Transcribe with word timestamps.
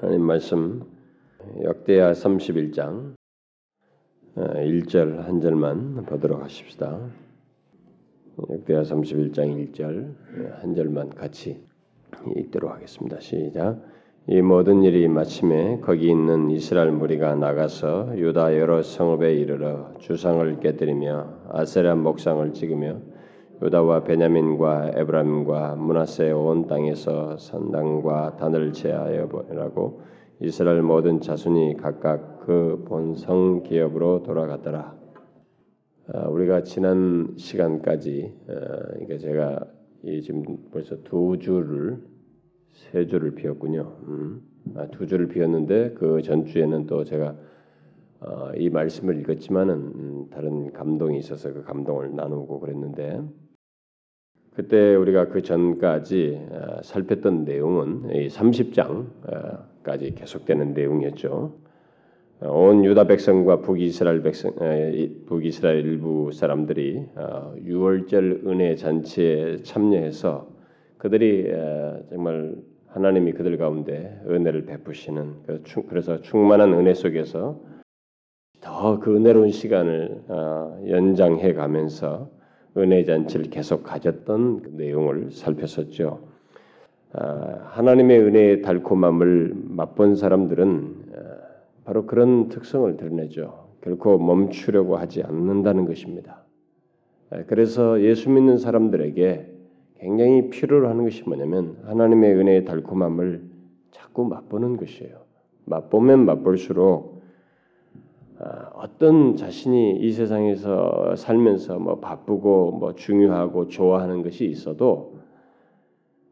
하나님 0.00 0.22
말씀 0.22 0.82
역대하 1.62 2.12
31장 2.12 3.16
1절 4.34 5.18
어, 5.18 5.22
한 5.24 5.42
절만 5.42 6.06
보도록 6.06 6.42
하십시다. 6.42 6.98
역대하 8.48 8.80
31장 8.80 9.74
1절 9.74 10.14
한 10.62 10.74
절만 10.74 11.10
같이 11.10 11.62
읽도록 12.34 12.72
하겠습니다. 12.72 13.20
시작. 13.20 13.82
이 14.26 14.40
모든 14.40 14.84
일이 14.84 15.06
마침에 15.06 15.80
거기 15.80 16.08
있는 16.08 16.48
이스라엘 16.48 16.92
무리가 16.92 17.34
나가서 17.34 18.16
유다 18.16 18.56
여러 18.58 18.82
성읍에 18.82 19.34
이르러 19.34 19.92
주상을 19.98 20.60
깨뜨리며 20.60 21.48
아세라 21.50 21.94
목상을 21.94 22.54
찍으며 22.54 23.02
유다와 23.62 24.04
베냐민과 24.04 24.92
에브라임과 24.94 25.76
문하세 25.76 26.30
온 26.32 26.66
땅에서 26.66 27.36
산당과 27.36 28.36
단을 28.36 28.72
제하여 28.72 29.28
보내라고 29.28 30.00
이스라엘 30.40 30.80
모든 30.80 31.20
자손이 31.20 31.76
각각 31.76 32.40
그 32.40 32.82
본성 32.88 33.62
기업으로 33.64 34.22
돌아갔더라. 34.22 34.96
아, 36.12 36.28
우리가 36.28 36.62
지난 36.62 37.34
시간까지 37.36 38.32
아, 38.48 39.16
제가 39.18 39.66
지금 40.22 40.56
벌써 40.72 40.96
두 41.02 41.36
줄을 41.38 41.98
세 42.72 43.06
줄을 43.06 43.34
비웠군요. 43.34 43.92
음. 44.08 44.42
아, 44.74 44.86
두 44.86 45.06
줄을 45.06 45.28
비웠는데 45.28 45.92
그 45.98 46.22
전주에는 46.22 46.86
또 46.86 47.04
제가 47.04 47.36
어, 48.20 48.52
이 48.54 48.70
말씀을 48.70 49.18
읽었지만은 49.20 49.74
음, 49.74 50.26
다른 50.30 50.72
감동이 50.72 51.18
있어서 51.18 51.52
그 51.52 51.62
감동을 51.62 52.14
나누고 52.16 52.60
그랬는데 52.60 53.22
그때 54.60 54.94
우리가 54.94 55.28
그 55.28 55.40
전까지 55.40 56.38
어, 56.50 56.82
살폈던 56.82 57.46
내용은 57.46 58.10
이 58.14 58.28
30장까지 58.28 60.14
계속되는 60.14 60.74
내용이었죠. 60.74 61.54
어, 62.42 62.46
온 62.46 62.84
유다 62.84 63.04
백성과 63.04 63.62
북이스라엘 63.62 64.22
백성, 64.22 64.52
북이스라엘 65.24 65.78
일부 65.78 66.30
사람들이 66.30 67.06
어, 67.16 67.54
유월절 67.64 68.42
은혜 68.46 68.74
잔치에 68.74 69.62
참여해서 69.62 70.50
그들이 70.98 71.50
정말 72.10 72.56
하나님이 72.88 73.32
그들 73.32 73.56
가운데 73.56 74.20
은혜를 74.28 74.66
베푸시는 74.66 75.36
그래서 75.88 76.20
충만한 76.20 76.74
은혜 76.74 76.92
속에서 76.92 77.58
더 78.60 79.00
그 79.00 79.16
은혜로운 79.16 79.52
시간을 79.52 80.24
연장해 80.86 81.54
가면서 81.54 82.39
은혜 82.76 83.04
잔치를 83.04 83.46
계속 83.50 83.82
가졌던 83.82 84.62
그 84.62 84.68
내용을 84.74 85.30
살폈었죠. 85.30 86.20
아, 87.12 87.66
하나님의 87.70 88.20
은혜의 88.20 88.62
달콤함을 88.62 89.54
맛본 89.54 90.14
사람들은 90.14 90.94
아, 91.14 91.18
바로 91.84 92.06
그런 92.06 92.48
특성을 92.48 92.96
드러내죠. 92.96 93.70
결코 93.82 94.18
멈추려고 94.18 94.96
하지 94.96 95.22
않는다는 95.22 95.86
것입니다. 95.86 96.44
아, 97.30 97.42
그래서 97.46 98.00
예수 98.02 98.30
믿는 98.30 98.58
사람들에게 98.58 99.46
굉장히 99.98 100.50
필요로 100.50 100.88
하는 100.88 101.04
것이 101.04 101.22
뭐냐면 101.24 101.76
하나님의 101.84 102.34
은혜의 102.34 102.64
달콤함을 102.64 103.42
자꾸 103.90 104.24
맛보는 104.24 104.76
것이에요. 104.76 105.16
맛보면 105.64 106.24
맛볼수록 106.24 107.16
아, 107.16 107.19
어떤 108.74 109.36
자신이 109.36 109.98
이 110.00 110.12
세상에서 110.12 111.14
살면서 111.16 111.78
뭐 111.78 112.00
바쁘고 112.00 112.72
뭐 112.72 112.94
중요하고 112.94 113.68
좋아하는 113.68 114.22
것이 114.22 114.46
있어도 114.46 115.18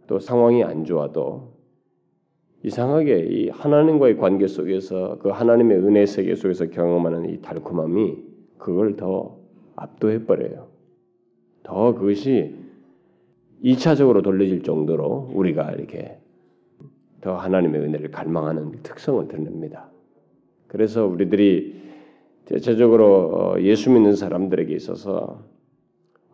또 0.06 0.19
상황이 0.19 0.65
안 0.65 0.84
좋아도 0.84 1.53
이상하게 2.62 3.27
이 3.31 3.48
하나님과의 3.50 4.17
관계 4.17 4.47
속에서 4.47 5.19
그 5.19 5.28
하나님의 5.28 5.78
은혜 5.78 6.06
세계 6.06 6.34
속에서 6.34 6.70
경험하는 6.70 7.31
이 7.31 7.41
달콤함이 7.41 8.17
그걸 8.56 8.97
더 8.97 9.39
압도해 9.77 10.25
버려요. 10.25 10.69
더 11.62 11.94
그것이 11.94 12.56
2차적으로 13.62 14.22
돌려질 14.25 14.62
정도로 14.62 15.31
우리가 15.34 15.72
이렇게 15.72 16.19
더 17.21 17.37
하나님의 17.37 17.82
은혜를 17.82 18.11
갈망하는 18.11 18.72
특성을 18.82 19.28
드러냅니다. 19.28 19.91
그래서 20.69 21.06
우리들이 21.06 21.88
대체적으로 22.48 23.04
어, 23.06 23.60
예수 23.60 23.91
믿는 23.91 24.16
사람들에게 24.16 24.75
있어서 24.75 25.44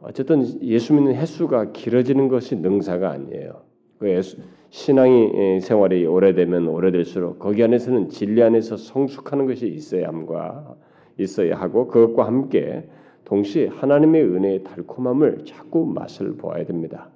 어쨌든 0.00 0.44
예수 0.62 0.94
믿는 0.94 1.14
횟수가 1.14 1.72
길어지는 1.72 2.28
것이 2.28 2.54
능사가 2.56 3.10
아니에요. 3.10 3.62
그 3.98 4.08
예수, 4.10 4.36
신앙이 4.70 5.60
생활이 5.60 6.06
오래되면 6.06 6.68
오래될수록 6.68 7.38
거기 7.40 7.64
안에서는 7.64 8.10
진리 8.10 8.42
안에서 8.42 8.76
성숙하는 8.76 9.46
것이 9.46 9.66
있어야 9.66 10.08
함과 10.08 10.76
있어야 11.18 11.56
하고 11.56 11.88
그것과 11.88 12.26
함께 12.26 12.88
동시에 13.24 13.68
하나님의 13.68 14.22
은혜의 14.22 14.64
달콤함을 14.64 15.44
자꾸 15.46 15.84
맛을 15.86 16.36
보아야 16.36 16.64
됩니다. 16.64 17.08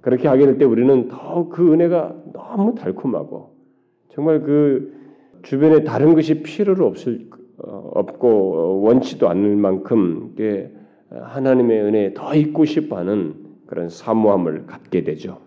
그렇게 0.00 0.28
하게 0.28 0.46
될 0.46 0.58
때 0.58 0.64
우리는 0.64 1.08
더 1.08 1.48
그 1.48 1.72
은혜가 1.72 2.14
너무 2.32 2.74
달콤하고 2.74 3.54
정말 4.10 4.40
그 4.42 4.94
주변에 5.42 5.82
다른 5.84 6.14
것이 6.14 6.42
필요로 6.42 6.86
없을 6.86 7.28
어, 7.30 7.36
없고 7.58 8.82
원치도 8.82 9.28
않을 9.28 9.56
만큼 9.56 10.34
하나님의 11.10 11.82
은혜에 11.82 12.14
더 12.14 12.34
있고 12.34 12.64
싶어하는 12.64 13.34
그런 13.66 13.88
사모함을 13.88 14.66
갖게 14.66 15.04
되죠. 15.04 15.38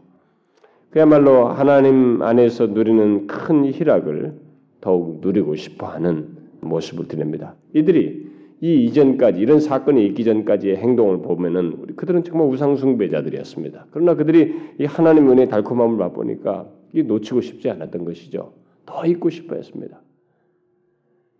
그야말로 0.89 1.47
하나님 1.47 2.21
안에서 2.21 2.67
누리는 2.67 3.27
큰 3.27 3.65
희락을 3.65 4.33
더욱 4.81 5.19
누리고 5.21 5.55
싶어하는 5.55 6.37
모습을 6.61 7.07
드립니다. 7.07 7.55
이들이 7.73 8.27
이 8.61 8.85
이전까지 8.85 9.39
이런 9.39 9.59
사건이 9.59 10.05
있기 10.07 10.23
전까지의 10.25 10.77
행동을 10.77 11.21
보면은 11.21 11.95
그들은 11.95 12.23
정말 12.23 12.47
우상 12.49 12.75
숭배자들이었습니다. 12.75 13.85
그러나 13.91 14.15
그들이 14.15 14.53
이 14.79 14.85
하나님 14.85 15.29
은혜의 15.29 15.47
달콤함을 15.47 15.95
맛보니까 15.95 16.67
이 16.93 17.03
놓치고 17.03 17.41
싶지 17.41 17.69
않았던 17.69 18.03
것이죠. 18.03 18.51
더 18.85 19.05
있고 19.05 19.29
싶어했습니다. 19.29 20.01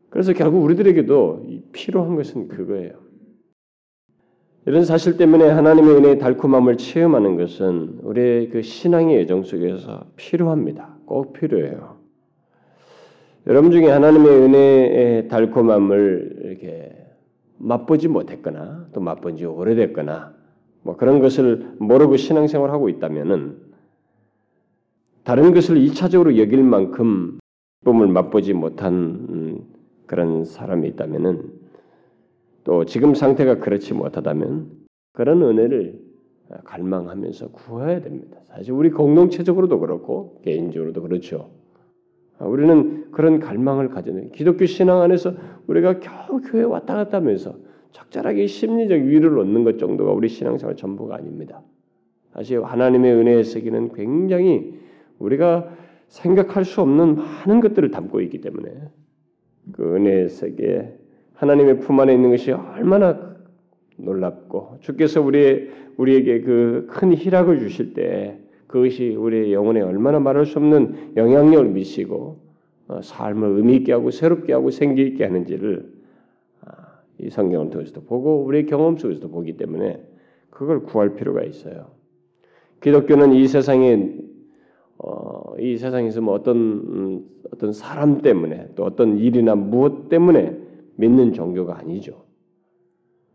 그래서 0.10 0.34
결국 0.34 0.64
우리들에게도 0.64 1.46
필요한 1.72 2.16
것은 2.16 2.48
그거예요. 2.48 2.94
이런 4.66 4.84
사실 4.84 5.18
때문에 5.18 5.48
하나님의 5.50 5.96
은혜의 5.96 6.20
달콤함을 6.20 6.78
체험하는 6.78 7.38
것은 7.38 8.00
우리의 8.04 8.50
그 8.50 8.62
신앙의 8.62 9.18
예정 9.18 9.44
속에서 9.44 10.06
필요합니다. 10.16 10.98
꼭 11.06 11.34
필요해요. 11.34 11.98
여러분 13.48 13.72
중에 13.72 13.88
하나님의 13.88 14.32
은혜의 14.32 15.28
달콤함을 15.28 16.42
이렇게 16.44 16.96
맛보지 17.58 18.08
못했거나 18.08 18.90
또 18.94 19.02
맛본 19.02 19.38
지 19.38 19.46
오래됐거나 19.46 20.34
뭐 20.84 20.96
그런 20.98 21.20
것을 21.20 21.76
모르고 21.80 22.18
신앙생활 22.18 22.72
하고 22.72 22.90
있다면은 22.90 23.58
다른 25.24 25.54
것을 25.54 25.78
이차적으로 25.78 26.38
여길 26.38 26.64
만큼 26.64 27.40
쁨을 27.86 28.08
맛보지 28.08 28.54
못한 28.54 29.66
그런 30.10 30.44
사람이 30.44 30.88
있다면은 30.88 31.52
또 32.64 32.84
지금 32.86 33.14
상태가 33.14 33.60
그렇지 33.60 33.94
못하다면 33.94 34.72
그런 35.14 35.44
은혜를 35.44 36.00
갈망하면서 36.64 37.52
구해야 37.52 38.02
됩니다. 38.02 38.40
사실 38.46 38.74
우리 38.74 38.90
공동체적으로도 38.90 39.80
그렇고 39.80 40.42
개인적으로도 40.44 41.04
그렇죠. 41.04 41.52
우리는 42.40 43.12
그런 43.12 43.40
갈망을 43.40 43.90
가지는 43.90 44.32
기독교 44.32 44.66
신앙 44.66 45.02
안에서 45.02 45.34
우리가 45.68 46.00
겨우 46.00 46.42
교회 46.42 46.64
왔다 46.64 46.96
갔다 46.96 47.18
하면서 47.18 47.56
적절하게 47.92 48.48
심리적 48.48 49.00
위로를 49.02 49.38
얻는 49.38 49.64
것 49.64 49.78
정도가 49.78 50.12
우리 50.12 50.28
신앙생활 50.28 50.76
전부가 50.76 51.18
아닙니다. 51.18 51.62
사실 52.34 52.64
하나님의 52.64 53.14
은혜의 53.14 53.44
세계는 53.44 53.94
굉장히 53.94 54.74
우리가 55.20 55.70
생각할 56.08 56.66
수 56.66 56.82
없는 56.82 57.16
많은 57.16 57.60
것들을 57.60 57.92
담고 57.92 58.22
있기 58.22 58.42
때문에 58.42 58.90
그 59.74 59.96
은혜의 59.96 60.30
세계 60.30 60.94
하나님의 61.36 61.80
품 61.80 62.00
안에 62.00 62.14
있는 62.14 62.30
것이 62.32 62.52
얼마나 62.52 63.36
놀랍고 63.98 64.78
주께서 64.82 65.22
우리 65.22 65.70
우리에게 65.98 66.42
그 66.42 66.88
큰 66.90 67.14
희락을 67.14 67.60
주실 67.60 67.94
때 67.94 68.40
그것이 68.68 69.16
우리의 69.16 69.54
영혼에 69.54 69.82
얼마나 69.82 70.20
말할 70.20 70.46
수 70.46 70.60
없는 70.60 71.14
영향력을 71.16 71.70
미치고 71.70 72.38
어, 72.88 73.02
삶을 73.02 73.58
의미 73.58 73.76
있게 73.78 73.94
하고 73.94 74.12
새롭게 74.12 74.54
하고 74.54 74.72
생기 74.72 75.04
있게 75.04 75.24
하는지를 75.24 75.92
아, 76.66 77.02
이 77.20 77.30
성경을 77.30 77.70
통해서도 77.70 78.02
보고 78.04 78.44
우리의 78.44 78.66
경험 78.66 78.98
속에서도 78.98 79.30
보기 79.30 79.58
때문에 79.58 80.04
그걸 80.50 80.84
구할 80.84 81.14
필요가 81.14 81.44
있어요. 81.44 81.88
기독교는 82.82 83.34
이 83.34 83.48
세상에 83.48 84.16
어, 85.00 85.56
이 85.60 85.78
세상에서 85.78 86.22
뭐 86.22 86.34
어떤 86.34 86.58
음, 86.58 87.26
어떤 87.54 87.72
사람 87.72 88.22
때문에 88.22 88.70
또 88.76 88.84
어떤 88.84 89.18
일이나 89.18 89.56
무엇 89.56 90.10
때문에 90.10 90.58
믿는 90.98 91.34
종교가 91.34 91.78
아니죠. 91.78 92.24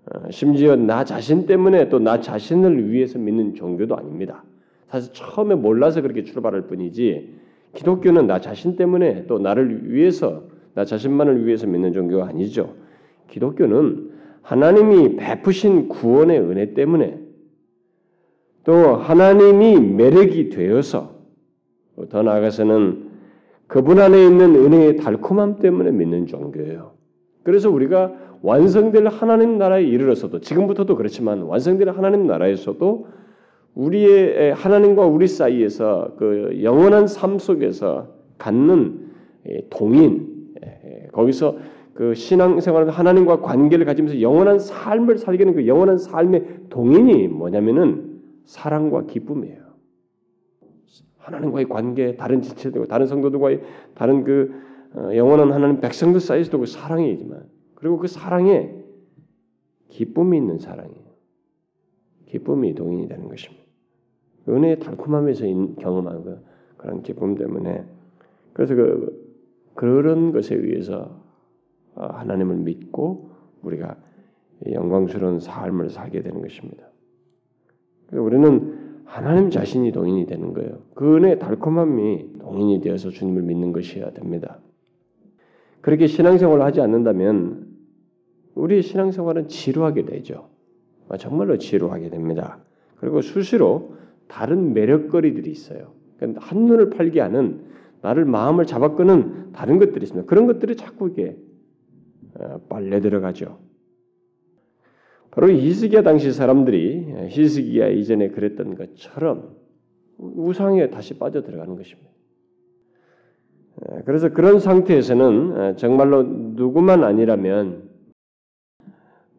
어, 0.07 0.31
심지어 0.31 0.77
나 0.77 1.05
자신 1.05 1.47
때문에 1.47 1.89
또 1.89 1.99
나 1.99 2.21
자신을 2.21 2.91
위해서 2.91 3.19
믿는 3.19 3.55
종교도 3.55 3.97
아닙니다. 3.97 4.45
사실 4.89 5.13
처음에 5.15 5.55
몰라서 5.55 6.03
그렇게 6.03 6.23
출발할 6.23 6.67
뿐이지 6.67 7.35
기독교는 7.73 8.27
나 8.27 8.41
자신 8.41 8.77
때문에 8.77 9.27
또 9.27 9.39
나를 9.39 9.91
위해서 9.91 10.45
나 10.75 10.85
자신만을 10.85 11.47
위해서 11.47 11.67
믿는 11.67 11.95
종교가 11.95 12.29
아니죠. 12.29 12.75
기독교는 13.29 14.11
하나님이 14.43 15.17
베푸신 15.17 15.89
구원의 15.89 16.39
은혜 16.41 16.75
때문에 16.75 17.19
또 18.65 18.97
하나님이 18.97 19.81
매력이 19.81 20.51
되어서 20.51 21.14
더 22.09 22.23
나아가서는 22.23 23.11
그분 23.67 23.99
안에 23.99 24.25
있는 24.25 24.55
은혜의 24.55 24.97
달콤함 24.97 25.59
때문에 25.59 25.91
믿는 25.91 26.27
종교예요. 26.27 26.93
그래서 27.43 27.71
우리가 27.71 28.13
완성될 28.43 29.07
하나님 29.09 29.59
나라에 29.59 29.85
이르러서도 29.85 30.41
지금부터도 30.41 30.97
그렇지만 30.97 31.43
완성될 31.43 31.89
하나님 31.91 32.27
나라에서도 32.27 33.07
우리의 33.75 34.55
하나님과 34.55 35.07
우리 35.07 35.27
사이에서 35.27 36.15
그 36.19 36.61
영원한 36.63 37.07
삶 37.07 37.39
속에서 37.39 38.09
갖는 38.39 39.11
동인 39.71 40.29
거기서 41.13 41.57
그 41.95 42.15
신앙생활을 42.15 42.91
하나님과 42.91 43.41
관계를 43.41 43.87
가지면서 43.87 44.21
영원한 44.21 44.59
삶을 44.59 45.19
살게 45.19 45.39
되는 45.39 45.55
그 45.55 45.67
영원한 45.67 45.97
삶의 45.97 46.45
동인이 46.69 47.29
뭐냐면은 47.29 48.21
사랑과 48.45 49.07
기쁨이에요. 49.07 49.64
하나님과의 51.25 51.69
관계, 51.69 52.17
다른 52.17 52.43
지체들, 52.43 52.87
다른 52.87 53.07
성도들과의 53.07 53.63
다른 53.95 54.25
그 54.25 54.55
어, 54.95 55.11
영원한 55.17 55.53
하나님 55.53 55.81
백성들 55.81 56.21
사이에서도 56.21 56.59
그 56.59 56.67
사랑이지만 56.67 57.49
그리고 57.75 57.99
그 57.99 58.07
사랑에 58.07 58.73
기쁨이 59.89 60.37
있는 60.37 60.59
사랑이에요. 60.59 61.05
기쁨이 62.27 62.75
동인이 62.75 63.09
되는 63.09 63.29
것입니다. 63.29 63.65
은혜의 64.49 64.81
달콤함에서 64.81 65.47
경험하는 65.81 66.25
그 66.25 66.45
그런 66.77 67.03
기쁨 67.03 67.35
때문에 67.37 67.85
그래서 68.53 68.75
그 68.75 69.25
그런 69.75 70.33
것에 70.33 70.55
의해서 70.55 71.23
어, 71.95 72.05
하나님을 72.07 72.57
믿고 72.57 73.31
우리가 73.63 73.97
영광스러운 74.71 75.41
삶을 75.41 75.91
살게 75.91 76.23
되는 76.23 76.43
것입니다. 76.43 76.85
우리는 78.13 78.84
하나님 79.05 79.51
자신이 79.51 79.93
동인이 79.93 80.27
되는 80.27 80.53
거예요. 80.53 80.79
그 80.95 81.17
은혜의 81.17 81.39
달콤함이 81.39 82.39
동인이 82.41 82.81
되어서 82.81 83.11
주님을 83.11 83.43
믿는 83.43 83.73
것이어야 83.73 84.11
됩니다. 84.11 84.59
그렇게 85.81 86.07
신앙생활을 86.07 86.65
하지 86.65 86.81
않는다면 86.81 87.69
우리 88.55 88.83
신앙생활은 88.83 89.49
지루하게 89.49 90.07
되죠. 90.07 90.49
아, 91.09 91.17
정말로 91.17 91.59
지루하게 91.59 92.11
됩니다. 92.11 92.59
그리고 92.97 93.21
수시로 93.21 93.95
다른 94.27 94.73
매력거리들이 94.73 95.51
있어요. 95.51 95.93
그러니까 96.17 96.41
한눈을 96.45 96.91
팔게 96.91 97.21
하는 97.21 97.65
나를 98.01 98.25
마음을 98.25 98.67
잡아끄는 98.67 99.53
다른 99.53 99.79
것들이 99.79 100.05
있습니다. 100.05 100.27
그런 100.29 100.47
것들이 100.47 100.77
자꾸 100.77 101.09
이게 101.09 101.37
어, 102.39 102.61
빨려 102.69 103.01
들어가죠. 103.01 103.59
바로 105.35 105.51
히스기야 105.51 106.03
당시 106.03 106.33
사람들이 106.33 107.29
히스기야 107.29 107.89
이전에 107.89 108.29
그랬던 108.29 108.77
것처럼 108.77 109.57
우상에 110.19 110.91
다시 110.91 111.19
빠져 111.19 111.43
들어가는 111.43 111.75
것입니다. 111.77 112.11
어, 113.77 114.03
그래서 114.05 114.29
그런 114.29 114.61
상태에서는 114.61 115.57
어, 115.57 115.77
정말로 115.77 116.23
누구만 116.23 117.03
아니라면 117.03 117.91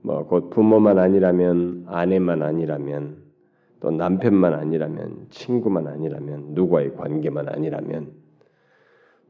뭐 0.01 0.27
곧 0.27 0.49
부모만 0.49 0.99
아니라면 0.99 1.85
아내만 1.87 2.41
아니라면 2.41 3.23
또 3.79 3.89
남편만 3.91 4.53
아니라면 4.53 5.27
친구만 5.29 5.87
아니라면 5.87 6.47
누구와의 6.49 6.95
관계만 6.95 7.47
아니라면 7.47 8.11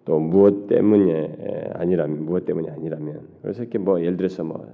또 0.04 0.20
무엇 0.20 0.68
때문에 0.68 1.72
아니라면 1.76 2.26
무엇 2.26 2.46
때문이 2.46 2.70
아니라면 2.70 3.28
그래서 3.42 3.62
이렇게 3.62 3.78
뭐 3.78 4.02
예를 4.02 4.18
들어서 4.18 4.44
뭐 4.44 4.68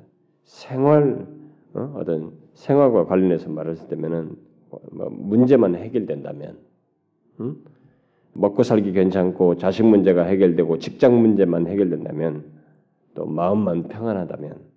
생활 0.43 1.27
어? 1.73 2.03
떤 2.05 2.33
생활과 2.53 3.05
관련해서 3.05 3.49
말했을 3.49 3.87
때면은 3.87 4.35
뭐 4.91 5.09
문제만 5.09 5.75
해결된다면 5.75 6.57
음? 7.39 7.63
먹고 8.33 8.63
살기 8.63 8.93
괜찮고 8.93 9.57
자식 9.57 9.85
문제가 9.85 10.23
해결되고 10.23 10.79
직장 10.79 11.19
문제만 11.21 11.67
해결된다면 11.67 12.45
또 13.13 13.25
마음만 13.25 13.89
평안하다면 13.89 14.71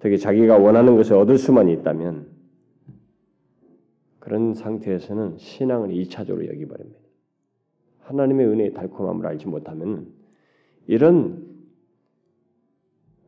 특히 0.00 0.18
자기가 0.18 0.56
원하는 0.58 0.96
것을 0.96 1.16
얻을 1.16 1.38
수만 1.38 1.68
있다면 1.68 2.26
그런 4.18 4.54
상태에서는 4.54 5.38
신앙을 5.38 5.88
2차적으로 5.88 6.48
여기버립니다. 6.48 7.00
하나님의 8.00 8.46
은혜의 8.46 8.72
달콤함을 8.74 9.26
알지 9.26 9.46
못하면 9.48 10.06
이런 10.86 11.46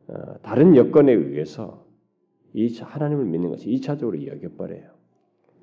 어, 0.07 0.13
다른 0.41 0.75
여건에 0.75 1.11
의해서 1.13 1.85
이 2.53 2.77
하나님을 2.79 3.25
믿는 3.25 3.49
것이 3.49 3.69
2차적으로 3.69 4.25
여겨버려요. 4.27 4.83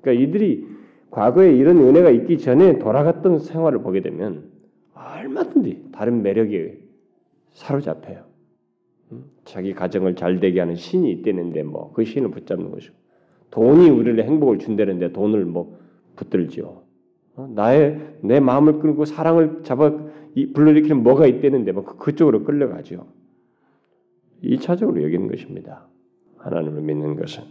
그러니까 0.01 0.23
이들이 0.23 0.67
과거에 1.11 1.55
이런 1.55 1.77
은혜가 1.77 2.09
있기 2.11 2.37
전에 2.37 2.79
돌아갔던 2.79 3.39
생활을 3.39 3.81
보게 3.81 4.01
되면 4.01 4.51
얼마든지 4.93 5.89
다른 5.91 6.21
매력에 6.21 6.79
사로잡혀요. 7.51 8.29
자기 9.43 9.73
가정을 9.73 10.15
잘 10.15 10.39
되게 10.39 10.59
하는 10.59 10.75
신이 10.75 11.11
있다는데 11.11 11.63
뭐 11.63 11.91
그 11.93 12.05
신을 12.05 12.29
붙잡는 12.29 12.71
것이고 12.71 12.95
돈이 13.51 13.89
우리를 13.89 14.23
행복을 14.23 14.59
준다는데 14.59 15.11
돈을 15.11 15.45
뭐 15.45 15.77
붙들지요. 16.15 16.83
어? 17.35 17.47
나의 17.55 18.17
내 18.21 18.39
마음을 18.39 18.79
끌고 18.79 19.05
사랑을 19.05 19.63
잡아 19.63 19.91
불러일으키는 20.53 21.01
뭐가 21.01 21.25
있다는데 21.25 21.71
뭐 21.71 21.83
그쪽으로 21.83 22.43
끌려가죠. 22.43 23.07
2차적으로 24.43 25.01
여기는 25.01 25.27
것입니다. 25.27 25.87
하나님을 26.39 26.81
믿는 26.81 27.15
것은. 27.15 27.43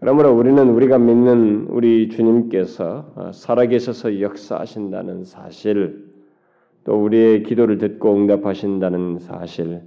그러므로 0.00 0.32
우리는 0.32 0.68
우리가 0.68 0.98
믿는 0.98 1.66
우리 1.68 2.08
주님께서 2.08 3.12
어, 3.14 3.32
살아계셔서 3.32 4.20
역사하신다는 4.20 5.24
사실, 5.24 6.12
또 6.84 7.02
우리의 7.02 7.42
기도를 7.44 7.78
듣고 7.78 8.14
응답하신다는 8.14 9.18
사실, 9.18 9.80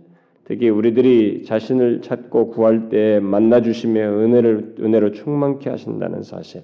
특히 0.46 0.70
우리들이 0.70 1.44
자신을 1.44 2.02
찾고 2.02 2.50
구할 2.50 2.90
때 2.90 3.20
만나 3.20 3.62
주시며 3.62 4.00
은혜를 4.00 4.76
은혜로 4.80 5.12
충만케 5.12 5.70
하신다는 5.70 6.24
사실. 6.24 6.64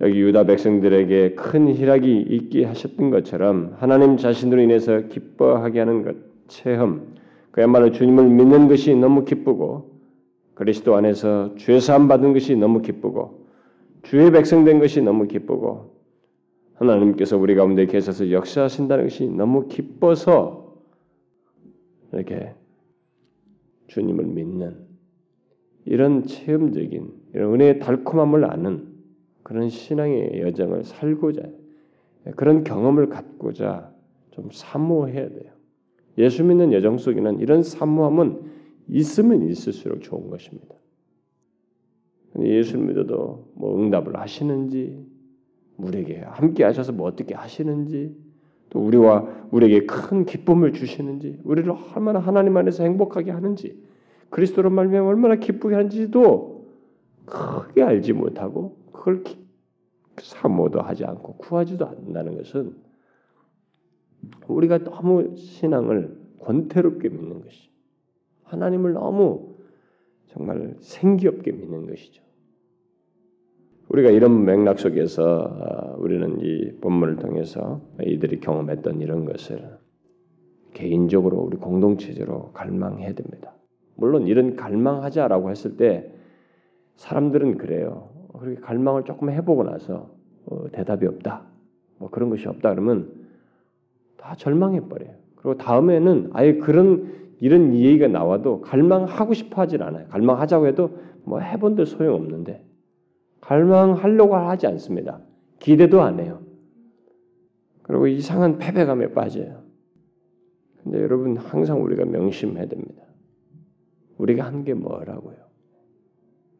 여기 0.00 0.20
유다 0.20 0.44
백성들에게 0.44 1.34
큰 1.34 1.68
희락이 1.68 2.26
있게 2.28 2.64
하셨던 2.64 3.10
것처럼 3.10 3.74
하나님 3.78 4.16
자신으로 4.16 4.60
인해서 4.60 5.02
기뻐하게 5.08 5.78
하는 5.80 6.02
것 6.02 6.16
체험 6.48 7.14
그야말로 7.52 7.92
주님을 7.92 8.28
믿는 8.28 8.66
것이 8.66 8.94
너무 8.96 9.24
기쁘고 9.24 9.92
그리스도 10.54 10.96
안에서 10.96 11.54
죄 11.56 11.78
사함 11.80 12.08
받은 12.08 12.32
것이 12.32 12.56
너무 12.56 12.82
기쁘고 12.82 13.46
주의 14.02 14.30
백성 14.30 14.64
된 14.64 14.80
것이 14.80 15.00
너무 15.02 15.26
기쁘고 15.26 15.92
하나님께서 16.74 17.36
우리 17.36 17.54
가운데 17.54 17.86
계셔서 17.86 18.30
역사하신다는 18.30 19.04
것이 19.04 19.28
너무 19.28 19.68
기뻐서 19.68 20.76
이렇게 22.12 22.54
주님을 23.88 24.24
믿는 24.24 24.76
이런 25.84 26.24
체험적인 26.24 27.12
이런 27.34 27.54
은혜의 27.54 27.78
달콤함을 27.80 28.50
아는 28.50 28.88
그런 29.42 29.68
신앙의 29.68 30.40
여정을 30.40 30.84
살고자 30.84 31.42
그런 32.36 32.64
경험을 32.64 33.08
갖고자 33.08 33.92
좀 34.30 34.48
사모해야 34.50 35.28
돼요. 35.28 35.61
예수 36.18 36.44
믿는 36.44 36.72
여정 36.72 36.98
속에는 36.98 37.40
이런 37.40 37.62
사모함은 37.62 38.40
있으면 38.88 39.48
있을수록 39.48 40.02
좋은 40.02 40.28
것입니다. 40.28 40.74
예수 42.40 42.78
믿어도 42.78 43.48
뭐 43.54 43.78
응답을 43.78 44.18
하시는지 44.18 45.06
우리에게 45.76 46.20
함께 46.20 46.64
하셔서 46.64 46.92
뭐 46.92 47.06
어떻게 47.06 47.34
하시는지 47.34 48.14
또 48.70 48.80
우리와 48.80 49.48
우리에게 49.50 49.86
큰 49.86 50.24
기쁨을 50.24 50.72
주시는지 50.72 51.38
우리를 51.44 51.70
얼마나 51.94 52.18
하나님 52.18 52.56
안에서 52.56 52.84
행복하게 52.84 53.30
하는지 53.30 53.78
그리스도로 54.30 54.70
말미암아 54.70 55.08
얼마나 55.08 55.36
기쁘게 55.36 55.74
하는지도 55.74 56.66
크게 57.26 57.82
알지 57.82 58.14
못하고 58.14 58.76
그걸 58.92 59.22
사모도 60.18 60.80
하지 60.80 61.04
않고 61.04 61.36
구하지도 61.36 61.86
않는다는 61.86 62.38
것은 62.38 62.74
우리가 64.48 64.78
너무 64.78 65.36
신앙을 65.36 66.16
권태롭게 66.40 67.08
믿는 67.08 67.42
것이 67.42 67.70
하나님을 68.44 68.92
너무 68.92 69.56
정말 70.26 70.74
생기없게 70.80 71.52
믿는 71.52 71.86
것이죠. 71.86 72.22
우리가 73.88 74.10
이런 74.10 74.44
맥락 74.44 74.78
속에서 74.78 75.44
아, 75.60 75.94
우리는 75.98 76.38
이 76.40 76.72
본문을 76.80 77.16
통해서 77.16 77.80
이들이 78.02 78.40
경험했던 78.40 79.00
이런 79.00 79.26
것을 79.26 79.78
개인적으로 80.72 81.38
우리 81.38 81.58
공동체적으로 81.58 82.52
갈망해야 82.52 83.12
됩니다. 83.12 83.54
물론 83.96 84.26
이런 84.26 84.56
갈망하자라고 84.56 85.50
했을 85.50 85.76
때 85.76 86.10
사람들은 86.96 87.58
그래요. 87.58 88.10
그렇게 88.38 88.60
갈망을 88.60 89.04
조금 89.04 89.28
해보고 89.30 89.64
나서 89.64 90.10
어, 90.46 90.70
대답이 90.72 91.06
없다. 91.06 91.44
뭐 91.98 92.10
그런 92.10 92.30
것이 92.30 92.48
없다 92.48 92.70
그러면 92.70 93.21
다 94.22 94.36
절망해 94.36 94.88
버려요. 94.88 95.16
그리고 95.34 95.58
다음에는 95.58 96.30
아예 96.32 96.54
그런 96.54 97.12
이런 97.40 97.74
얘기가 97.74 98.06
나와도 98.06 98.60
갈망하고 98.60 99.34
싶어 99.34 99.62
하질 99.62 99.82
않아요. 99.82 100.06
갈망하자고 100.08 100.68
해도 100.68 100.98
뭐 101.24 101.40
해본들 101.40 101.86
소용없는데 101.86 102.64
갈망하려고 103.40 104.36
하지 104.36 104.68
않습니다. 104.68 105.20
기대도 105.58 106.02
안 106.02 106.20
해요. 106.20 106.40
그리고 107.82 108.06
이상한 108.06 108.58
패배감에 108.58 109.12
빠져요. 109.12 109.62
근데 110.82 111.00
여러분 111.00 111.36
항상 111.36 111.82
우리가 111.82 112.04
명심해야 112.04 112.66
됩니다. 112.66 113.02
우리가 114.18 114.44
한 114.44 114.62
게 114.64 114.74
뭐라고요? 114.74 115.36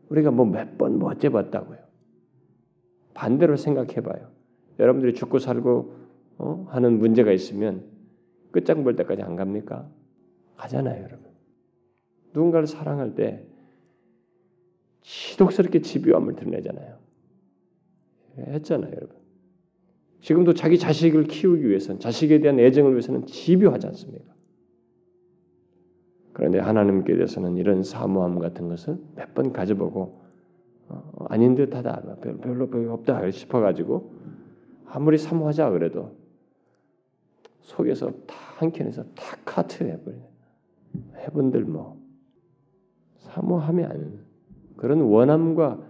우리가 0.09 0.33
뭐 0.33 0.45
몇 0.47 0.77
번뭐 0.79 1.11
어째 1.13 1.29
봤다고요? 1.29 1.79
반대로 3.15 3.55
생각해봐요. 3.57 4.29
여러분들이 4.81 5.15
죽고 5.15 5.39
살고 5.39 6.02
어? 6.43 6.67
하는 6.71 6.99
문제가 6.99 7.31
있으면 7.33 7.85
끝장 8.51 8.83
볼 8.83 8.97
때까지 8.97 9.23
안 9.23 9.37
갑니까? 9.37 9.89
가잖아요, 10.57 11.05
여러분. 11.05 11.31
누군가를 12.35 12.67
사랑할 12.67 13.15
때 13.15 13.47
지독스럽게 15.03 15.81
집요함을 15.83 16.35
드러내잖아요. 16.35 16.99
했잖아요, 18.39 18.93
여러분. 18.93 19.17
지금도 20.21 20.55
자기 20.55 20.79
자식을 20.79 21.25
키우기 21.25 21.69
위해서는 21.69 22.01
자식에 22.01 22.41
대한 22.41 22.59
애정을 22.59 22.93
위해서는 22.93 23.27
집요하지 23.27 23.87
않습니까? 23.89 24.33
그런데 26.33 26.59
하나님께 26.59 27.15
대해서는 27.15 27.57
이런 27.57 27.83
사모함 27.83 28.39
같은 28.39 28.69
것을 28.69 28.99
몇 29.15 29.35
번 29.35 29.53
가져보고 29.53 30.23
어, 30.89 31.27
아닌 31.29 31.55
듯하다, 31.55 32.17
별로 32.43 32.69
별로 32.69 32.93
없다 32.93 33.31
싶어가지고 33.31 34.13
아무리 34.87 35.19
사모하자 35.19 35.71
그래도 35.71 36.22
속에서 37.63 38.11
다 38.27 38.35
한켠에서 38.59 39.05
다 39.15 39.37
카트 39.45 39.85
해버려. 39.85 40.17
해본들 41.17 41.65
뭐 41.65 42.01
사모하면 43.19 43.91
안 43.91 44.25
그런 44.77 45.01
원함과 45.01 45.81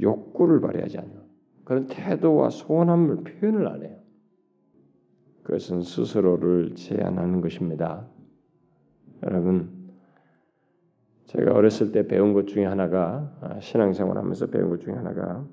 욕구를 0.00 0.60
발휘하지 0.60 0.98
않는 0.98 1.20
그런 1.64 1.86
태도와 1.86 2.50
소원함을 2.50 3.22
표현을 3.22 3.68
안 3.68 3.84
해요. 3.84 3.96
그것은 5.42 5.82
스스로를 5.82 6.74
제한하는 6.74 7.40
것입니다. 7.40 8.06
여러분, 9.22 9.90
제가 11.26 11.52
어렸을 11.52 11.92
때 11.92 12.06
배운 12.06 12.32
것 12.32 12.46
중에 12.46 12.64
하나가 12.64 13.36
아, 13.40 13.60
신앙생활하면서 13.60 14.46
배운 14.48 14.70
것 14.70 14.80
중에 14.80 14.94
하나가 14.94 15.46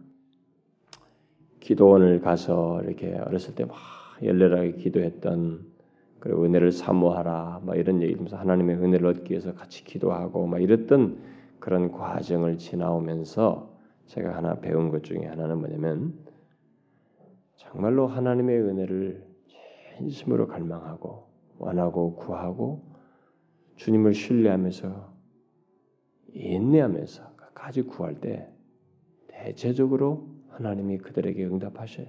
기도원을 1.59 2.21
가서 2.21 2.81
이렇게 2.83 3.13
어렸을 3.15 3.53
때 3.53 3.65
막 3.65 3.75
열렬하게 4.21 4.73
기도했던 4.73 5.65
그리고 6.19 6.43
은혜를 6.43 6.71
사모하라 6.71 7.61
막 7.63 7.75
이런 7.75 8.01
얘기하면서 8.01 8.37
하나님의 8.37 8.77
은혜를 8.77 9.07
얻기 9.07 9.31
위해서 9.31 9.53
같이 9.53 9.83
기도하고 9.83 10.47
막 10.47 10.61
이랬던 10.61 11.21
그런 11.59 11.91
과정을 11.91 12.57
지나오면서 12.57 13.75
제가 14.07 14.35
하나 14.35 14.59
배운 14.59 14.89
것 14.89 15.03
중에 15.03 15.25
하나는 15.25 15.59
뭐냐면 15.59 16.13
정말로 17.55 18.07
하나님의 18.07 18.61
은혜를 18.61 19.27
진심으로 19.97 20.47
갈망하고 20.47 21.27
원하고 21.57 22.15
구하고 22.15 22.83
주님을 23.75 24.13
신뢰하면서 24.13 25.13
인내하면서 26.33 27.35
까지 27.53 27.81
구할 27.81 28.19
때 28.21 28.47
대체적으로 29.27 30.27
하나님이 30.49 30.99
그들에게 30.99 31.45
응답하셔요. 31.45 32.07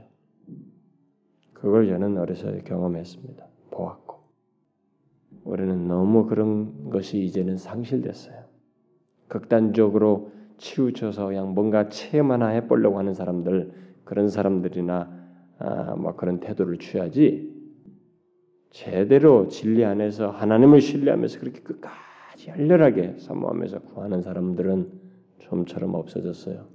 그걸 1.60 1.88
저는 1.88 2.18
어려서 2.18 2.50
경험했습니다. 2.64 3.46
보았고 3.70 4.18
우리는 5.44 5.88
너무 5.88 6.26
그런 6.26 6.90
것이 6.90 7.18
이제는 7.24 7.56
상실됐어요. 7.56 8.44
극단적으로 9.28 10.32
치우쳐서 10.58 11.26
그냥 11.26 11.54
뭔가 11.54 11.88
체험 11.88 12.32
하나 12.32 12.48
해보려고 12.48 12.98
하는 12.98 13.14
사람들 13.14 13.72
그런 14.04 14.28
사람들이나 14.28 15.18
아, 15.58 15.94
뭐 15.96 16.14
그런 16.14 16.40
태도를 16.40 16.78
취하지 16.78 17.56
제대로 18.70 19.48
진리 19.48 19.84
안에서 19.84 20.30
하나님을 20.30 20.80
신뢰하면서 20.80 21.40
그렇게 21.40 21.60
끝까지 21.60 22.50
열렬하게 22.50 23.16
사모하면서 23.18 23.80
구하는 23.80 24.22
사람들은 24.22 24.92
좀처럼 25.38 25.94
없어졌어요. 25.94 26.66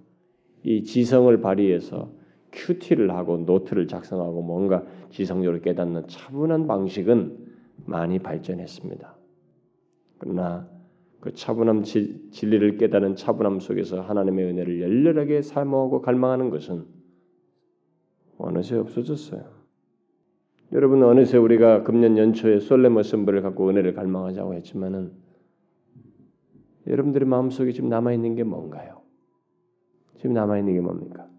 이 0.64 0.84
지성을 0.84 1.40
발휘해서 1.42 2.12
큐티를 2.54 3.12
하고 3.12 3.38
노트를 3.38 3.88
작성하고 3.88 4.42
뭔가 4.42 4.86
지성적으로 5.10 5.62
깨닫는 5.62 6.08
차분한 6.08 6.68
방식은 6.68 7.38
많이 7.86 8.20
발전했습니다. 8.20 9.16
그러나 10.20 10.70
그 11.20 11.34
차분함 11.34 11.84
진리를 11.84 12.78
깨닫는 12.78 13.16
차분함 13.16 13.60
속에서 13.60 14.02
하나님의 14.02 14.46
은혜를 14.46 14.82
열렬하게 14.82 15.42
사모하고 15.42 16.02
갈망하는 16.02 16.50
것은 16.50 16.86
어느새 18.38 18.76
없어졌어요. 18.76 19.64
여러분 20.74 21.04
어느새 21.04 21.38
우리가 21.38 21.84
금년 21.84 22.18
연초에 22.18 22.60
솔레머 22.60 23.04
선물을 23.04 23.42
갖고 23.42 23.70
은혜를 23.70 23.94
갈망하자고 23.94 24.56
했지만은 24.56 25.12
여러분들의 26.88 27.28
마음속에 27.28 27.72
지금 27.72 27.90
남아 27.90 28.14
있는 28.14 28.36
게 28.36 28.44
뭔가요? 28.44 29.02
지금 30.18 30.34
남아 30.34 30.60
있는 30.60 30.74
게 30.74 30.82
뭡니까? 30.82 31.30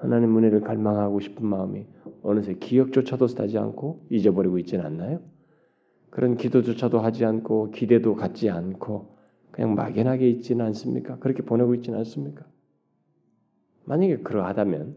하나님 0.00 0.36
은혜를 0.36 0.62
갈망하고 0.62 1.20
싶은 1.20 1.46
마음이 1.46 1.84
어느새 2.22 2.54
기억조차도 2.54 3.26
하지 3.36 3.58
않고 3.58 4.06
잊어버리고 4.10 4.58
있지는 4.58 4.86
않나요? 4.86 5.20
그런 6.08 6.36
기도조차도 6.36 6.98
하지 7.00 7.24
않고 7.24 7.70
기대도 7.70 8.14
갖지 8.16 8.48
않고 8.48 9.16
그냥 9.50 9.74
막연하게 9.74 10.28
있지는 10.30 10.64
않습니까? 10.66 11.18
그렇게 11.18 11.42
보내고 11.42 11.74
있지는 11.74 11.98
않습니까? 11.98 12.46
만약에 13.84 14.18
그러하다면 14.18 14.96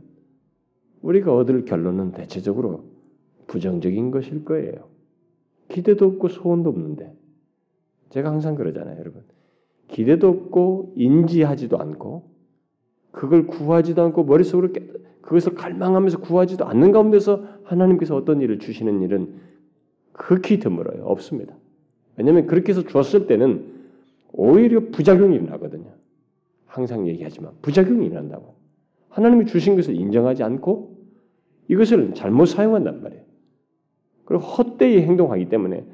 우리가 1.01 1.36
얻을 1.36 1.65
결론은 1.65 2.13
대체적으로 2.13 2.86
부정적인 3.48 4.10
것일 4.10 4.45
거예요. 4.45 4.88
기대도 5.67 6.05
없고 6.05 6.29
소원도 6.29 6.69
없는데 6.69 7.13
제가 8.10 8.31
항상 8.31 8.55
그러잖아요, 8.55 8.98
여러분. 9.00 9.24
기대도 9.89 10.29
없고 10.29 10.93
인지하지도 10.95 11.77
않고 11.77 12.32
그걸 13.13 13.48
구하지도 13.48 14.01
않고 14.01 14.24
머릿속으로 14.25 14.74
깨, 14.74 14.86
그것을 15.22 15.53
갈망하면서 15.53 16.20
구하지도 16.20 16.65
않는 16.65 16.91
가운데서 16.91 17.46
하나님께서 17.63 18.15
어떤 18.15 18.41
일을 18.41 18.60
주시는 18.60 19.01
일은 19.03 19.36
극히 20.12 20.60
드물어요. 20.60 21.05
없습니다. 21.05 21.55
왜냐하면 22.17 22.48
그렇게 22.48 22.72
해서 22.72 22.84
주었을 22.84 23.27
때는 23.27 23.72
오히려 24.34 24.82
부작용이 24.91 25.36
일어나거든요. 25.36 25.91
항상 26.65 27.08
얘기하지만 27.08 27.53
부작용이 27.62 28.08
일어난다고. 28.08 28.55
하나님이 29.10 29.46
주신 29.46 29.75
것을 29.75 29.96
인정하지 29.96 30.43
않고 30.43 30.98
이것을 31.67 32.15
잘못 32.15 32.48
사용한단 32.48 33.03
말이에요. 33.03 33.24
그리고 34.25 34.43
헛되이 34.43 35.01
행동하기 35.01 35.50
때문에 35.50 35.86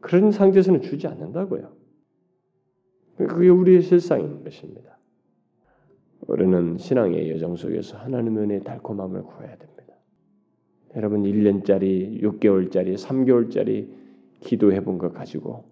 그런 0.00 0.30
상태에서는 0.30 0.82
주지 0.82 1.06
않는다고요. 1.06 1.72
그게 3.16 3.48
우리의 3.48 3.80
실상인 3.80 4.44
것입니다. 4.44 4.99
우리는 6.30 6.78
신앙의 6.78 7.28
여정 7.32 7.56
속에서 7.56 7.98
하나님의 7.98 8.44
은혜의 8.44 8.60
달콤함을 8.62 9.24
구해야 9.24 9.56
됩니다. 9.56 9.94
여러분 10.94 11.24
1년짜리, 11.24 12.22
6개월짜리, 12.22 12.96
3개월짜리 12.96 13.88
기도해 14.38 14.80
본 14.84 14.98
것 14.98 15.12
가지고 15.12 15.64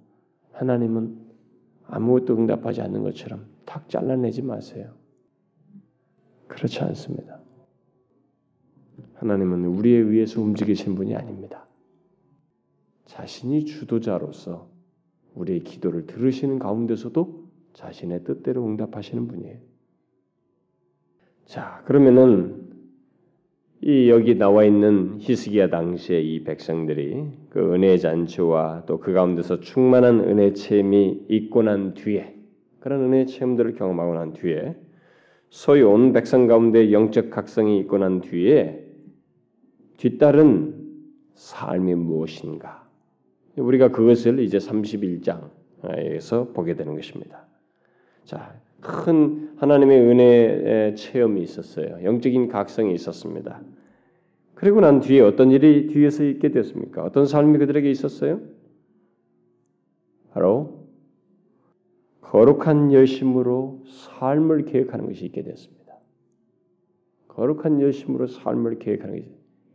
하나님은 0.53 1.17
아무것도 1.87 2.37
응답하지 2.37 2.81
않는 2.83 3.03
것처럼 3.05 3.47
탁 3.65 3.89
잘라내지 3.89 4.43
마세요. 4.43 4.95
그렇지 6.49 6.81
않습니다. 6.81 7.41
하나님은 9.15 9.65
우리에 9.65 9.97
의해서 9.99 10.41
움직이신 10.41 10.97
분이 10.97 11.15
아닙니다. 11.15 11.69
자신이 13.07 13.65
주도자로서 13.65 14.69
우리의 15.35 15.61
기도를 15.61 16.07
들으시는 16.07 16.59
가운데서도 16.59 17.45
자신의 17.75 18.25
뜻대로 18.25 18.67
응답하시는 18.67 19.29
분이에요. 19.29 19.68
자, 21.49 21.83
그러면은 21.87 22.69
이 23.81 24.11
여기 24.11 24.35
나와 24.35 24.65
있는 24.65 25.17
히스기야 25.19 25.71
당시의 25.71 26.35
이 26.35 26.45
백성들이 26.45 27.25
그 27.49 27.73
은혜 27.73 27.97
잔치와 27.97 28.85
또 28.85 28.99
그 28.99 29.15
가운데서 29.15 29.61
충만한 29.61 30.21
은혜 30.21 30.53
체험이 30.53 31.25
있고 31.31 31.63
난 31.63 31.95
뒤에 31.95 32.35
그런 32.81 33.01
은혜 33.05 33.25
체험들을 33.25 33.77
경험하고 33.77 34.13
난 34.13 34.35
뒤에 34.35 34.77
소위 35.49 35.81
온 35.81 36.13
백성 36.13 36.47
가운데 36.49 36.93
영적 36.93 37.31
각성이 37.31 37.79
있고 37.81 37.97
난 37.97 38.21
뒤에 38.21 38.85
뒤따른 39.97 40.75
삶이 41.33 41.95
무엇인가? 41.95 42.87
우리가 43.57 43.89
그것을 43.89 44.41
이제 44.41 44.59
31장에서 44.59 46.53
보게 46.53 46.75
되는 46.75 46.95
것입니다. 46.95 47.47
자, 48.25 48.55
큰 48.83 49.48
하나님의 49.59 50.01
은혜의 50.01 50.97
체험이 50.97 51.43
있었어요. 51.43 51.99
영적인 52.05 52.49
각성이 52.49 52.95
있었습니다. 52.95 53.61
그리고 54.55 54.81
난 54.81 55.01
뒤에 55.01 55.21
어떤 55.21 55.51
일이 55.51 55.89
뒤에서 55.89 56.25
있게 56.25 56.51
됐습니까? 56.51 57.03
어떤 57.03 57.27
삶이 57.27 57.59
그들에게 57.59 57.91
있었어요? 57.91 58.41
바로 60.31 60.87
거룩한 62.21 62.93
열심으로 62.93 63.83
삶을 63.87 64.67
계획하는 64.67 65.07
것이 65.07 65.25
있게 65.27 65.43
됐습니다. 65.43 65.95
거룩한 67.29 67.81
열심으로 67.81 68.27
삶을 68.27 68.79
계획하는 68.79 69.17
것이 69.17 69.29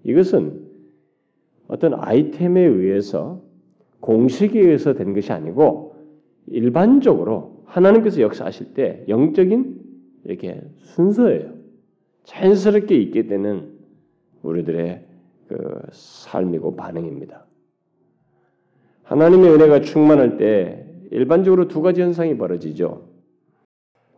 이것은 0.03 0.67
어떤 1.67 1.93
아이템에 1.95 2.61
의해서 2.61 3.41
공식에 3.99 4.59
의해서 4.59 4.93
된 4.93 5.13
것이 5.13 5.31
아니고 5.31 5.95
일반적으로 6.47 7.52
하나님께서 7.73 8.21
역사하실 8.21 8.75
때 8.75 9.03
영적인 9.07 9.81
이렇게 10.25 10.61
순서예요. 10.77 11.53
자연스럽게 12.23 12.95
있게 12.95 13.27
되는 13.27 13.73
우리들의 14.43 15.05
그 15.47 15.81
삶이고 15.91 16.75
반응입니다. 16.75 17.45
하나님의 19.03 19.51
은혜가 19.51 19.81
충만할 19.81 20.37
때 20.37 20.85
일반적으로 21.11 21.67
두 21.67 21.81
가지 21.81 22.01
현상이 22.01 22.37
벌어지죠. 22.37 23.09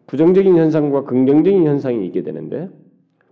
부정적인 0.08 0.56
현상과 0.56 1.06
긍정적인 1.06 1.66
현상이 1.66 2.06
있게 2.08 2.24
되는데 2.24 2.70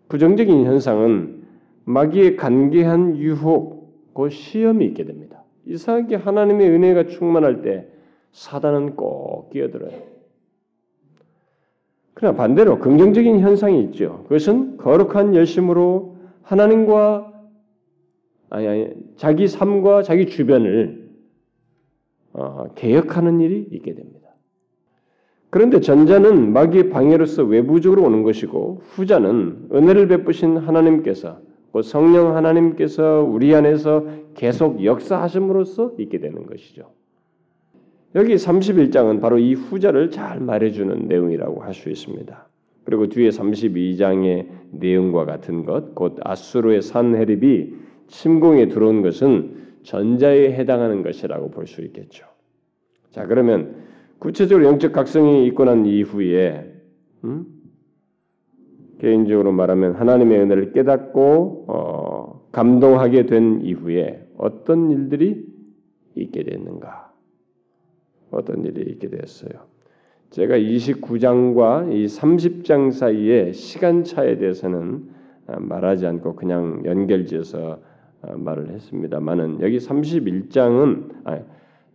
부정적인 0.08 0.66
현상은 0.66 1.44
마귀의 1.86 2.38
간계한 2.38 3.18
유혹, 3.18 4.14
그 4.14 4.30
시험이 4.30 4.86
있게 4.88 5.04
됩니다. 5.04 5.44
이상하게 5.66 6.16
하나님의 6.16 6.70
은혜가 6.70 7.08
충만할 7.08 7.62
때 7.62 7.88
사단은 8.32 8.96
꼭 8.96 9.50
끼어들어요. 9.52 10.13
그러나 12.24 12.38
반대로 12.38 12.80
긍정적인 12.80 13.42
현상이 13.42 13.84
있죠. 13.84 14.24
그것은 14.30 14.78
거룩한 14.78 15.36
열심으로 15.36 16.16
하나님과 16.44 17.34
아니, 18.50 18.66
아니 18.66 18.90
자기 19.18 19.46
삶과 19.46 20.04
자기 20.04 20.28
주변을 20.28 21.10
어, 22.32 22.68
개혁하는 22.76 23.42
일이 23.42 23.68
있게 23.74 23.94
됩니다. 23.94 24.30
그런데 25.50 25.82
전자는 25.82 26.54
마귀의 26.54 26.92
방해로서 26.92 27.44
외부적으로 27.44 28.04
오는 28.04 28.24
것이고 28.24 28.84
후자는 28.86 29.72
은혜를 29.74 30.08
베푸신 30.08 30.56
하나님께서 30.56 31.42
성령 31.84 32.38
하나님께서 32.38 33.28
우리 33.30 33.54
안에서 33.54 34.06
계속 34.34 34.82
역사하심으로써 34.82 35.96
있게 36.00 36.20
되는 36.20 36.46
것이죠. 36.46 36.90
여기 38.16 38.36
31장은 38.36 39.22
바로 39.22 39.40
이 39.40 39.54
후자를 39.54 40.12
잘 40.12 40.40
말해주는 40.40 41.08
내용이라고 41.08 41.64
할 41.64 41.74
수 41.74 41.90
있습니다. 41.90 42.48
그리고 42.86 43.08
뒤에 43.08 43.30
32장의 43.30 44.48
내용과 44.72 45.26
같은 45.26 45.66
것, 45.66 45.96
곧 45.96 46.18
아수르의 46.22 46.82
산헤립이 46.82 47.74
침공에 48.08 48.68
들어온 48.68 49.02
것은 49.02 49.64
전자에 49.84 50.54
해당하는 50.54 51.02
것이라고 51.02 51.50
볼 51.52 51.66
수 51.66 51.82
있겠죠. 51.82 52.26
자, 53.12 53.26
그러면 53.26 53.76
구체적으로 54.20 54.66
영적 54.68 54.92
각성이 54.94 55.48
있고 55.48 55.66
난 55.66 55.86
이후에 55.86 56.72
음? 57.24 57.46
개인적으로 59.00 59.52
말하면 59.52 59.96
하나님의 59.96 60.40
은혜를 60.40 60.72
깨닫고 60.74 61.66
어, 61.68 62.48
감동하게 62.52 63.26
된 63.26 63.62
이후에 63.62 64.28
어떤 64.38 64.92
일들이 64.92 65.46
있게 66.16 66.44
됐는가? 66.44 67.03
어떤 68.34 68.66
일이 68.66 68.92
있게 68.92 69.10
됐어요? 69.10 69.52
제가 70.32 70.58
29장과 70.58 71.94
이 71.94 72.06
30장 72.06 72.92
사이의 72.92 73.54
시간차에 73.54 74.38
대해서는 74.38 75.10
아, 75.48 75.60
말하지 75.60 76.08
않고 76.08 76.36
그냥 76.36 76.82
연결지어서 76.86 77.80
아, 78.22 78.34
말을 78.36 78.70
했습니다만은 78.70 79.62
여기 79.62 79.78
31장은 79.78 81.10
아 81.26 81.40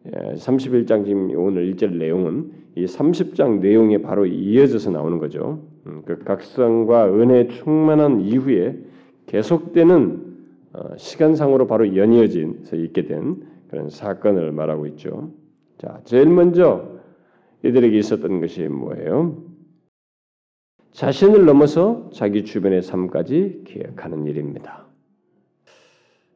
31장 0.07 1.05
지금 1.05 1.31
오늘 1.37 1.75
1절 1.75 1.97
내용은 1.97 2.53
이 2.77 2.85
30장 2.85 3.61
내용에 3.61 3.99
바로 3.99 4.25
이어져서 4.27 4.91
나오는 4.91 5.19
거죠. 5.19 5.61
음, 5.87 6.03
그 6.05 6.19
각성과 6.19 7.13
은혜 7.13 7.49
충만한 7.49 8.21
이후에 8.21 8.79
계속되는 9.27 10.29
어, 10.75 10.97
시간상으로 10.97 11.67
바로 11.67 11.97
연이어진서 11.97 12.77
있게 12.77 13.07
된 13.07 13.43
그런 13.69 13.91
사건을 13.91 14.53
말하고 14.53 14.87
있죠. 14.89 15.31
자, 15.79 16.01
제일 16.05 16.29
먼저 16.29 16.99
이들에게 17.65 17.97
있었던 17.99 18.41
것이 18.41 18.67
뭐예요? 18.69 19.37
자신을 20.91 21.45
넘어서 21.45 22.11
자기 22.13 22.45
주변의 22.45 22.83
삶까지 22.83 23.63
기억하는 23.65 24.27
일입니다. 24.27 24.87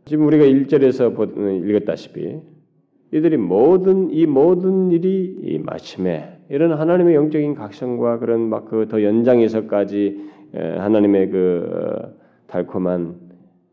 지금 0.05 0.27
우리가 0.27 0.45
1절에서 0.45 1.69
읽었다시피 1.69 2.41
이들이 3.13 3.37
모든 3.37 4.11
이 4.11 4.27
모든 4.27 4.91
일이 4.93 5.37
이 5.43 5.59
마침에 5.59 6.39
이런 6.49 6.73
하나님의 6.73 7.15
영적인 7.15 7.55
각성과 7.55 8.19
그런 8.19 8.49
막 8.49 8.67
그 8.67 8.87
더 8.87 9.03
연장에서까지 9.03 10.31
하나님의 10.55 11.31
그 11.31 11.69
어, 11.73 12.23
달콤한 12.47 13.17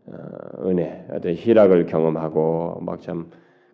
어, 0.07 0.67
은혜, 0.67 1.05
어떤 1.11 1.33
희락을 1.33 1.85
경험하고 1.85 2.79
막 2.81 3.01
참 3.01 3.29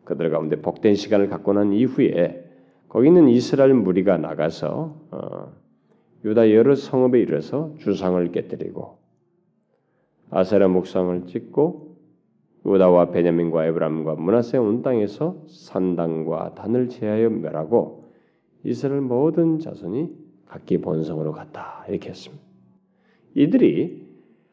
그들 0.06 0.30
가운데 0.30 0.62
복된 0.62 0.96
시간을 0.96 1.30
갖고 1.30 1.54
난 1.54 1.74
이후에 1.74 2.44
거기 2.88 3.08
있는 3.08 3.28
이스라엘 3.28 3.74
무리가 3.74 4.18
나가서 4.18 4.96
어, 5.12 5.52
유다 6.24 6.52
여러 6.52 6.76
성읍에 6.76 7.20
이르서 7.20 7.74
주상을 7.80 8.32
깨뜨리고 8.32 8.98
아세라 10.30 10.68
목상을 10.68 11.28
찍고 11.28 11.96
유다와 12.66 13.12
베냐민과 13.12 13.66
에브람과 13.66 14.16
문하세 14.16 14.58
온 14.58 14.82
땅에서 14.82 15.44
산당과 15.48 16.56
단을 16.56 16.90
제하여 16.90 17.30
멸하고 17.30 18.06
이스라엘 18.64 19.02
모든 19.02 19.60
자손이 19.60 20.10
각기 20.48 20.80
본성으로 20.80 21.32
갔다 21.32 21.86
이렇게 21.88 22.10
했습니다. 22.10 22.44
이들이 23.36 24.06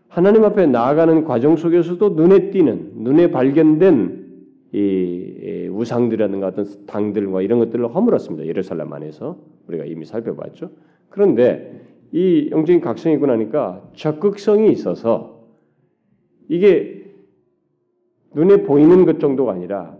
하나님 0.08 0.44
앞에 0.44 0.66
나아가는 0.66 1.24
과정 1.24 1.56
속에서도 1.56 2.10
눈에 2.10 2.50
띄는 2.50 2.92
눈에 2.96 3.30
발견된 3.30 4.21
이 4.72 5.68
우상들이라든가 5.70 6.48
어떤 6.48 6.66
당들과 6.86 7.42
이런 7.42 7.58
것들을 7.58 7.94
허물었습니다. 7.94 8.46
예루살렘 8.46 8.92
안에서 8.92 9.38
우리가 9.68 9.84
이미 9.84 10.04
살펴봤죠. 10.06 10.70
그런데 11.10 11.82
이 12.12 12.48
영적인 12.50 12.80
각성이 12.80 13.16
있고 13.16 13.26
나니까 13.26 13.82
적극성이 13.94 14.72
있어서 14.72 15.46
이게 16.48 17.04
눈에 18.34 18.62
보이는 18.62 19.04
것 19.04 19.20
정도가 19.20 19.52
아니라 19.52 19.96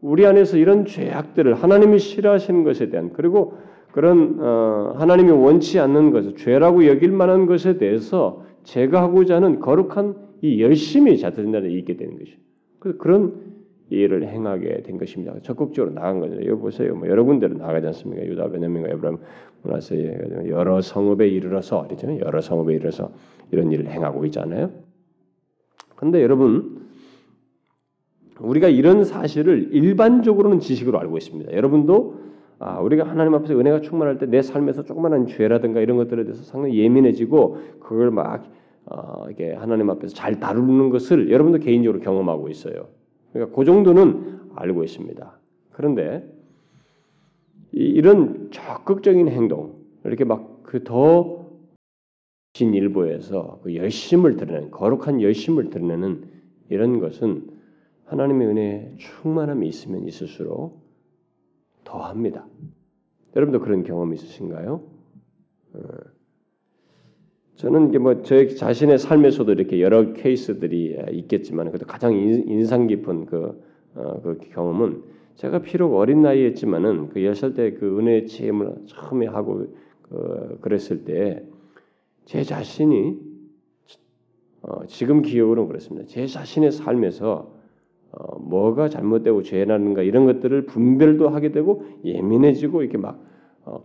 우리 0.00 0.26
안에서 0.26 0.56
이런 0.56 0.84
죄악들을 0.84 1.54
하나님이 1.54 1.98
싫어하시는 1.98 2.64
것에 2.64 2.90
대한 2.90 3.12
그리고 3.12 3.54
그런 3.92 4.38
어, 4.40 4.94
하나님이 4.96 5.30
원치 5.30 5.78
않는 5.78 6.10
것을 6.10 6.36
죄라고 6.36 6.86
여길 6.86 7.12
만한 7.12 7.46
것에 7.46 7.78
대해서 7.78 8.44
제거하고자 8.64 9.36
하는 9.36 9.60
거룩한 9.60 10.16
이 10.42 10.60
열심이 10.60 11.16
자신들에 11.18 11.70
있게 11.70 11.96
되는 11.96 12.18
것이죠. 12.18 12.38
그래서 12.78 12.98
그런 12.98 13.55
일을 13.88 14.26
행하게 14.26 14.82
된 14.82 14.98
것입니다. 14.98 15.34
적극적으로 15.42 15.94
나간 15.94 16.20
거죠. 16.20 16.34
여기 16.36 16.60
보세요. 16.60 16.94
뭐 16.94 17.08
여러 17.08 17.24
군데로 17.24 17.56
나가지 17.56 17.86
않습니까? 17.86 18.26
유다, 18.26 18.48
베냐민과 18.48 18.90
에브라임, 18.90 19.18
문하세 19.62 20.46
여러 20.48 20.80
성읍에 20.80 21.28
이르러서 21.28 21.88
여러 22.20 22.40
성읍에 22.40 22.74
이르러서 22.74 23.12
이런 23.50 23.70
일을 23.70 23.86
행하고 23.88 24.24
있잖아요. 24.26 24.70
근데 25.94 26.22
여러분 26.22 26.86
우리가 28.40 28.68
이런 28.68 29.04
사실을 29.04 29.72
일반적으로는 29.72 30.60
지식으로 30.60 30.98
알고 30.98 31.16
있습니다. 31.16 31.52
여러분도 31.52 32.26
아, 32.58 32.80
우리가 32.80 33.04
하나님 33.04 33.34
앞에서 33.34 33.58
은혜가 33.58 33.80
충만할 33.82 34.18
때 34.18 34.26
내 34.26 34.42
삶에서 34.42 34.82
조그마한 34.84 35.26
죄라든가 35.26 35.80
이런 35.80 35.96
것들에 35.96 36.24
대해서 36.24 36.42
상당히 36.42 36.78
예민해지고 36.78 37.58
그걸 37.80 38.10
막 38.10 38.44
어, 38.86 39.26
이게 39.30 39.52
하나님 39.52 39.90
앞에서 39.90 40.14
잘 40.14 40.38
다루는 40.40 40.90
것을 40.90 41.30
여러분도 41.30 41.58
개인적으로 41.58 42.00
경험하고 42.00 42.48
있어요. 42.48 42.88
그러니까 43.36 43.56
그 43.56 43.64
정도는 43.64 44.50
알고 44.54 44.84
있습니다. 44.84 45.38
그런데 45.72 46.28
이, 47.72 48.00
런 48.00 48.50
적극적인 48.50 49.28
행동 49.28 49.76
이렇게 50.04 50.24
막 50.24 50.56
그 50.66 50.82
더 50.82 51.46
진일보에서 52.54 53.60
그 53.62 53.76
열심을 53.76 54.36
드러내는 54.36 54.70
거룩한 54.70 55.22
열심을 55.22 55.70
드러내는 55.70 56.28
이런 56.68 56.98
것은 57.00 57.50
하나님의 58.06 58.48
은혜에 58.48 58.96
충만함이 58.98 59.68
있으면 59.68 60.06
있을수록 60.06 60.82
더합니다. 61.84 62.46
여러분도 63.36 63.60
그런 63.60 63.84
경험 63.84 64.12
있으신가요? 64.12 64.82
어. 67.56 67.58
저는 67.58 67.88
이게 67.88 67.98
뭐 67.98 68.22
제 68.22 68.48
자신의 68.48 68.98
삶에서도 68.98 69.50
이렇게 69.52 69.80
여러 69.80 70.12
케이스들이 70.12 70.98
있겠지만 71.12 71.68
그래도 71.68 71.86
가장 71.86 72.14
인상 72.14 72.86
깊은 72.86 73.26
그, 73.26 73.62
어, 73.94 74.20
그 74.22 74.38
경험은 74.52 75.02
제가 75.36 75.60
비록 75.60 75.94
어린 75.96 76.22
나이였지만은 76.22 77.10
그 77.10 77.24
여살 77.24 77.54
때 77.54 77.74
그 77.74 77.98
은혜의 77.98 78.26
체험을 78.26 78.74
처음에 78.86 79.26
하고 79.26 79.66
그, 80.02 80.58
그랬을 80.60 81.04
때 81.04 81.42
제 82.26 82.42
자신이 82.42 83.18
어, 84.62 84.84
지금 84.86 85.22
기억으로는 85.22 85.68
그렇습니다. 85.68 86.08
제 86.08 86.26
자신의 86.26 86.72
삶에서 86.72 87.52
어, 88.10 88.38
뭐가 88.40 88.88
잘못되고 88.88 89.42
죄나는가 89.42 90.02
이런 90.02 90.26
것들을 90.26 90.66
분별도 90.66 91.28
하게 91.28 91.52
되고 91.52 91.84
예민해지고 92.04 92.82
이렇게 92.82 92.98
막 92.98 93.14
어, 93.14 93.25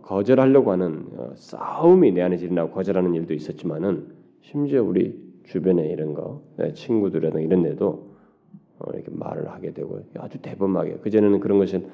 거절하려고 0.02 0.70
하는 0.70 1.06
어, 1.16 1.32
싸움이 1.34 2.12
내 2.12 2.22
안에 2.22 2.36
일어나고 2.36 2.72
거절하는 2.72 3.14
일도 3.14 3.34
있었지만은 3.34 4.06
심지어 4.40 4.82
우리 4.82 5.20
주변에 5.44 5.88
이런 5.88 6.14
거 6.14 6.42
친구들이나 6.74 7.40
이런 7.40 7.62
데도 7.64 8.12
어, 8.78 8.90
이렇게 8.94 9.10
말을 9.10 9.50
하게 9.50 9.72
되고 9.72 10.00
아주 10.18 10.38
대범하게 10.38 10.98
그 11.02 11.10
전에는 11.10 11.40
그런 11.40 11.58
것은 11.58 11.88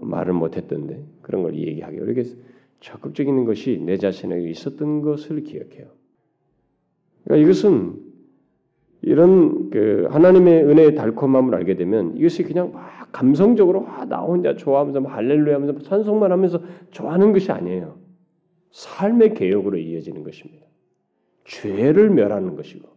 말을 0.00 0.32
못했던데 0.32 1.04
그런 1.20 1.42
걸 1.42 1.56
얘기하게 1.56 1.96
이렇게 1.96 2.24
적극적인 2.80 3.44
것이 3.44 3.80
내 3.84 3.96
자신에게 3.96 4.48
있었던 4.50 5.02
것을 5.02 5.42
기억해요. 5.42 5.86
그러니까 7.24 7.44
이것은 7.44 8.12
이런 9.02 9.70
그 9.70 10.06
하나님의 10.10 10.64
은혜의 10.64 10.94
달콤함을 10.94 11.54
알게 11.56 11.74
되면 11.74 12.16
이것이 12.16 12.44
그냥 12.44 12.72
막 12.72 13.01
감성적으로 13.12 13.86
아, 13.86 14.04
나 14.06 14.20
혼자 14.20 14.56
좋아하면서 14.56 15.00
할렐루야 15.02 15.54
하면서 15.54 15.78
찬송만 15.80 16.32
하면서 16.32 16.60
좋아하는 16.90 17.32
것이 17.32 17.52
아니에요. 17.52 17.98
삶의 18.70 19.34
개혁으로 19.34 19.76
이어지는 19.78 20.24
것입니다. 20.24 20.66
죄를 21.44 22.10
멸하는 22.10 22.56
것이고 22.56 22.88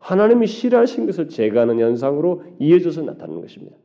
하나님이 0.00 0.46
싫어하신 0.46 1.06
것을 1.06 1.28
제거하는 1.28 1.78
현상으로 1.78 2.42
이어져서 2.58 3.02
나타나는 3.02 3.40
것입니다. 3.42 3.76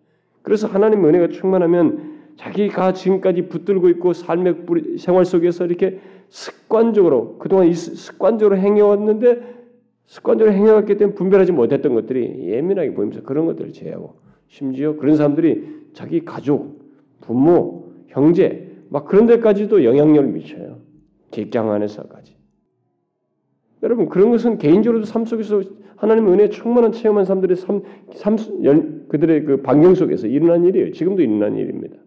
그래서 0.42 0.68
하나님의 0.68 1.10
은혜가 1.10 1.30
충만하면 1.30 2.16
자기가 2.38 2.94
지금까지 2.94 3.44
붙들고 3.44 3.90
있고 3.90 4.14
삶의 4.14 4.66
생활 4.98 5.26
속에서 5.26 5.66
이렇게 5.66 6.00
습관적으로 6.30 7.38
그동안 7.38 7.72
습관적으로 7.74 8.58
행해왔는데 8.58 9.56
습관적으로 10.06 10.56
행해왔기 10.56 10.98
때문에 10.98 11.16
분별하지 11.16 11.52
못했던 11.52 11.94
것들이 11.94 12.50
예민하게 12.50 12.94
보이면서 12.94 13.24
그런 13.24 13.46
것들을 13.46 13.74
제하고 13.74 14.25
심지어 14.56 14.96
그런 14.96 15.18
사람들이 15.18 15.68
자기 15.92 16.24
가족, 16.24 16.80
부모, 17.20 17.92
형제 18.08 18.72
막 18.88 19.04
그런 19.04 19.26
데까지도 19.26 19.84
영향력을 19.84 20.32
미쳐요. 20.32 20.80
직장 21.32 21.72
안에서까지. 21.72 22.38
여러분 23.84 24.08
그런 24.08 24.32
것은 24.32 24.58
개인적으로도 24.58 25.06
삶 25.06 25.26
속에서 25.26 25.62
하나님의 25.98 26.32
은혜 26.32 26.50
충만한 26.50 26.94
체험한 26.94 27.26
사람들의 27.26 27.58
삶, 27.58 27.82
삶 28.14 29.08
그들의 29.10 29.44
그 29.44 29.62
반경 29.62 29.96
속에서 29.96 30.28
일어난 30.28 30.64
일이에요. 30.64 30.94
지금도 30.94 31.22
일어난 31.22 31.58
일입니다. 31.58 31.98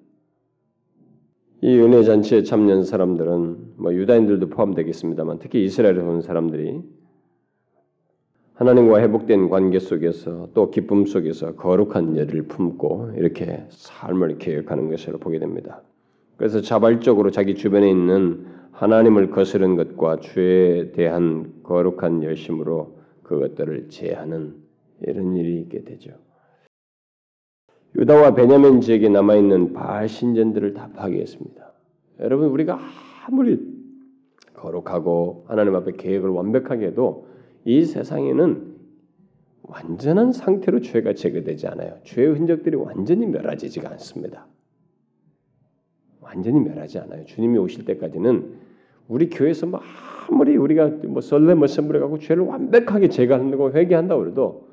이 1.60 1.78
은혜 1.78 2.02
잔치에 2.02 2.44
참여한 2.44 2.82
사람들은 2.82 3.74
뭐 3.76 3.92
유다인들도 3.92 4.48
포함되겠습니다만 4.48 5.38
특히 5.38 5.64
이스라엘에 5.64 5.98
온 5.98 6.22
사람들이 6.22 6.80
하나님과 8.58 8.98
회복된 8.98 9.50
관계 9.50 9.78
속에서 9.78 10.48
또 10.52 10.72
기쁨 10.72 11.06
속에서 11.06 11.54
거룩한 11.54 12.16
열을 12.16 12.48
품고 12.48 13.12
이렇게 13.16 13.64
삶을 13.68 14.38
계획하는 14.38 14.90
것을 14.90 15.12
보게 15.18 15.38
됩니다. 15.38 15.80
그래서 16.36 16.60
자발적으로 16.60 17.30
자기 17.30 17.54
주변에 17.54 17.88
있는 17.88 18.46
하나님을 18.72 19.30
거스른 19.30 19.76
것과 19.76 20.18
죄에 20.18 20.90
대한 20.90 21.52
거룩한 21.62 22.24
열심으로 22.24 22.98
그것들을 23.22 23.90
제하는 23.90 24.56
이런 25.02 25.36
일이 25.36 25.60
있게 25.60 25.84
되죠. 25.84 26.10
유다와 27.94 28.34
베냐민 28.34 28.80
지역에 28.80 29.08
남아 29.08 29.36
있는 29.36 29.72
바알 29.72 30.08
신전들을 30.08 30.74
다 30.74 30.90
파괴했습니다. 30.96 31.72
여러분 32.22 32.48
우리가 32.48 32.80
아무리 33.24 33.60
거룩하고 34.54 35.44
하나님 35.46 35.76
앞에 35.76 35.92
계획을 35.92 36.28
완벽하게 36.30 36.86
해도 36.86 37.27
이 37.68 37.84
세상에는 37.84 38.76
완전한 39.60 40.32
상태로 40.32 40.80
죄가 40.80 41.12
제거되지 41.12 41.66
않아요. 41.66 41.98
죄의 42.02 42.32
흔적들이 42.32 42.76
완전히 42.76 43.26
멸하지가 43.26 43.90
않습니다. 43.90 44.46
완전히 46.22 46.60
멸하지 46.60 46.98
않아요. 47.00 47.26
주님이 47.26 47.58
오실 47.58 47.84
때까지는 47.84 48.54
우리 49.06 49.28
교회에서 49.28 49.66
뭐 49.66 49.82
아무리 50.30 50.56
우리가 50.56 50.88
뭐 51.08 51.20
썰레 51.20 51.56
뭐 51.56 51.66
선물해 51.66 52.00
갖고 52.00 52.18
죄를 52.18 52.44
완벽하게 52.44 53.10
제거한다고 53.10 53.72
회개한다고 53.72 54.28
해도 54.28 54.68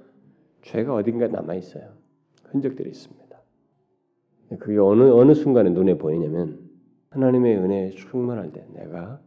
죄가 0.62 0.95
어딘가 0.95 1.27
남아 1.27 1.55
있어요. 1.55 1.89
흔적들이 2.45 2.91
있습니다. 2.91 3.25
그게 4.60 4.77
어느 4.77 5.03
어느 5.03 5.34
순간에 5.34 5.69
눈에 5.69 5.97
보이냐면 5.97 6.60
하나님의 7.10 7.58
은혜에 7.58 7.89
충만할 7.89 8.53
때 8.53 8.65
내가 8.73 9.19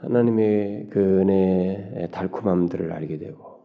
하나님의 0.00 0.88
그 0.90 1.00
은혜의 1.00 2.08
달콤함들을 2.10 2.92
알게 2.92 3.18
되고 3.18 3.62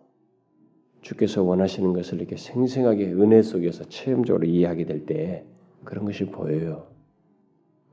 주께서 1.02 1.44
원하시는 1.44 1.94
것을 1.94 2.20
이렇게 2.20 2.38
생생하게 2.38 3.12
은혜 3.14 3.42
속에서 3.42 3.84
체험적으로 3.86 4.46
이해하게 4.46 4.86
될 4.86 5.06
때 5.06 5.46
그런 5.84 6.06
것이 6.06 6.26
보여요. 6.26 6.88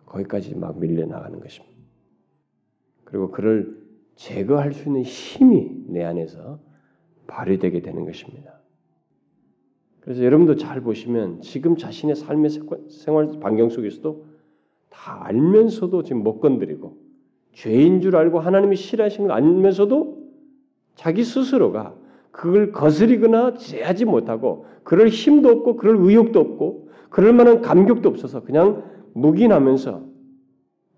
거기까지 0.06 0.54
막 0.54 0.78
밀려 0.78 1.06
나가는 1.06 1.38
것입니다. 1.40 1.76
그리고 3.04 3.30
그를 3.30 3.80
제거할 4.16 4.72
수 4.72 4.88
있는 4.88 5.02
힘이 5.02 5.84
내 5.88 6.04
안에서 6.04 6.60
발휘되게 7.26 7.82
되는 7.82 8.04
것입니다. 8.04 8.60
그래서 10.00 10.24
여러분도 10.24 10.56
잘 10.56 10.80
보시면 10.80 11.42
지금 11.42 11.76
자신의 11.76 12.16
삶의 12.16 12.50
생활 12.88 13.38
반경 13.40 13.70
속에서도 13.70 14.24
다 14.88 15.24
알면서도 15.26 16.02
지금 16.02 16.22
못 16.22 16.40
건드리고 16.40 16.96
죄인 17.52 18.00
줄 18.00 18.16
알고 18.16 18.40
하나님이 18.40 18.76
싫어하신 18.76 19.28
걸 19.28 19.32
알면서도 19.32 20.20
자기 20.94 21.24
스스로가 21.24 21.94
그걸 22.30 22.72
거스리거나 22.72 23.54
제하지 23.54 24.04
못하고 24.04 24.66
그럴 24.84 25.08
힘도 25.08 25.50
없고 25.50 25.76
그럴 25.76 25.96
의욕도 25.98 26.40
없고 26.40 26.90
그럴 27.10 27.32
만한 27.32 27.60
감격도 27.60 28.08
없어서 28.08 28.42
그냥 28.42 28.84
묵인하면서 29.14 30.10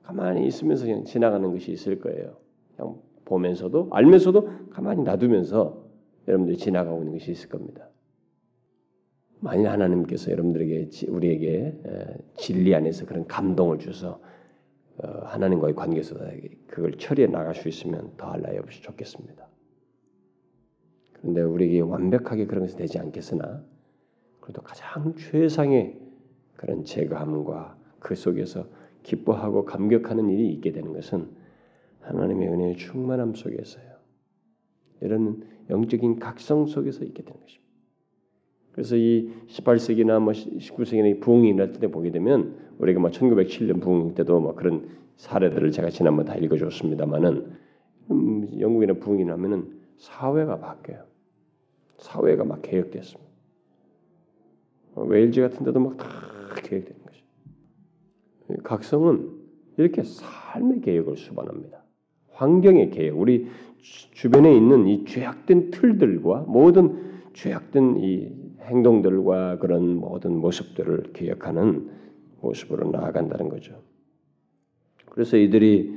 가만히 0.02 0.46
있으면서 0.46 0.84
그냥 0.84 1.04
지나가는 1.04 1.50
것이 1.52 1.72
있을 1.72 1.98
거예요. 2.00 2.36
그냥 2.76 2.96
보면서도 3.24 3.88
알면서도 3.92 4.50
가만히 4.70 5.02
놔두면서 5.02 5.82
여러분들이 6.28 6.58
지나가고 6.58 6.98
있는 6.98 7.18
것이 7.18 7.30
있을 7.32 7.48
겁니다. 7.48 7.88
만일 9.40 9.68
하나님께서 9.68 10.30
여러분들에게 10.30 10.90
우리에게 11.08 11.80
진리 12.36 12.74
안에서 12.74 13.06
그런 13.06 13.26
감동을 13.26 13.78
주서 13.78 14.20
어, 14.20 14.31
하나님과의 14.98 15.74
관계에서 15.74 16.16
그걸 16.66 16.92
처리해 16.92 17.28
나갈 17.28 17.54
수 17.54 17.68
있으면 17.68 18.12
더할 18.16 18.42
나위 18.42 18.58
없이 18.58 18.82
좋겠습니다. 18.82 19.48
그런데 21.14 21.42
우리에게 21.42 21.80
완벽하게 21.80 22.46
그런 22.46 22.64
것이 22.64 22.76
되지 22.76 22.98
않겠으나 22.98 23.64
그래도 24.40 24.60
가장 24.62 25.14
최상의 25.16 25.98
그런 26.56 26.84
제거함과 26.84 27.78
그 28.00 28.14
속에서 28.14 28.66
기뻐하고 29.02 29.64
감격하는 29.64 30.28
일이 30.28 30.52
있게 30.52 30.72
되는 30.72 30.92
것은 30.92 31.30
하나님의 32.00 32.48
은혜의 32.48 32.76
충만함 32.76 33.34
속에서요. 33.34 33.92
이런 35.00 35.46
영적인 35.70 36.18
각성 36.18 36.66
속에서 36.66 37.04
있게 37.04 37.22
되는 37.22 37.40
것입니다. 37.40 37.61
그래서 38.72 38.96
이 38.96 39.30
18세기나 39.48 40.20
뭐 40.20 40.32
19세기나 40.32 41.20
부흥이 41.20 41.48
일어날 41.48 41.72
때 41.72 41.88
보게 41.88 42.10
되면 42.10 42.56
우리가 42.78 43.00
뭐 43.00 43.10
1907년 43.10 43.80
부흥 43.80 44.14
때도 44.14 44.40
뭐 44.40 44.54
그런 44.54 44.88
사례들을 45.16 45.70
제가 45.70 45.90
지난번 45.90 46.24
다 46.24 46.34
읽어줬습니다만은 46.36 47.52
음, 48.10 48.48
영국이나 48.58 48.94
부흥이 48.94 49.24
나면은 49.24 49.80
사회가 49.98 50.58
바뀌어요. 50.58 51.04
사회가 51.98 52.44
막 52.44 52.62
개혁됐습니다. 52.62 53.30
웨일즈 54.96 55.40
같은 55.40 55.64
데도 55.64 55.78
막 55.80 55.96
다 55.96 56.06
개혁되는 56.62 57.00
것이. 57.06 57.22
각성은 58.62 59.30
이렇게 59.78 60.02
삶의 60.02 60.80
개혁을 60.80 61.16
수반합니다. 61.16 61.82
환경의 62.32 62.90
개혁, 62.90 63.18
우리 63.18 63.48
주변에 64.12 64.54
있는 64.54 64.86
이 64.88 65.04
죄악된 65.04 65.70
틀들과 65.70 66.44
모든 66.48 67.22
죄악된 67.34 67.98
이 67.98 68.32
행동들과 68.62 69.58
그런 69.58 69.96
모든 69.96 70.36
모습들을 70.36 71.12
기억하는 71.12 71.90
모습으로 72.40 72.90
나아간다는 72.90 73.48
거죠. 73.48 73.74
그래서 75.06 75.36
이들이 75.36 75.94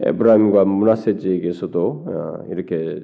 에브라임과 0.00 0.64
문하세 0.64 1.18
지역에서도 1.18 2.04
어, 2.06 2.44
이렇게 2.50 3.02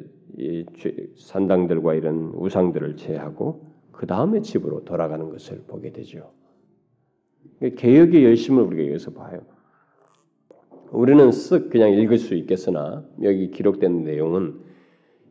산당들과 1.17 1.95
이런 1.95 2.33
우상들을 2.35 2.97
제하고 2.97 3.73
그 3.93 4.07
다음에 4.07 4.41
집으로 4.41 4.85
돌아가는 4.85 5.29
것을 5.31 5.63
보게 5.67 5.93
되죠. 5.93 6.33
개혁의 7.77 8.25
열심을 8.25 8.63
우리가 8.65 8.89
여기서 8.89 9.13
봐요. 9.13 9.43
우리는 10.91 11.31
쓱 11.31 11.71
그냥 11.71 11.93
읽을 11.93 12.19
수 12.19 12.35
있겠으나 12.35 13.05
여기 13.23 13.51
기록된 13.51 14.05
내용은 14.05 14.61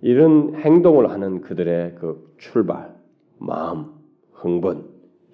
이런 0.01 0.55
행동을 0.55 1.11
하는 1.11 1.41
그들의 1.41 1.95
그 1.95 2.33
출발, 2.37 2.95
마음, 3.41 3.87
흥분, 4.33 4.87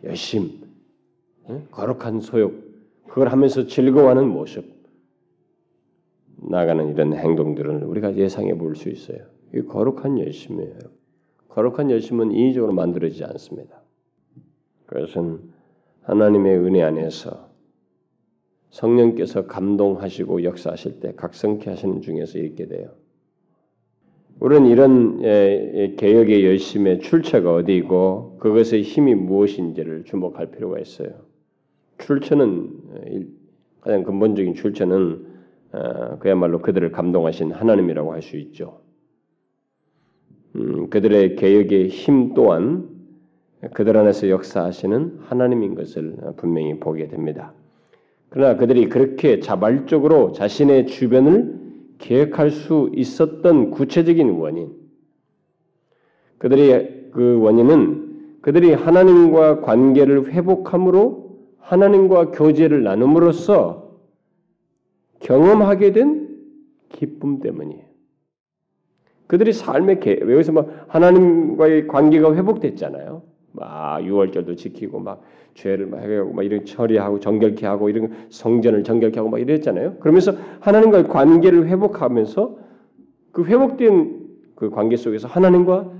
열심, 0.04 0.62
거룩한 1.72 2.22
소욕, 2.22 2.54
그걸 3.08 3.28
하면서 3.28 3.68
즐거워하는 3.68 4.28
모습, 4.28 4.66
나가는 6.38 6.88
이런 6.90 7.14
행동들은 7.14 7.84
우리가 7.84 8.16
예상해 8.16 8.58
볼 8.58 8.76
수 8.76 8.90
있어요. 8.90 9.20
이 9.54 9.62
거룩한 9.62 10.20
열심이에요. 10.20 10.80
거룩한 11.50 11.92
열심은 11.92 12.32
인위적으로 12.32 12.72
만들어지지 12.74 13.24
않습니다. 13.26 13.82
그것은 14.86 15.52
하나님의 16.04 16.58
은혜 16.60 16.84
안에서 16.84 17.50
성령께서 18.70 19.48
감동하시고 19.48 20.44
역사하실 20.44 21.00
때 21.00 21.14
각성케 21.16 21.70
하시는 21.70 22.02
중에서 22.02 22.40
있게 22.40 22.68
돼요. 22.68 22.92
우리는 24.40 24.68
이런 24.68 25.22
개혁의 25.96 26.46
열심의 26.46 27.00
출처가 27.00 27.56
어디이고 27.56 28.38
그것의 28.40 28.84
힘이 28.84 29.16
무엇인지를 29.16 30.04
주목할 30.06 30.52
필요가 30.52 30.80
있어요. 30.80 31.10
출처는 31.98 32.70
가장 33.82 34.04
근본적인 34.04 34.54
출처는 34.54 35.26
어, 35.74 36.18
그야말로 36.20 36.60
그들을 36.60 36.92
감동하신 36.92 37.52
하나님이라고 37.52 38.14
할 38.14 38.22
수 38.22 38.38
있죠. 38.38 38.80
음, 40.56 40.90
그들의 40.90 41.36
개혁의 41.36 41.90
힘 41.90 42.34
또한 42.34 42.88
그들 43.74 43.98
안에서 43.98 44.30
역사하시는 44.30 45.20
하나님인 45.26 45.76
것을 45.76 46.16
분명히 46.38 46.80
보게 46.80 47.08
됩니다. 47.08 47.54
그러나 48.30 48.56
그들이 48.56 48.88
그렇게 48.88 49.40
자발적으로 49.40 50.32
자신의 50.32 50.88
주변을 50.88 51.67
계획할 51.98 52.52
수 52.52 52.90
있었던 52.94 53.72
구체적인 53.72 54.30
원인, 54.32 54.74
그들의 56.38 57.10
그 57.12 57.40
원인은 57.40 58.40
그들이 58.42 58.74
하나님과 58.74 59.62
관계를 59.62 60.32
회복함으로 60.32 61.38
하나님과 61.60 62.32
교제를 62.32 62.84
나눔으로써 62.84 63.98
경험하게 65.20 65.92
된 65.92 66.38
기쁨 66.90 67.40
때문이에요. 67.40 67.88
그들이 69.28 69.52
삶의 69.52 70.00
개, 70.00 70.18
여기서 70.22 70.54
뭐 70.54 70.72
하나님과의 70.88 71.88
관계가 71.88 72.36
회복됐잖아요. 72.36 73.24
막 73.58 74.04
유월절도 74.04 74.56
지키고 74.56 75.00
막 75.00 75.22
죄를 75.54 75.88
막 75.88 76.00
해가고 76.00 76.34
막 76.34 76.44
이런 76.44 76.66
처리하고 76.66 77.20
정결케 77.20 77.66
하고 77.66 77.90
이런 77.90 78.12
성전을 78.30 78.84
정결케 78.84 79.20
하고 79.20 79.30
막 79.30 79.40
이랬잖아요. 79.40 79.98
그러면서 80.00 80.34
하나님과의 80.60 81.08
관계를 81.08 81.68
회복하면서 81.68 82.58
그 83.32 83.46
회복된 83.46 84.28
그 84.56 84.70
관계 84.70 84.96
속에서 84.96 85.28
하나님과 85.28 85.92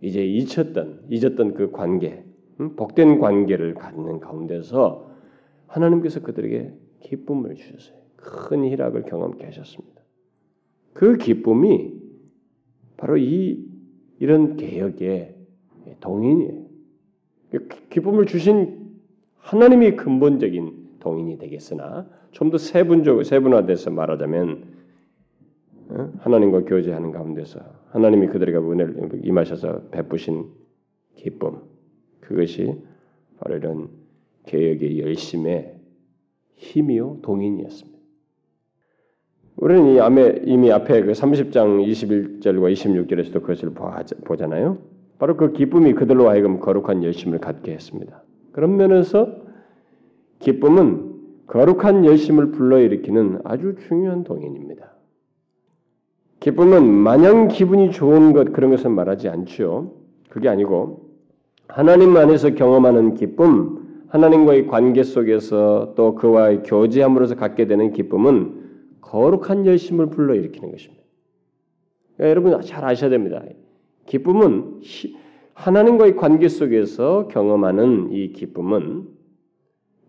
이제 0.00 0.24
잊혔던 0.24 1.02
잊었던 1.10 1.54
그 1.54 1.70
관계, 1.70 2.24
음? 2.60 2.74
복된 2.76 3.18
관계를 3.18 3.74
갖는 3.74 4.20
가운데서 4.20 5.10
하나님께서 5.66 6.20
그들에게 6.20 6.72
기쁨을 7.00 7.54
주셨어요. 7.54 7.96
큰 8.16 8.64
희락을 8.64 9.02
경험케 9.02 9.44
하셨습니다. 9.46 10.02
그 10.92 11.16
기쁨이 11.16 11.94
바로 12.96 13.16
이 13.16 13.64
이런 14.18 14.56
개혁의 14.56 15.34
동인이에요. 16.00 16.61
그 17.52 17.68
기쁨을 17.90 18.26
주신 18.26 18.98
하나님이 19.38 19.96
근본적인 19.96 20.98
동인이 21.00 21.38
되겠으나 21.38 22.06
좀 22.32 22.50
더 22.50 22.58
세분적 22.58 23.24
세분화돼서 23.24 23.90
말하자면 23.90 24.64
어? 25.90 26.12
하나님과 26.20 26.64
교제하는 26.64 27.12
가운데서 27.12 27.60
하나님이 27.90 28.28
그들에게 28.28 28.56
은혜를 28.56 29.20
임하셔서 29.22 29.88
베푸신 29.90 30.46
기쁨 31.16 31.58
그것이 32.20 32.74
바로 33.38 33.56
이런 33.56 33.90
개혁의 34.46 35.00
열심의 35.00 35.76
힘이요 36.54 37.18
동인이었습니다. 37.22 37.98
우리는 39.56 40.48
이미 40.48 40.72
앞에 40.72 41.02
그 41.02 41.12
30장 41.12 41.86
21절과 41.86 42.72
26절에서도 42.72 43.32
그것을 43.34 43.70
보잖아요. 44.24 44.78
바로 45.22 45.36
그 45.36 45.52
기쁨이 45.52 45.92
그들로 45.92 46.28
하여금 46.28 46.58
거룩한 46.58 47.04
열심을 47.04 47.38
갖게 47.38 47.70
했습니다. 47.70 48.24
그런 48.50 48.76
면에서 48.76 49.36
기쁨은 50.40 51.12
거룩한 51.46 52.04
열심을 52.04 52.50
불러일으키는 52.50 53.42
아주 53.44 53.76
중요한 53.86 54.24
동인입니다. 54.24 54.90
기쁨은 56.40 56.84
마냥 56.92 57.46
기분이 57.46 57.92
좋은 57.92 58.32
것 58.32 58.52
그런 58.52 58.72
것은 58.72 58.90
말하지 58.90 59.28
않죠. 59.28 59.92
그게 60.28 60.48
아니고 60.48 61.10
하나님 61.68 62.16
안에서 62.16 62.50
경험하는 62.50 63.14
기쁨, 63.14 64.06
하나님과의 64.08 64.66
관계 64.66 65.04
속에서 65.04 65.92
또 65.94 66.16
그와의 66.16 66.64
교제함으로써 66.64 67.36
갖게 67.36 67.68
되는 67.68 67.92
기쁨은 67.92 68.96
거룩한 69.00 69.66
열심을 69.66 70.06
불러일으키는 70.06 70.72
것입니다. 70.72 71.04
그러니까 72.16 72.28
여러분 72.28 72.60
잘 72.62 72.84
아셔야 72.84 73.08
됩니다. 73.08 73.40
기쁨은 74.06 74.80
하나님과의 75.54 76.16
관계 76.16 76.48
속에서 76.48 77.28
경험하는 77.28 78.12
이 78.12 78.32
기쁨은 78.32 79.08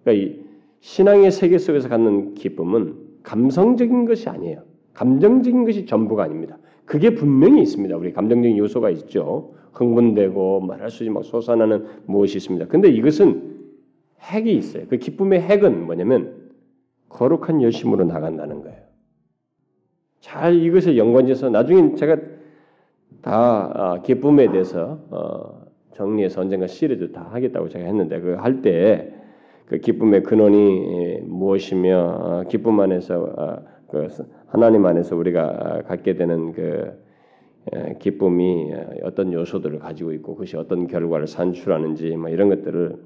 그러니까 0.03 0.11
이 0.11 0.43
신앙의 0.79 1.31
세계 1.31 1.57
속에서 1.57 1.89
갖는 1.89 2.33
기쁨은 2.33 2.95
감성적인 3.23 4.05
것이 4.05 4.29
아니에요. 4.29 4.63
감정적인 4.93 5.65
것이 5.65 5.85
전부가 5.85 6.23
아닙니다. 6.23 6.57
그게 6.85 7.15
분명히 7.15 7.61
있습니다. 7.61 7.95
우리 7.95 8.11
감정적인 8.11 8.57
요소가 8.57 8.89
있죠. 8.91 9.53
흥분되고 9.73 10.61
말할 10.61 10.89
수 10.91 11.03
있지 11.03 11.09
막 11.09 11.23
솟아나는 11.23 11.85
무엇이 12.05 12.37
있습니다. 12.37 12.67
근데 12.67 12.89
이것은 12.89 13.53
핵이 14.21 14.53
있어요. 14.55 14.85
그 14.87 14.97
기쁨의 14.97 15.41
핵은 15.41 15.85
뭐냐면 15.85 16.51
거룩한 17.09 17.61
열심으로 17.61 18.05
나간다는 18.05 18.61
거예요. 18.61 18.77
잘 20.19 20.55
이것을 20.55 20.97
연관지어서 20.97 21.49
나중에 21.49 21.95
제가 21.95 22.17
다 23.23 23.71
아, 23.73 24.01
기쁨에 24.03 24.51
대해서 24.51 24.99
어, 25.09 25.63
정리해서 25.93 26.41
언젠가 26.41 26.67
시리즈 26.67 27.11
다 27.11 27.27
하겠다고 27.31 27.69
제가 27.69 27.85
했는데 27.85 28.19
그 28.19 28.35
할 28.35 28.61
때 28.61 29.23
그 29.65 29.79
기쁨의 29.79 30.23
근원이 30.23 31.21
무엇이며 31.21 31.97
어, 32.21 32.43
기쁨 32.47 32.79
안에서 32.79 33.23
어, 33.23 33.63
그 33.89 34.07
하나님 34.47 34.85
안에서 34.85 35.15
우리가 35.15 35.83
갖게 35.87 36.15
되는 36.15 36.51
그 36.51 37.01
기쁨이 37.99 38.73
어떤 39.03 39.31
요소들을 39.31 39.79
가지고 39.79 40.11
있고 40.13 40.33
그것이 40.35 40.57
어떤 40.57 40.85
결과를 40.87 41.27
산출하는지 41.27 42.17
뭐 42.17 42.29
이런 42.29 42.49
것들을 42.49 42.97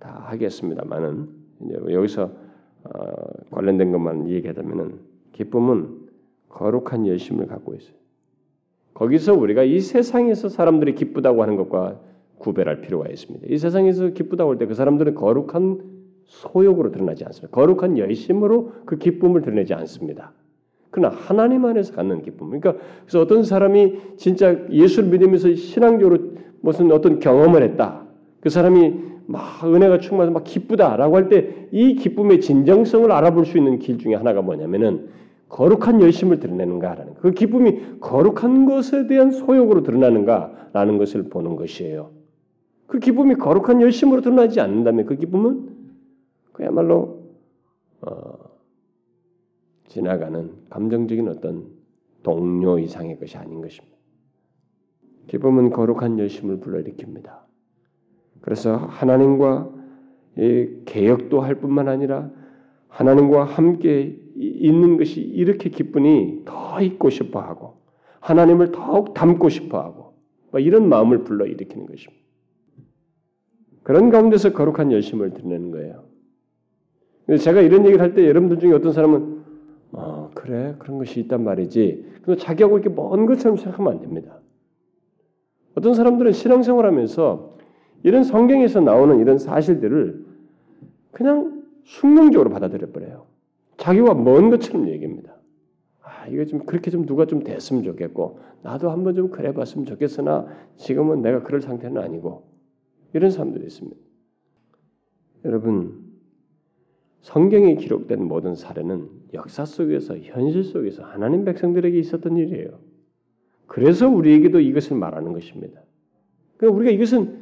다 0.00 0.24
하겠습니다만은 0.28 1.28
여기서 1.90 2.32
관련된 3.50 3.92
것만 3.92 4.28
얘기하자면은 4.30 5.00
기쁨은 5.32 6.08
거룩한 6.48 7.06
열심을 7.06 7.46
갖고 7.46 7.74
있어요. 7.74 7.99
거기서 8.94 9.34
우리가 9.34 9.62
이 9.62 9.80
세상에서 9.80 10.48
사람들이 10.48 10.94
기쁘다고 10.94 11.42
하는 11.42 11.56
것과 11.56 11.98
구별할 12.38 12.80
필요가 12.80 13.08
있습니다. 13.08 13.46
이 13.48 13.58
세상에서 13.58 14.08
기쁘다고 14.08 14.50
할 14.52 14.58
때 14.58 14.66
그 14.66 14.74
사람들은 14.74 15.14
거룩한 15.14 15.78
소욕으로 16.26 16.90
드러나지 16.92 17.24
않습니다. 17.24 17.50
거룩한 17.54 17.98
열심으로 17.98 18.72
그 18.86 18.96
기쁨을 18.98 19.42
드러내지 19.42 19.74
않습니다. 19.74 20.32
그러나 20.90 21.14
하나님 21.14 21.64
안에서 21.64 21.94
갖는 21.94 22.22
기쁨. 22.22 22.48
그러니까 22.50 22.74
그래서 23.04 23.20
어떤 23.20 23.42
사람이 23.42 24.16
진짜 24.16 24.56
예수를 24.70 25.08
믿으면서 25.10 25.54
신앙적으로 25.54 26.18
무슨 26.60 26.90
어떤 26.92 27.18
경험을 27.20 27.62
했다. 27.62 28.02
그 28.40 28.48
사람이 28.48 28.94
막 29.26 29.62
은혜가 29.64 29.98
충만해서 29.98 30.32
막 30.32 30.44
기쁘다라고 30.44 31.16
할 31.16 31.28
때 31.28 31.68
이 31.72 31.94
기쁨의 31.94 32.40
진정성을 32.40 33.10
알아볼 33.12 33.46
수 33.46 33.56
있는 33.58 33.78
길 33.78 33.98
중에 33.98 34.14
하나가 34.14 34.42
뭐냐면은 34.42 35.08
거룩한 35.50 36.00
열심을 36.00 36.38
드러내는가라는 36.38 37.14
그 37.14 37.32
기쁨이 37.32 37.98
거룩한 38.00 38.66
것에 38.66 39.06
대한 39.08 39.32
소욕으로 39.32 39.82
드러나는가라는 39.82 40.96
것을 40.96 41.24
보는 41.24 41.56
것이에요. 41.56 42.12
그 42.86 42.98
기쁨이 42.98 43.34
거룩한 43.34 43.82
열심으로 43.82 44.22
드러나지 44.22 44.60
않는다면 44.60 45.06
그 45.06 45.16
기쁨은 45.16 45.68
그야말로 46.52 47.24
어, 48.00 48.38
지나가는 49.88 50.52
감정적인 50.70 51.28
어떤 51.28 51.66
동료 52.22 52.78
이상의 52.78 53.18
것이 53.18 53.36
아닌 53.36 53.60
것입니다. 53.60 53.96
기쁨은 55.26 55.70
거룩한 55.70 56.18
열심을 56.18 56.60
불러일으킵니다. 56.60 57.30
그래서 58.40 58.76
하나님과 58.76 59.70
개혁도 60.86 61.40
할 61.40 61.56
뿐만 61.56 61.88
아니라 61.88 62.30
하나님과 62.88 63.44
함께 63.44 64.16
있는 64.40 64.96
것이 64.96 65.20
이렇게 65.20 65.68
기쁘니 65.70 66.42
더 66.44 66.80
있고 66.80 67.10
싶어하고 67.10 67.74
하나님을 68.20 68.72
더욱 68.72 69.14
닮고 69.14 69.48
싶어하고 69.48 70.14
뭐 70.50 70.60
이런 70.60 70.88
마음을 70.88 71.24
불러 71.24 71.46
일으키는 71.46 71.86
것입니다. 71.86 72.20
그런 73.82 74.10
가운데서 74.10 74.52
거룩한 74.52 74.92
열심을 74.92 75.32
드리는 75.34 75.70
거예요. 75.70 76.04
제가 77.38 77.60
이런 77.60 77.84
얘기를 77.84 78.00
할 78.00 78.14
때 78.14 78.26
여러분들 78.26 78.58
중에 78.58 78.72
어떤 78.72 78.92
사람은 78.92 79.40
어, 79.92 80.30
그래 80.34 80.74
그런 80.78 80.98
것이 80.98 81.20
있단 81.20 81.42
말이지. 81.44 82.06
그 82.22 82.36
자기하고 82.36 82.78
이렇게 82.78 82.94
먼 82.94 83.26
것처럼 83.26 83.56
생각하면 83.56 83.92
안 83.92 84.00
됩니다. 84.00 84.40
어떤 85.74 85.94
사람들은 85.94 86.32
신앙생활하면서 86.32 87.58
이런 88.02 88.24
성경에서 88.24 88.80
나오는 88.80 89.20
이런 89.20 89.38
사실들을 89.38 90.24
그냥 91.12 91.62
숙명적으로 91.84 92.50
받아들여 92.50 92.88
버려요. 92.92 93.26
자기와 93.80 94.12
먼 94.12 94.50
것처럼 94.50 94.88
얘기합니다. 94.88 95.34
아, 96.02 96.26
이거 96.28 96.44
좀 96.44 96.60
그렇게 96.66 96.90
좀 96.90 97.06
누가 97.06 97.24
좀 97.24 97.42
됐으면 97.42 97.82
좋겠고 97.82 98.38
나도 98.62 98.90
한번 98.90 99.14
좀 99.14 99.30
그래 99.30 99.52
봤으면 99.54 99.86
좋겠으나 99.86 100.46
지금은 100.76 101.22
내가 101.22 101.42
그럴 101.42 101.62
상태는 101.62 102.00
아니고 102.00 102.46
이런 103.14 103.30
사람들이 103.30 103.64
있습니다. 103.64 103.96
여러분 105.46 106.10
성경에 107.22 107.76
기록된 107.76 108.22
모든 108.22 108.54
사례는 108.54 109.08
역사 109.32 109.64
속에서 109.64 110.18
현실 110.18 110.62
속에서 110.62 111.02
하나님 111.02 111.44
백성들에게 111.44 111.98
있었던 111.98 112.36
일이에요. 112.36 112.78
그래서 113.66 114.10
우리에게도 114.10 114.60
이것을 114.60 114.96
말하는 114.98 115.32
것입니다. 115.32 115.80
그러니까 116.58 116.76
우리가 116.76 116.92
이것은 116.92 117.40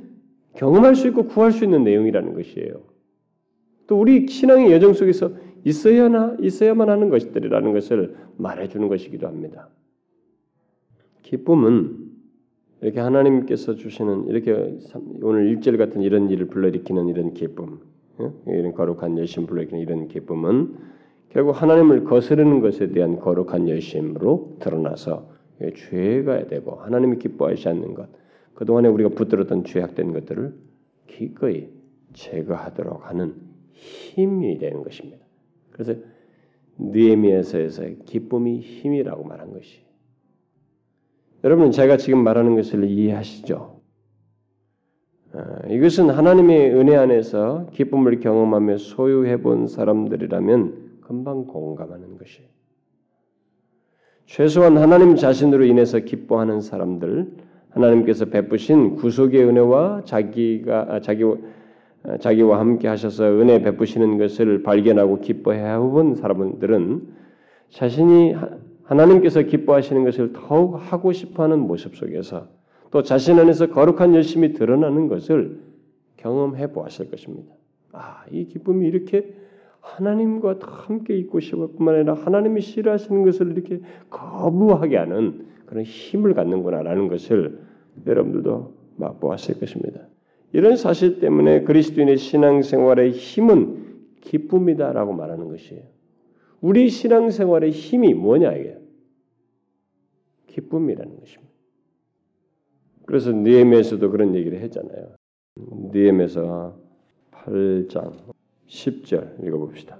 경험할 0.54 0.94
수 0.94 1.08
있고 1.08 1.24
구할 1.24 1.50
수 1.50 1.64
있는 1.64 1.82
내용이라는 1.82 2.34
것이에요. 2.34 2.80
또 3.88 3.98
우리 3.98 4.28
신앙의 4.28 4.70
여정 4.70 4.92
속에서 4.92 5.32
있어야나 5.68 6.36
있어야만 6.40 6.88
하는 6.88 7.10
것들이라는 7.10 7.72
것을 7.72 8.16
말해주는 8.38 8.88
것이기도 8.88 9.26
합니다. 9.26 9.68
기쁨은 11.22 12.08
이렇게 12.80 13.00
하나님께서 13.00 13.74
주시는 13.74 14.28
이렇게 14.28 14.78
오늘 15.22 15.48
일절 15.48 15.76
같은 15.76 16.00
이런 16.00 16.30
일을 16.30 16.46
불러일으키는 16.46 17.08
이런 17.08 17.34
기쁨, 17.34 17.80
이런 18.46 18.72
거룩한 18.72 19.18
열심 19.18 19.46
불러일으키는 19.46 19.82
이런 19.82 20.08
기쁨은 20.08 20.76
결국 21.30 21.60
하나님을 21.60 22.04
거스르는 22.04 22.60
것에 22.60 22.88
대한 22.92 23.18
거룩한 23.18 23.68
열심으로 23.68 24.56
드러나서 24.60 25.30
죄가 25.60 26.46
되고 26.46 26.76
하나님이 26.76 27.18
기뻐하지 27.18 27.68
않는 27.68 27.94
것, 27.94 28.08
그 28.54 28.64
동안에 28.64 28.88
우리가 28.88 29.10
붙들었던 29.10 29.64
죄악된 29.64 30.12
것들을 30.12 30.54
기꺼이 31.08 31.68
제거하도록 32.14 33.08
하는 33.08 33.34
힘이 33.72 34.58
되는 34.58 34.82
것입니다. 34.82 35.27
그래서 35.78 35.94
느헤미야서에서 36.78 37.84
기쁨이 38.04 38.58
힘이라고 38.58 39.22
말한 39.22 39.52
것이. 39.52 39.78
여러분 41.44 41.70
제가 41.70 41.96
지금 41.96 42.24
말하는 42.24 42.56
것을 42.56 42.84
이해하시죠? 42.84 43.78
아, 45.34 45.60
이것은 45.68 46.10
하나님의 46.10 46.74
은혜 46.74 46.96
안에서 46.96 47.68
기쁨을 47.72 48.18
경험하며 48.18 48.78
소유해 48.78 49.40
본 49.40 49.68
사람들이라면 49.68 50.98
금방 51.00 51.46
공감하는 51.46 52.18
것이에요. 52.18 52.48
최소한 54.26 54.76
하나님 54.78 55.14
자신으로 55.14 55.64
인해서 55.64 56.00
기뻐하는 56.00 56.60
사람들, 56.60 57.30
하나님께서 57.70 58.26
베푸신 58.26 58.96
구속의 58.96 59.44
은혜와 59.44 60.02
자기가 60.04 60.86
아, 60.88 61.00
자기 61.00 61.22
어, 61.22 61.38
자기와 62.20 62.60
함께 62.60 62.88
하셔서 62.88 63.24
은혜 63.24 63.60
베푸시는 63.60 64.18
것을 64.18 64.62
발견하고 64.62 65.20
기뻐해 65.20 65.78
본 65.78 66.14
사람들은 66.14 67.08
자신이 67.70 68.34
하나님께서 68.84 69.42
기뻐하시는 69.42 70.04
것을 70.04 70.32
더욱 70.32 70.74
하고 70.76 71.12
싶어하는 71.12 71.58
모습 71.58 71.96
속에서 71.96 72.48
또 72.90 73.02
자신 73.02 73.38
안에서 73.38 73.66
거룩한 73.66 74.14
열심이 74.14 74.54
드러나는 74.54 75.08
것을 75.08 75.60
경험해 76.16 76.72
보았을 76.72 77.10
것입니다. 77.10 77.52
아, 77.92 78.24
이 78.30 78.46
기쁨이 78.46 78.86
이렇게 78.86 79.34
하나님과 79.80 80.56
함께 80.60 81.16
있고 81.18 81.40
싶을 81.40 81.68
뿐만 81.76 81.96
아니라 81.96 82.14
하나님이 82.14 82.60
싫어하시는 82.60 83.24
것을 83.24 83.52
이렇게 83.52 83.80
거부하게 84.10 84.96
하는 84.96 85.46
그런 85.66 85.84
힘을 85.84 86.34
갖는구나라는 86.34 87.08
것을 87.08 87.60
여러분들도 88.06 88.72
맛보았을 88.96 89.60
것입니다. 89.60 90.00
이런 90.52 90.76
사실 90.76 91.20
때문에 91.20 91.62
그리스도인의 91.62 92.16
신앙생활의 92.16 93.12
힘은 93.12 93.88
기쁨이다라고 94.20 95.12
말하는 95.12 95.48
것이에요. 95.48 95.82
우리 96.60 96.88
신앙생활의 96.88 97.70
힘이 97.70 98.14
뭐냐 98.14 98.52
이게? 98.54 98.78
기쁨이라는 100.48 101.20
것입니다. 101.20 101.52
그래서 103.06 103.32
니엠에서도 103.32 104.10
그런 104.10 104.34
얘기를 104.34 104.60
했잖아요. 104.60 105.14
니엠에서 105.92 106.78
8장 107.30 108.12
10절 108.66 109.46
읽어봅시다. 109.46 109.98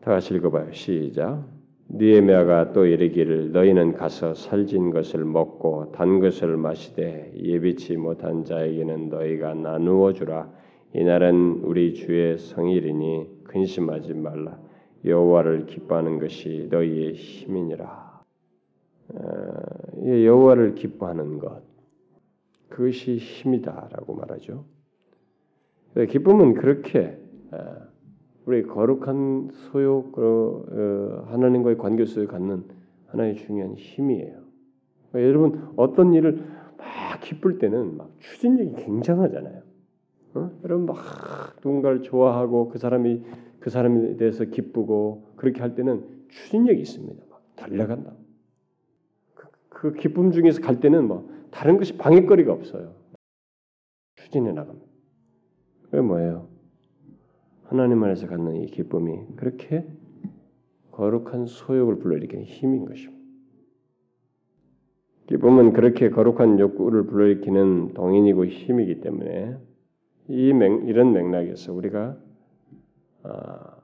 다 0.00 0.12
같이 0.12 0.34
읽어봐요. 0.34 0.72
시작. 0.72 1.46
니에미아가 1.92 2.72
또 2.72 2.86
이르기를 2.86 3.50
너희는 3.50 3.94
가서 3.94 4.34
살진 4.34 4.90
것을 4.90 5.24
먹고 5.24 5.90
단 5.90 6.20
것을 6.20 6.56
마시되 6.56 7.32
예비치 7.36 7.96
못한 7.96 8.44
자에게는 8.44 9.08
너희가 9.08 9.54
나누어 9.54 10.12
주라. 10.12 10.48
이 10.94 11.02
날은 11.02 11.62
우리 11.64 11.94
주의 11.94 12.38
성일이니 12.38 13.44
근심하지 13.44 14.14
말라. 14.14 14.58
여호와를 15.04 15.66
기뻐하는 15.66 16.20
것이 16.20 16.68
너희의 16.70 17.14
힘이니라. 17.14 18.22
어, 19.12 19.52
여호와를 20.06 20.76
기뻐하는 20.76 21.38
것 21.38 21.62
그것이 22.68 23.16
힘이다라고 23.16 24.14
말하죠. 24.14 24.64
기쁨은 26.08 26.54
그렇게 26.54 27.18
어, 27.50 27.89
우리 28.50 28.64
거룩한 28.64 29.50
소욕 29.52 30.10
그, 30.10 31.22
어, 31.24 31.30
하나님과의 31.30 31.78
관계 31.78 32.04
속에 32.04 32.26
갖는 32.26 32.64
하나의 33.06 33.36
중요한 33.36 33.76
힘이에요. 33.76 34.40
그러니까 35.12 35.28
여러분 35.28 35.72
어떤 35.76 36.12
일을 36.14 36.44
막 36.76 37.20
기쁠 37.20 37.60
때는 37.60 37.96
막 37.96 38.10
추진력이 38.18 38.82
굉장하잖아요. 38.84 39.62
어? 40.34 40.50
여러분 40.64 40.86
막 40.86 40.96
누군가를 41.64 42.02
좋아하고 42.02 42.70
그 42.70 42.78
사람이 42.78 43.22
그 43.60 43.70
사람에 43.70 44.16
대해서 44.16 44.44
기쁘고 44.44 45.28
그렇게 45.36 45.60
할 45.60 45.76
때는 45.76 46.04
추진력이 46.28 46.80
있습니다. 46.80 47.22
막 47.30 47.42
달려간다. 47.54 48.14
그, 49.34 49.46
그 49.68 49.92
기쁨 49.92 50.32
중에서 50.32 50.60
갈 50.60 50.80
때는 50.80 51.06
뭐 51.06 51.30
다른 51.52 51.76
것이 51.76 51.96
방해거리가 51.96 52.52
없어요. 52.52 52.94
추진해 54.16 54.50
나갑니다. 54.50 54.90
그게 55.84 56.00
뭐예요? 56.00 56.59
하나님 57.70 58.02
안에서 58.02 58.26
갖는 58.26 58.56
이 58.56 58.66
기쁨이 58.66 59.20
그렇게 59.36 59.86
거룩한 60.90 61.46
소욕을 61.46 62.00
불러일으키는 62.00 62.44
힘인 62.44 62.84
것입니다. 62.84 63.20
기쁨은 65.28 65.72
그렇게 65.72 66.10
거룩한 66.10 66.58
욕구를 66.58 67.04
불러일으키는 67.06 67.94
동인이고 67.94 68.46
힘이기 68.46 69.00
때문에 69.02 69.56
이 70.26 70.52
맥, 70.52 70.88
이런 70.88 71.12
맥락에서 71.12 71.72
우리가 71.72 72.18
아, 73.22 73.76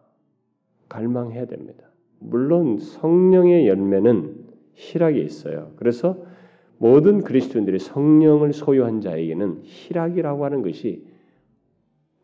갈망해야 0.89 1.47
됩니다. 1.47 1.89
물론 2.19 2.79
성령의 2.79 3.69
열매는 3.69 4.47
희락이 4.75 5.23
있어요. 5.23 5.71
그래서 5.77 6.27
모든 6.79 7.23
그리스도인들이 7.23 7.79
성령을 7.79 8.53
소유한 8.53 9.01
자에게는 9.01 9.61
희락이라고 9.63 10.45
하는 10.45 10.63
것이 10.63 11.07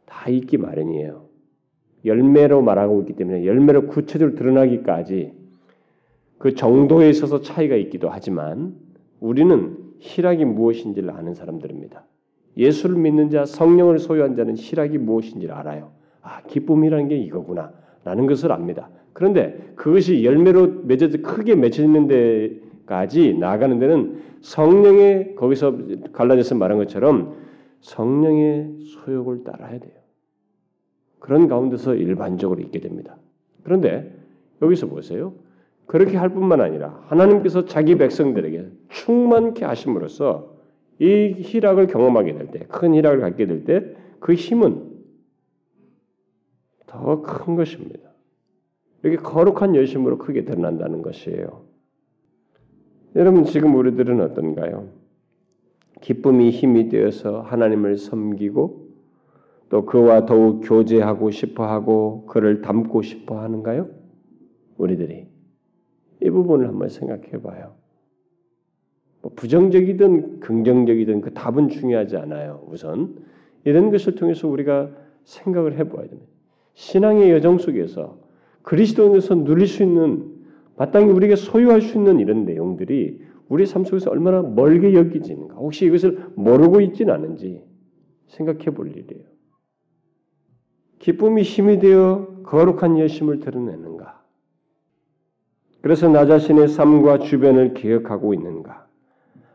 다 0.06 0.28
있기 0.28 0.58
마련이에요. 0.58 1.30
열매로 2.04 2.62
말하고 2.62 3.00
있기 3.00 3.14
때문에 3.14 3.44
열매로 3.44 3.86
구체적으로 3.86 4.36
드러나기까지 4.36 5.32
그 6.38 6.54
정도에 6.54 7.08
있어서 7.08 7.40
차이가 7.40 7.76
있기도 7.76 8.08
하지만 8.10 8.74
우리는 9.20 9.76
희락이 10.00 10.44
무엇인지를 10.44 11.10
아는 11.10 11.34
사람들입니다. 11.34 12.04
예수를 12.56 12.96
믿는 12.96 13.30
자, 13.30 13.44
성령을 13.44 13.98
소유한 13.98 14.34
자는 14.36 14.56
희락이 14.56 14.98
무엇인지를 14.98 15.54
알아요. 15.54 15.92
아, 16.20 16.42
기쁨이라는 16.42 17.08
게 17.08 17.16
이거구나. 17.16 17.72
라는 18.04 18.26
것을 18.26 18.50
압니다. 18.50 18.90
그런데 19.12 19.72
그것이 19.76 20.24
열매로 20.24 20.82
맺어져 20.84 21.18
크게 21.22 21.54
맺혀있는 21.54 22.08
데까지 22.86 23.34
나아가는 23.34 23.78
데는 23.78 24.22
성령의 24.40 25.36
거기서 25.36 25.78
갈라져서 26.12 26.56
말한 26.56 26.78
것처럼 26.78 27.36
성령의 27.80 28.78
소욕을 28.80 29.44
따라야 29.44 29.78
돼요. 29.78 30.01
그런 31.22 31.46
가운데서 31.46 31.94
일반적으로 31.94 32.60
있게 32.62 32.80
됩니다. 32.80 33.16
그런데 33.62 34.12
여기서 34.60 34.88
보세요. 34.88 35.34
그렇게 35.86 36.16
할 36.16 36.30
뿐만 36.30 36.60
아니라 36.60 37.00
하나님께서 37.06 37.64
자기 37.64 37.96
백성들에게 37.96 38.66
충만케 38.88 39.64
하심으로써 39.64 40.56
이 40.98 41.06
희락을 41.38 41.86
경험하게 41.86 42.34
될 42.34 42.50
때, 42.50 42.58
큰 42.68 42.92
희락을 42.94 43.20
갖게 43.20 43.46
될 43.46 43.64
때 43.64 43.94
그 44.18 44.34
힘은 44.34 44.90
더 46.86 47.22
큰 47.22 47.54
것입니다. 47.54 48.10
이렇게 49.04 49.16
거룩한 49.22 49.76
열심으로 49.76 50.18
크게 50.18 50.44
드러난다는 50.44 51.02
것이에요. 51.02 51.62
여러분 53.14 53.44
지금 53.44 53.76
우리들은 53.76 54.20
어떤가요? 54.20 54.88
기쁨이 56.00 56.50
힘이 56.50 56.88
되어서 56.88 57.42
하나님을 57.42 57.96
섬기고 57.96 58.81
또 59.72 59.86
그와 59.86 60.26
더욱 60.26 60.60
교제하고 60.60 61.30
싶어 61.30 61.64
하고 61.64 62.26
그를 62.26 62.60
닮고 62.60 63.00
싶어 63.00 63.40
하는가요? 63.40 63.88
우리들이 64.76 65.26
이 66.20 66.30
부분을 66.30 66.68
한번 66.68 66.90
생각해 66.90 67.40
봐요. 67.40 67.72
뭐 69.22 69.32
부정적이든 69.34 70.40
긍정적이든 70.40 71.22
그 71.22 71.32
답은 71.32 71.70
중요하지 71.70 72.18
않아요. 72.18 72.62
우선 72.68 73.16
이런 73.64 73.90
것을 73.90 74.14
통해서 74.14 74.46
우리가 74.46 74.90
생각을 75.24 75.78
해 75.78 75.88
봐야 75.88 76.06
됩니다. 76.06 76.30
신앙의 76.74 77.30
여정 77.30 77.56
속에서 77.56 78.18
그리스도인에서 78.60 79.36
누릴 79.36 79.66
수 79.66 79.82
있는 79.82 80.34
마땅히 80.76 81.10
우리가 81.12 81.34
소유할 81.34 81.80
수 81.80 81.96
있는 81.96 82.20
이런 82.20 82.44
내용들이 82.44 83.22
우리 83.48 83.64
삶 83.64 83.84
속에서 83.84 84.10
얼마나 84.10 84.42
멀게 84.42 84.92
여기지는가, 84.92 85.54
혹시 85.54 85.86
이것을 85.86 86.26
모르고 86.34 86.82
있지는 86.82 87.14
않은지 87.14 87.64
생각해 88.26 88.66
볼 88.66 88.88
일이에요. 88.88 89.31
기쁨이 91.02 91.42
힘이 91.42 91.80
되어 91.80 92.28
거룩한 92.44 92.96
열심을 92.96 93.40
드러내는가? 93.40 94.22
그래서 95.80 96.08
나 96.08 96.26
자신의 96.26 96.68
삶과 96.68 97.18
주변을 97.18 97.74
기억하고 97.74 98.34
있는가? 98.34 98.86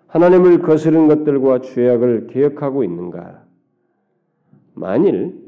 하나님을 0.07 0.61
거스른 0.61 1.07
것들과 1.07 1.61
죄악을 1.61 2.27
기억하고 2.27 2.83
있는가? 2.83 3.45
만일 4.73 5.41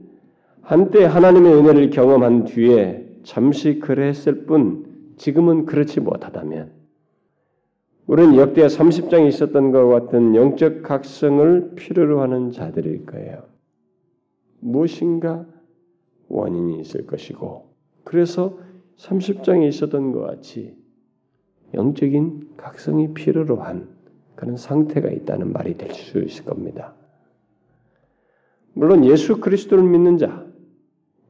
한때 0.61 1.03
하나님의 1.03 1.53
은혜를 1.53 1.89
경험한 1.89 2.45
뒤에 2.45 3.05
잠시 3.23 3.79
그랬을 3.79 4.45
뿐 4.45 4.85
지금은 5.17 5.65
그렇지 5.65 5.99
못하다면 5.99 6.71
우리는 8.07 8.37
역대 8.37 8.65
30장에 8.65 9.27
있었던 9.27 9.71
것과 9.73 9.99
같은 9.99 10.33
영적 10.33 10.81
각성을 10.81 11.73
필요로 11.75 12.21
하는 12.21 12.51
자들일 12.51 13.05
거예요. 13.05 13.43
무엇인가 14.61 15.45
원인이 16.29 16.79
있을 16.79 17.05
것이고 17.05 17.67
그래서 18.03 18.57
30장에 18.97 19.67
있었던 19.67 20.11
것 20.11 20.21
같이 20.21 20.75
영적인 21.73 22.51
각성이 22.57 23.13
필요로 23.13 23.57
한 23.57 23.89
그런 24.35 24.57
상태가 24.57 25.09
있다는 25.09 25.51
말이 25.51 25.77
될 25.77 25.93
수 25.93 26.19
있을 26.19 26.45
겁니다. 26.45 26.93
물론 28.73 29.03
예수 29.05 29.39
그리스도를 29.39 29.83
믿는 29.83 30.17
자, 30.17 30.45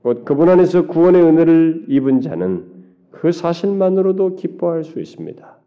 곧 0.04 0.24
그분 0.24 0.50
안에서 0.50 0.88
구원의 0.88 1.22
은혜를 1.24 1.86
입은 1.89 2.22
자는 2.22 2.72
그 3.12 3.32
사실만으로도 3.32 4.36
기뻐할 4.36 4.84
수 4.84 5.00
있습니다. 5.00 5.58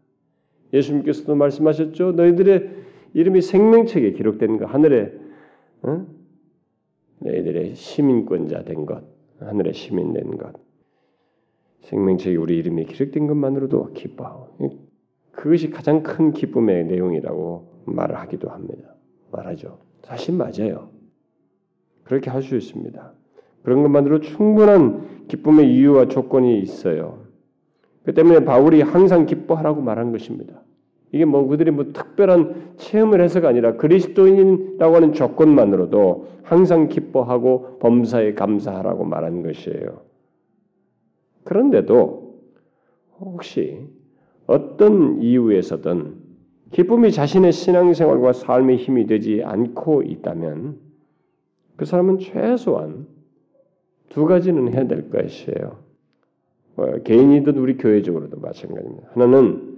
예수님께서도 0.73 1.35
말씀하셨죠. 1.35 2.13
너희들의 2.13 2.69
이름이 3.13 3.41
생명책에 3.41 4.13
기록된 4.13 4.57
것, 4.57 4.65
하늘에 4.65 5.13
어? 5.83 6.05
너희들의 7.19 7.75
시민권자 7.75 8.63
된 8.63 8.85
것, 8.85 9.03
하늘의 9.47 9.73
시민 9.73 10.13
된 10.13 10.37
것, 10.37 10.53
생명책에 11.81 12.35
우리 12.37 12.57
이름이 12.57 12.85
기록된 12.85 13.27
것만으로도 13.27 13.93
기뻐하고 13.93 14.57
그것이 15.31 15.69
가장 15.69 16.03
큰 16.03 16.31
기쁨의 16.31 16.85
내용이라고 16.85 17.83
말을 17.85 18.15
하기도 18.15 18.49
합니다. 18.49 18.95
말하죠. 19.31 19.79
사실 20.03 20.35
맞아요. 20.35 20.89
그렇게 22.03 22.29
할 22.29 22.41
수 22.41 22.55
있습니다. 22.55 23.13
그런 23.63 23.81
것만으로 23.81 24.19
충분한 24.21 25.27
기쁨의 25.27 25.73
이유와 25.75 26.07
조건이 26.07 26.59
있어요. 26.59 27.23
그 28.03 28.13
때문에 28.13 28.43
바울이 28.43 28.81
항상 28.81 29.25
기뻐하라고 29.25 29.81
말한 29.81 30.11
것입니다. 30.11 30.62
이게 31.13 31.25
뭐 31.25 31.47
그들이 31.47 31.69
뭐 31.69 31.85
특별한 31.93 32.73
체험을 32.77 33.21
해서가 33.21 33.47
아니라 33.47 33.77
그리스도인이라고 33.77 34.95
하는 34.95 35.13
조건만으로도 35.13 36.27
항상 36.41 36.89
기뻐하고 36.89 37.77
범사에 37.79 38.33
감사하라고 38.33 39.05
말한 39.05 39.43
것이에요. 39.43 40.01
그런데도 41.43 42.39
혹시 43.19 43.87
어떤 44.47 45.21
이유에서든 45.21 46.15
기쁨이 46.71 47.11
자신의 47.11 47.51
신앙생활과 47.51 48.33
삶의 48.33 48.77
힘이 48.77 49.05
되지 49.05 49.43
않고 49.45 50.01
있다면 50.01 50.79
그 51.75 51.85
사람은 51.85 52.17
최소한 52.17 53.05
두 54.09 54.25
가지는 54.25 54.73
해야 54.73 54.87
될 54.87 55.11
것이에요. 55.11 55.77
뭐 56.75 56.91
개인이든 57.03 57.55
우리 57.55 57.77
교회적으로도 57.77 58.39
마찬가지입니다. 58.39 59.09
하나는 59.13 59.72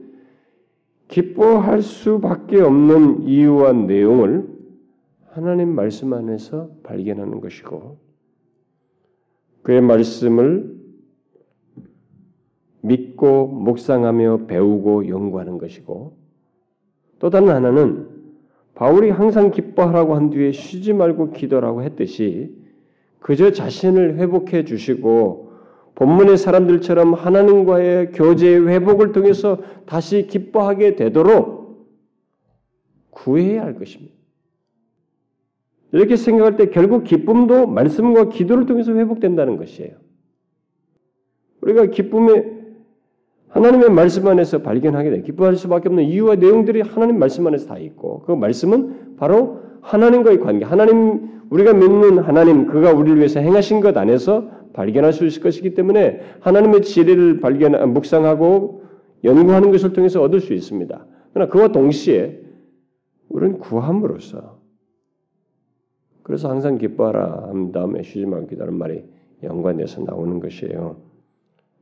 기뻐할 1.07 1.81
수밖에 1.81 2.59
없는 2.61 3.23
이유와 3.23 3.73
내용을 3.73 4.47
하나님 5.31 5.75
말씀 5.75 6.13
안에서 6.13 6.69
발견하는 6.83 7.41
것이고 7.41 7.97
그의 9.61 9.81
말씀을 9.81 10.75
믿고 12.81 13.47
묵상하며 13.47 14.45
배우고 14.45 15.07
연구하는 15.07 15.57
것이고 15.57 16.17
또 17.19 17.29
다른 17.29 17.49
하나는 17.49 18.07
바울이 18.75 19.09
항상 19.09 19.51
기뻐하라고 19.51 20.15
한 20.15 20.29
뒤에 20.29 20.51
쉬지 20.51 20.93
말고 20.93 21.31
기도라고 21.31 21.81
했듯이 21.83 22.55
그저 23.19 23.51
자신을 23.51 24.17
회복해 24.17 24.65
주시고 24.65 25.44
본문의 25.95 26.37
사람들처럼 26.37 27.13
하나님과의 27.13 28.11
교제의 28.11 28.67
회복을 28.67 29.13
통해서 29.13 29.59
다시 29.85 30.27
기뻐하게 30.27 30.95
되도록 30.95 31.89
구해야 33.09 33.63
할 33.63 33.75
것입니다. 33.75 34.13
이렇게 35.93 36.17
생각할 36.17 36.57
때 36.57 36.69
결국 36.69 37.05
기쁨도 37.05 37.67
말씀과 37.67 38.27
기도를 38.27 38.65
통해서 38.65 38.93
회복된다는 38.93 39.55
것이에요. 39.55 39.95
우리가 41.61 41.85
기쁨의 41.85 42.55
하나님의 43.47 43.89
말씀 43.89 44.27
안에서 44.27 44.61
발견하게 44.61 45.09
돼. 45.11 45.21
기뻐할 45.21 45.55
수밖에 45.55 45.87
없는 45.87 46.03
이유와 46.03 46.35
내용들이 46.35 46.81
하나님 46.81 47.17
말씀 47.17 47.47
안에서 47.47 47.67
다 47.67 47.77
있고 47.77 48.23
그 48.23 48.33
말씀은 48.33 49.15
바로 49.15 49.61
하나님과의 49.81 50.41
관계, 50.41 50.65
하나님 50.65 51.29
우리가 51.49 51.73
믿는 51.73 52.19
하나님 52.19 52.67
그가 52.67 52.91
우리를 52.91 53.17
위해서 53.17 53.39
행하신 53.39 53.79
것 53.79 53.95
안에서 53.95 54.49
발견할 54.75 55.13
수 55.13 55.25
있을 55.25 55.41
것이기 55.41 55.73
때문에 55.73 56.19
하나님의 56.41 56.81
지혜를 56.81 57.39
발견 57.39 57.93
묵상하고 57.93 58.83
연구하는 59.23 59.71
것을 59.71 59.93
통해서 59.93 60.21
얻을 60.21 60.41
수 60.41 60.53
있습니다. 60.53 61.07
그러나 61.33 61.49
그와 61.49 61.69
동시에 61.69 62.41
우리는 63.29 63.57
구함으로써 63.57 64.59
그래서 66.23 66.49
항상 66.49 66.77
기뻐하라 66.77 67.47
한 67.47 67.71
다음에 67.71 68.03
쉬지 68.03 68.25
말고 68.25 68.47
기다는 68.47 68.73
말이 68.75 69.05
연관돼서 69.43 70.03
나오는 70.03 70.39
것이에요. 70.39 70.97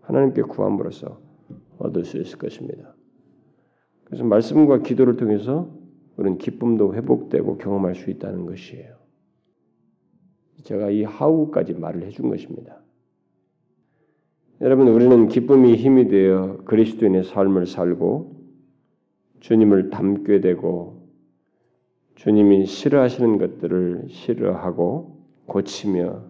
하나님께 0.01 0.43
구함으로써 0.43 1.19
얻을 1.79 2.05
수 2.05 2.17
있을 2.17 2.37
것입니다. 2.37 2.93
그래서 4.03 4.23
말씀과 4.23 4.79
기도를 4.79 5.17
통해서 5.17 5.69
우리는 6.17 6.37
기쁨도 6.37 6.93
회복되고 6.93 7.57
경험할 7.57 7.95
수 7.95 8.11
있다는 8.11 8.45
것이에요. 8.45 8.93
제가 10.63 10.91
이 10.91 11.03
하우까지 11.03 11.73
말을 11.73 12.03
해준 12.03 12.29
것입니다. 12.29 12.82
여러분, 14.61 14.87
우리는 14.87 15.27
기쁨이 15.27 15.75
힘이 15.75 16.07
되어 16.07 16.57
그리스도인의 16.65 17.23
삶을 17.23 17.65
살고 17.65 18.33
주님을 19.39 19.89
닮게 19.89 20.39
되고 20.39 21.03
주님이 22.15 22.65
싫어하시는 22.65 23.37
것들을 23.39 24.05
싫어하고 24.09 25.17
고치며 25.47 26.23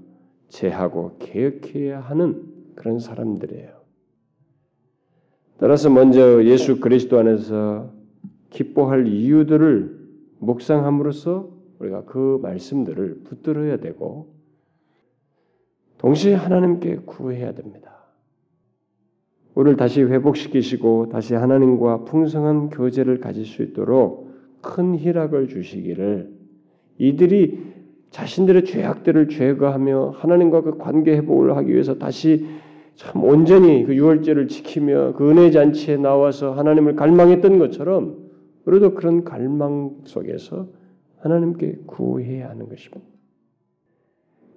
제하고 0.48 1.18
개혁해야 1.20 2.00
하는 2.00 2.44
그런 2.76 3.00
사람들이에요. 3.00 3.72
따라서 5.58 5.90
먼저 5.90 6.44
예수 6.46 6.80
그리스도 6.80 7.20
안에서 7.20 7.92
기뻐할 8.50 9.08
이유들을 9.08 10.04
묵상함으로써 10.40 11.50
우리가 11.80 12.06
그 12.06 12.40
말씀들을 12.42 13.22
붙들어야 13.24 13.78
되고 13.78 14.34
동시에 15.98 16.34
하나님께 16.34 16.98
구해야 17.06 17.54
됩니다. 17.54 17.93
우리를 19.56 19.78
다시 19.78 20.02
회복시키시고 20.02 21.10
다시 21.10 21.36
하나님과 21.36 22.06
풍성한 22.06 22.70
교제를 22.70 23.20
가질 23.20 23.46
수 23.46 23.62
있도록 23.62 24.32
큰 24.62 24.96
희락을 24.98 25.48
주시기를 25.48 26.32
이들이 26.98 27.74
자신들의 28.10 28.66
죄악들을 28.66 29.30
제거하며 29.30 30.14
하나님과 30.18 30.62
그 30.62 30.78
관계 30.78 31.18
회복을 31.18 31.56
하기 31.58 31.72
위해서 31.72 31.98
다시 31.98 32.46
참 32.96 33.24
온전히 33.24 33.84
그 33.86 33.96
유월절을 33.96 34.48
지키며 34.48 35.14
그 35.14 35.30
은혜 35.30 35.50
잔치에 35.50 35.98
나와서 35.98 36.54
하나님을 36.54 36.96
갈망했던 36.96 37.58
것처럼 37.58 38.18
우리도 38.66 38.94
그런 38.94 39.24
갈망 39.24 39.98
속에서 40.06 40.68
하나님께 41.20 41.80
구해야 41.88 42.50
하는 42.50 42.70
것입니다. 42.70 43.02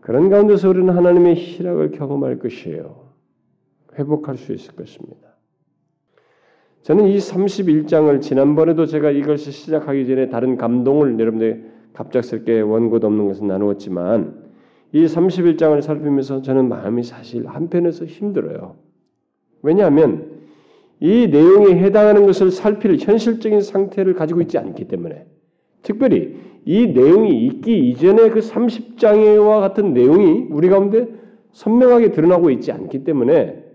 그런 0.00 0.28
가운데서 0.28 0.68
우리는 0.68 0.94
하나님의 0.94 1.34
희락을 1.34 1.92
경험할 1.92 2.38
것이에요. 2.38 3.05
회복할 3.98 4.36
수 4.36 4.52
있을 4.52 4.74
것입니다. 4.74 5.36
저는 6.82 7.08
이 7.08 7.16
31장을 7.16 8.20
지난번에도 8.20 8.86
제가 8.86 9.10
이것을 9.10 9.52
시작하기 9.52 10.06
전에 10.06 10.28
다른 10.28 10.56
감동을 10.56 11.18
여러분들 11.18 11.72
갑작스럽게 11.94 12.60
원고도 12.60 13.08
없는 13.08 13.26
것은 13.26 13.48
나누었지만 13.48 14.46
이 14.92 15.04
31장을 15.04 15.82
살피면서 15.82 16.42
저는 16.42 16.68
마음이 16.68 17.02
사실 17.02 17.48
한편에서 17.48 18.04
힘들어요. 18.04 18.76
왜냐하면 19.62 20.30
이 21.00 21.26
내용에 21.26 21.76
해당하는 21.82 22.24
것을 22.24 22.50
살필 22.50 22.98
현실적인 22.98 23.60
상태를 23.60 24.14
가지고 24.14 24.40
있지 24.42 24.56
않기 24.56 24.86
때문에 24.86 25.26
특별히 25.82 26.36
이 26.64 26.86
내용이 26.86 27.46
있기 27.46 27.90
이전에 27.90 28.30
그 28.30 28.40
30장과 28.40 29.60
같은 29.60 29.92
내용이 29.92 30.46
우리 30.50 30.68
가운데 30.68 31.08
선명하게 31.52 32.12
드러나고 32.12 32.50
있지 32.50 32.70
않기 32.70 33.04
때문에 33.04 33.65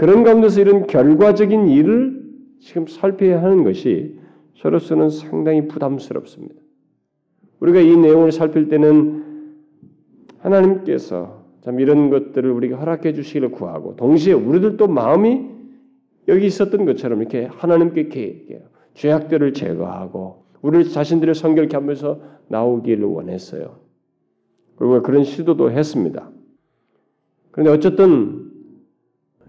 그런 0.00 0.22
가운데서 0.24 0.62
이런 0.62 0.86
결과적인 0.86 1.68
일을 1.68 2.22
지금 2.58 2.86
살펴야 2.86 3.42
하는 3.42 3.64
것이 3.64 4.18
저로서는 4.54 5.10
상당히 5.10 5.68
부담스럽습니다. 5.68 6.54
우리가 7.58 7.80
이 7.80 7.98
내용을 7.98 8.32
살필 8.32 8.70
때는 8.70 9.58
하나님께서 10.38 11.44
참 11.60 11.80
이런 11.80 12.08
것들을 12.08 12.50
우리가 12.50 12.78
허락해 12.78 13.12
주시기를 13.12 13.50
구하고 13.50 13.94
동시에 13.96 14.32
우리들도 14.32 14.88
마음이 14.88 15.50
여기 16.28 16.46
있었던 16.46 16.86
것처럼 16.86 17.20
이렇게 17.20 17.44
하나님께 17.44 18.00
이렇게 18.00 18.64
죄악들을 18.94 19.52
제거하고 19.52 20.46
우리 20.62 20.90
자신들의 20.90 21.34
성결케 21.34 21.76
하면서 21.76 22.22
나오기를 22.48 23.04
원했어요. 23.04 23.80
그리고 24.76 25.02
그런 25.02 25.24
시도도 25.24 25.70
했습니다. 25.70 26.30
그런데 27.50 27.70
어쨌든 27.70 28.49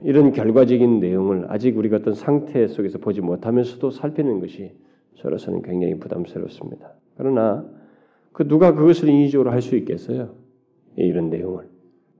이런 0.04 0.32
결과적인 0.32 1.00
내용을 1.00 1.46
아직 1.50 1.78
우리가 1.78 1.98
어떤 1.98 2.14
상태 2.14 2.68
속에서 2.68 2.98
보지 2.98 3.22
못하면서도 3.22 3.92
살피는 3.92 4.40
것이 4.40 4.72
저로서는 5.16 5.62
굉장히 5.62 6.00
부담스럽습니다. 6.00 6.94
그러나 7.18 7.66
그 8.32 8.48
누가 8.48 8.74
그것을 8.74 9.10
인위적으로 9.10 9.52
할 9.52 9.62
수 9.62 9.76
있겠어요? 9.76 10.36
이런 10.96 11.30
내용을 11.30 11.70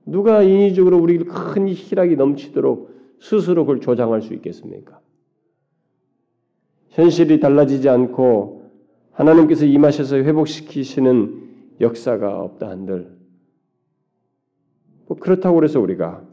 누가 0.06 0.42
인위적으로 0.42 0.98
우리를 0.98 1.26
큰 1.26 1.68
희락이 1.68 2.16
넘치도록 2.16 2.90
스스로 3.20 3.64
그걸 3.64 3.80
조장할 3.80 4.22
수 4.22 4.34
있겠습니까? 4.34 5.00
현실이 6.90 7.40
달라지지 7.40 7.88
않고 7.88 8.70
하나님께서 9.12 9.64
임하셔서 9.66 10.16
회복시키시는 10.16 11.42
역사가 11.80 12.40
없다 12.40 12.68
한들 12.68 13.16
뭐 15.06 15.16
그렇다고 15.18 15.62
해서 15.64 15.80
우리가 15.80 16.24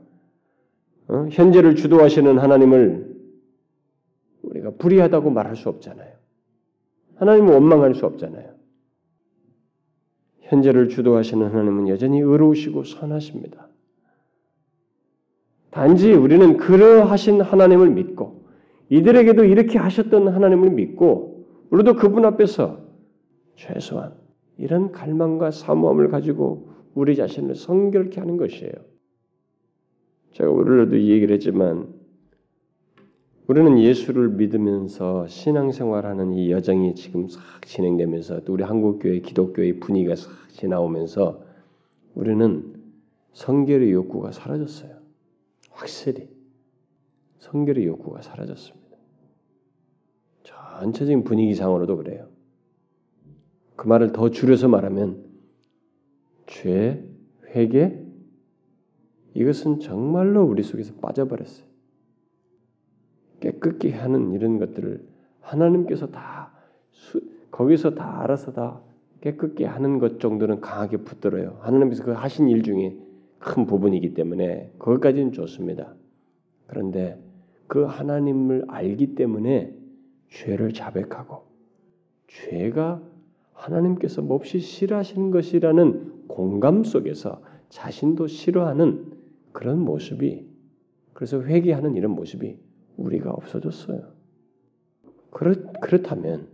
어? 1.10 1.28
현재를 1.32 1.76
주도하시는 1.76 2.38
하나님을 2.38 3.10
우리가 4.43 4.72
불의하다고 4.78 5.32
말할 5.32 5.55
수 5.55 5.70
없잖아요. 5.70 6.14
하나님을 7.16 7.53
원망할 7.53 7.95
수 7.95 8.05
없잖아요. 8.05 8.53
현재를 10.41 10.89
주도하시는 10.89 11.45
하나님은 11.45 11.89
여전히 11.89 12.20
의로우시고 12.20 12.84
선하십니다. 12.84 13.68
단지 15.72 16.14
우리는 16.14 16.57
그러하신 16.57 17.41
하나님을 17.41 17.89
믿고 17.89 18.45
이들에게도 18.89 19.45
이렇게 19.45 19.78
하셨던 19.78 20.30
하나님을 20.30 20.72
믿고 20.72 21.45
우리도 21.70 21.95
그분 21.95 22.26
앞에서 22.26 22.80
최소한 23.55 24.14
이런 24.57 24.91
갈망과 24.91 25.51
사모함을 25.51 26.10
가지고 26.10 26.70
우리 26.95 27.16
자신을 27.16 27.55
성결케 27.55 28.20
하는 28.20 28.38
것이에요. 28.38 28.89
제가 30.32 30.49
오늘도 30.49 30.95
이 30.95 31.09
얘기를 31.09 31.34
했지만 31.36 31.93
우리는 33.47 33.80
예수를 33.80 34.30
믿으면서 34.30 35.27
신앙생활하는 35.27 36.34
이 36.34 36.51
여정이 36.51 36.93
지금 36.95 37.27
싹 37.27 37.65
진행되면서 37.65 38.41
또 38.41 38.53
우리 38.53 38.63
한국 38.63 38.99
교회 38.99 39.19
기독교의 39.19 39.80
분위기가 39.80 40.15
싹 40.15 40.30
지나오면서 40.49 41.43
우리는 42.13 42.75
성결의 43.34 43.91
욕구가 43.91 44.32
사라졌어요. 44.32 44.99
확실히 45.71 46.30
성결의 47.39 47.86
욕구가 47.88 48.21
사라졌습니다. 48.21 48.80
전체적인 50.43 51.23
분위기상으로도 51.23 51.97
그래요. 51.97 52.27
그 53.75 53.88
말을 53.88 54.11
더 54.11 54.30
줄여서 54.30 54.67
말하면 54.67 55.23
죄, 56.45 57.03
회개 57.55 57.99
이것은 59.40 59.80
정말로 59.80 60.44
우리 60.44 60.64
속에서 60.64 60.94
빠져버렸어요. 60.96 61.66
깨끗게 63.40 63.92
하는 63.94 64.34
이런 64.34 64.60
것들을 64.60 65.02
하나님께서 65.40 66.08
다 66.08 66.52
수, 66.92 67.22
거기서 67.50 67.96
다 67.96 68.22
알아서 68.22 68.52
다 68.52 68.82
깨끗게 69.22 69.66
하는 69.66 69.98
것 69.98 70.20
정도는 70.20 70.60
강하게 70.60 70.98
붙들어요. 70.98 71.58
하나님께서 71.62 72.04
그 72.04 72.12
하신 72.12 72.50
일 72.50 72.64
중에 72.64 72.98
큰 73.40 73.66
부분이기 73.66 74.14
때문에 74.14 74.74
그것까지는 74.78 75.32
좋습니다. 75.32 75.94
그런데 76.68 77.18
그 77.68 77.84
하나님을 77.86 78.66
알기 78.68 79.16
때문에 79.16 79.74
죄를 80.28 80.74
자백하고 80.74 81.44
죄가 82.28 83.02
하나님께서 83.54 84.22
몹시 84.22 84.60
싫어하시는 84.60 85.32
것이라는 85.32 86.28
공감 86.28 86.84
속에서 86.84 87.42
자신도 87.70 88.28
싫어하는 88.28 89.18
그런 89.60 89.84
모습이 89.84 90.47
그래서 91.12 91.43
회개하는 91.43 91.97
이런 91.97 92.12
모습이 92.12 92.57
우리가 92.95 93.30
없어졌어요. 93.32 94.14
그렇, 95.32 95.53
그렇다면 95.82 96.47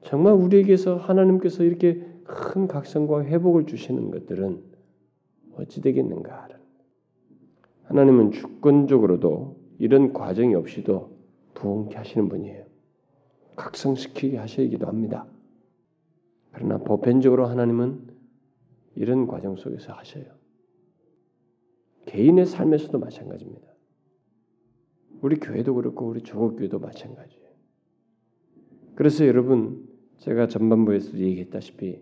정말 0.00 0.32
우리에게서 0.32 0.96
하나님께서 0.96 1.62
이렇게 1.62 2.02
큰 2.24 2.68
각성과 2.68 3.26
회복을 3.26 3.66
주시는 3.66 4.10
것들은 4.10 4.62
어찌 5.58 5.82
되겠는가? 5.82 6.48
하나님은 7.82 8.30
주권적으로도 8.30 9.58
이런 9.78 10.14
과정이 10.14 10.54
없이도 10.54 11.14
부흥케 11.52 11.96
하시는 11.96 12.30
분이에요. 12.30 12.64
각성시키게 13.56 14.38
하시기도 14.38 14.86
합니다. 14.86 15.26
그러나 16.52 16.78
보편적으로 16.78 17.44
하나님은 17.44 18.06
이런 18.94 19.26
과정 19.26 19.56
속에서 19.56 19.92
하셔요. 19.92 20.41
개인의 22.06 22.46
삶에서도 22.46 22.98
마찬가지입니다. 22.98 23.68
우리 25.20 25.36
교회도 25.36 25.74
그렇고 25.74 26.08
우리 26.08 26.22
조국교회도 26.22 26.78
마찬가지예요. 26.80 27.42
그래서 28.94 29.26
여러분 29.26 29.88
제가 30.18 30.48
전반부에서도 30.48 31.18
얘기했다시피 31.18 32.00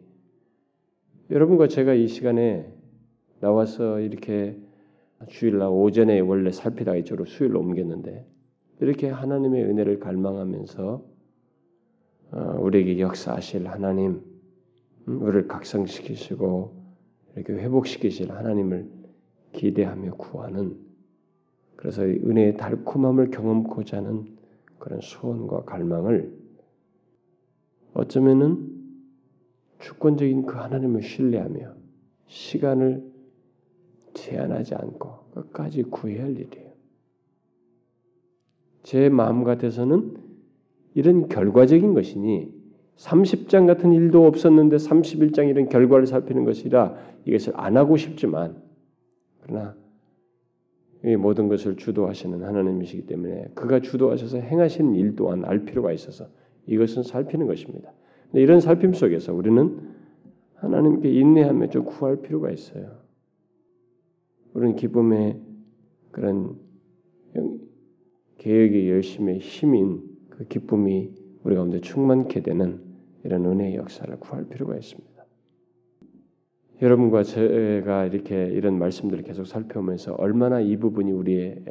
여러분과 1.30 1.68
제가 1.68 1.94
이 1.94 2.08
시간에 2.08 2.72
나와서 3.40 4.00
이렇게 4.00 4.58
주일날 5.28 5.68
오전에 5.68 6.20
원래 6.20 6.50
살피다가 6.50 6.96
이쪽으로 6.98 7.26
수요일로 7.26 7.60
옮겼는데 7.60 8.26
이렇게 8.80 9.08
하나님의 9.08 9.64
은혜를 9.64 10.00
갈망하면서 10.00 11.04
어, 12.32 12.56
우리에게 12.60 13.00
역사하실 13.00 13.66
하나님, 13.66 14.22
음, 15.08 15.22
우리를 15.22 15.48
각성시키시고 15.48 16.80
이렇게 17.36 17.52
회복시키실 17.54 18.30
하나님을 18.32 18.99
기대하며 19.52 20.14
구하는 20.14 20.76
그래서 21.76 22.02
은혜의 22.02 22.56
달콤함을 22.56 23.30
경험코자 23.30 23.98
하는 23.98 24.26
그런 24.78 25.00
소원과 25.00 25.64
갈망을 25.64 26.38
어쩌면은 27.94 28.80
주권적인 29.78 30.46
그 30.46 30.56
하나님을 30.56 31.02
신뢰하며 31.02 31.74
시간을 32.26 33.10
제한하지 34.14 34.74
않고 34.74 35.10
끝까지 35.34 35.84
구해야 35.84 36.24
할 36.24 36.32
일이에요. 36.32 36.70
제 38.82 39.08
마음 39.08 39.44
같아서는 39.44 40.16
이런 40.94 41.28
결과적인 41.28 41.94
것이니 41.94 42.52
30장 42.96 43.66
같은 43.66 43.92
일도 43.92 44.26
없었는데 44.26 44.76
31장 44.76 45.48
이런 45.48 45.68
결과를 45.68 46.06
살피는 46.06 46.44
것이라 46.44 46.96
이것을 47.24 47.54
안 47.56 47.76
하고 47.76 47.96
싶지만 47.96 48.62
그러나 49.42 49.76
이 51.04 51.16
모든 51.16 51.48
것을 51.48 51.76
주도하시는 51.76 52.42
하나님이시기 52.42 53.06
때문에 53.06 53.48
그가 53.54 53.80
주도하셔서 53.80 54.38
행하시는 54.38 54.94
일 54.94 55.16
또한 55.16 55.44
알 55.44 55.64
필요가 55.64 55.92
있어서 55.92 56.28
이것은 56.66 57.02
살피는 57.02 57.46
것입니다. 57.46 57.92
이런 58.32 58.60
살핌 58.60 58.94
속에서 58.94 59.34
우리는 59.34 59.80
하나님께 60.54 61.10
인내하며 61.10 61.70
좀 61.70 61.84
구할 61.84 62.20
필요가 62.20 62.50
있어요. 62.50 62.98
우리는 64.52 64.76
기쁨의 64.76 65.40
그런 66.10 66.58
개혁의 68.38 68.90
열심의 68.90 69.38
힘인 69.38 70.02
그 70.28 70.44
기쁨이 70.46 71.14
우리 71.42 71.54
가운데 71.54 71.80
충만케 71.80 72.42
되는 72.42 72.80
이런 73.24 73.46
은혜의 73.46 73.76
역사를 73.76 74.14
구할 74.18 74.48
필요가 74.48 74.76
있습니다. 74.76 75.09
여러분과 76.82 77.24
제가 77.24 78.06
이렇게 78.06 78.46
이런 78.46 78.78
말씀들을 78.78 79.22
계속 79.22 79.44
살펴보면서 79.44 80.14
얼마나 80.14 80.60
이 80.60 80.78
부분이 80.78 81.12
우리의 81.12 81.64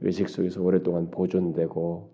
의식 0.00 0.28
속에서 0.28 0.62
오랫동안 0.62 1.10
보존되고 1.10 2.10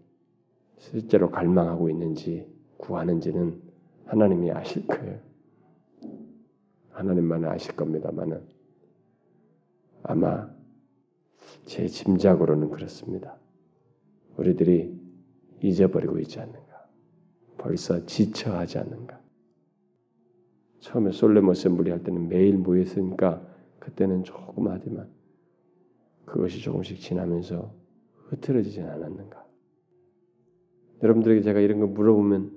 실제로 0.79 1.31
갈망하고 1.31 1.89
있는지 1.91 2.47
구하는지는 2.77 3.61
하나님이 4.07 4.51
아실 4.51 4.85
거예요. 4.87 5.21
하나님만 6.91 7.45
아실 7.45 7.77
겁니다만은 7.77 8.43
아마 10.03 10.51
제 11.67 11.87
짐작으로는 11.87 12.71
그렇습니다. 12.71 13.39
우리들이 14.37 15.01
잊어버리고 15.63 16.19
있지 16.19 16.41
않는가? 16.41 16.89
벌써 17.59 18.05
지쳐하지 18.05 18.79
않는가? 18.79 19.22
처음에 20.83 21.13
솔레모 21.13 21.53
어셈블리 21.53 21.91
할 21.91 22.03
때는 22.03 22.29
매일 22.29 22.59
모였으니까 22.59 23.47
그때는 23.79 24.25
조금 24.25 24.67
하지만 24.69 25.09
그것이 26.25 26.61
조금씩 26.61 27.01
지나면서 27.01 27.73
흐트러지진 28.27 28.85
않았는가? 28.85 29.47
여러분들에게 31.03 31.43
제가 31.43 31.61
이런 31.61 31.79
거 31.79 31.87
물어보면 31.87 32.51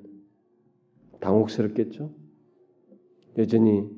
당혹스럽겠죠? 1.19 2.11
여전히 3.38 3.89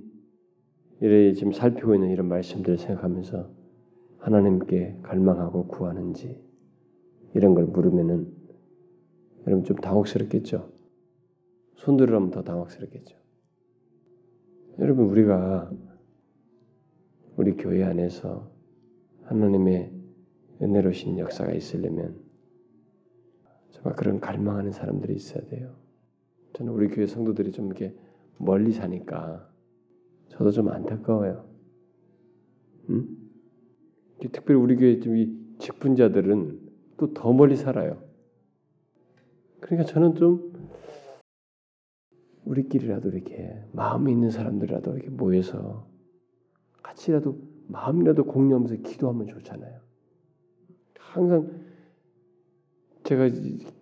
이래 1.00 1.32
지금 1.34 1.54
살피고 1.54 1.96
있는 1.96 2.10
이런 2.10 2.28
말씀들을 2.28 2.78
생각하면서 2.78 3.50
하나님께 4.18 5.00
갈망하고 5.04 5.68
구하는지 5.68 6.44
이런 7.34 7.54
걸 7.54 7.66
물으면은 7.66 8.34
여러분 9.46 9.64
좀 9.64 9.78
당혹스럽겠죠? 9.78 10.70
손들으면 11.76 12.32
더 12.32 12.44
당혹스럽겠죠? 12.44 13.27
여러분 14.80 15.06
우리가 15.06 15.72
우리 17.36 17.58
교회 17.58 17.84
안에서 17.84 18.48
하나님의 19.24 19.92
은혜로신 20.62 21.18
역사가 21.18 21.52
있으려면 21.54 22.16
정말 23.72 23.96
그런 23.96 24.20
갈망하는 24.20 24.72
사람들이 24.72 25.16
있어야 25.16 25.44
돼요. 25.48 25.74
저는 26.54 26.72
우리 26.72 26.90
교회 26.90 27.08
성도들이 27.08 27.52
좀 27.54 27.68
이렇게 27.68 27.96
멀리 28.38 28.72
사니까 28.72 29.50
저도 30.30 30.52
좀 30.52 30.70
안타까워요. 30.70 31.48
음? 32.90 33.18
특별히 34.20 34.60
우리 34.60 34.76
교회 34.76 35.00
좀이 35.00 35.56
직분자들은 35.58 36.68
또 36.98 37.14
더 37.14 37.34
멀리 37.34 37.56
살아요. 37.56 38.02
그러니까 39.60 39.92
저는 39.92 40.16
좀 40.16 40.54
우리끼리라도 42.48 43.10
이렇게 43.10 43.54
마음이 43.74 44.12
있는 44.12 44.30
사람들이라도 44.30 44.96
이렇게 44.96 45.10
모여서 45.10 45.88
같이라도 46.84 47.38
마음이라도 47.68 48.26
공유하면서 48.26 48.76
기도하면 48.78 49.28
좋잖아요. 49.28 49.80
항상 50.98 51.50
제가 53.04 53.30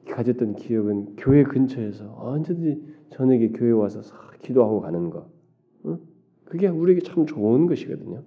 가졌던 0.09 0.55
기억은 0.55 1.15
교회 1.17 1.43
근처에서 1.43 2.15
언제든지 2.17 2.95
저녁에 3.09 3.49
교회 3.49 3.71
와서 3.71 4.01
기도하고 4.41 4.81
가는 4.81 5.09
거. 5.09 5.29
그게 6.45 6.67
우리에게 6.67 7.01
참 7.01 7.25
좋은 7.25 7.65
것이거든요. 7.65 8.23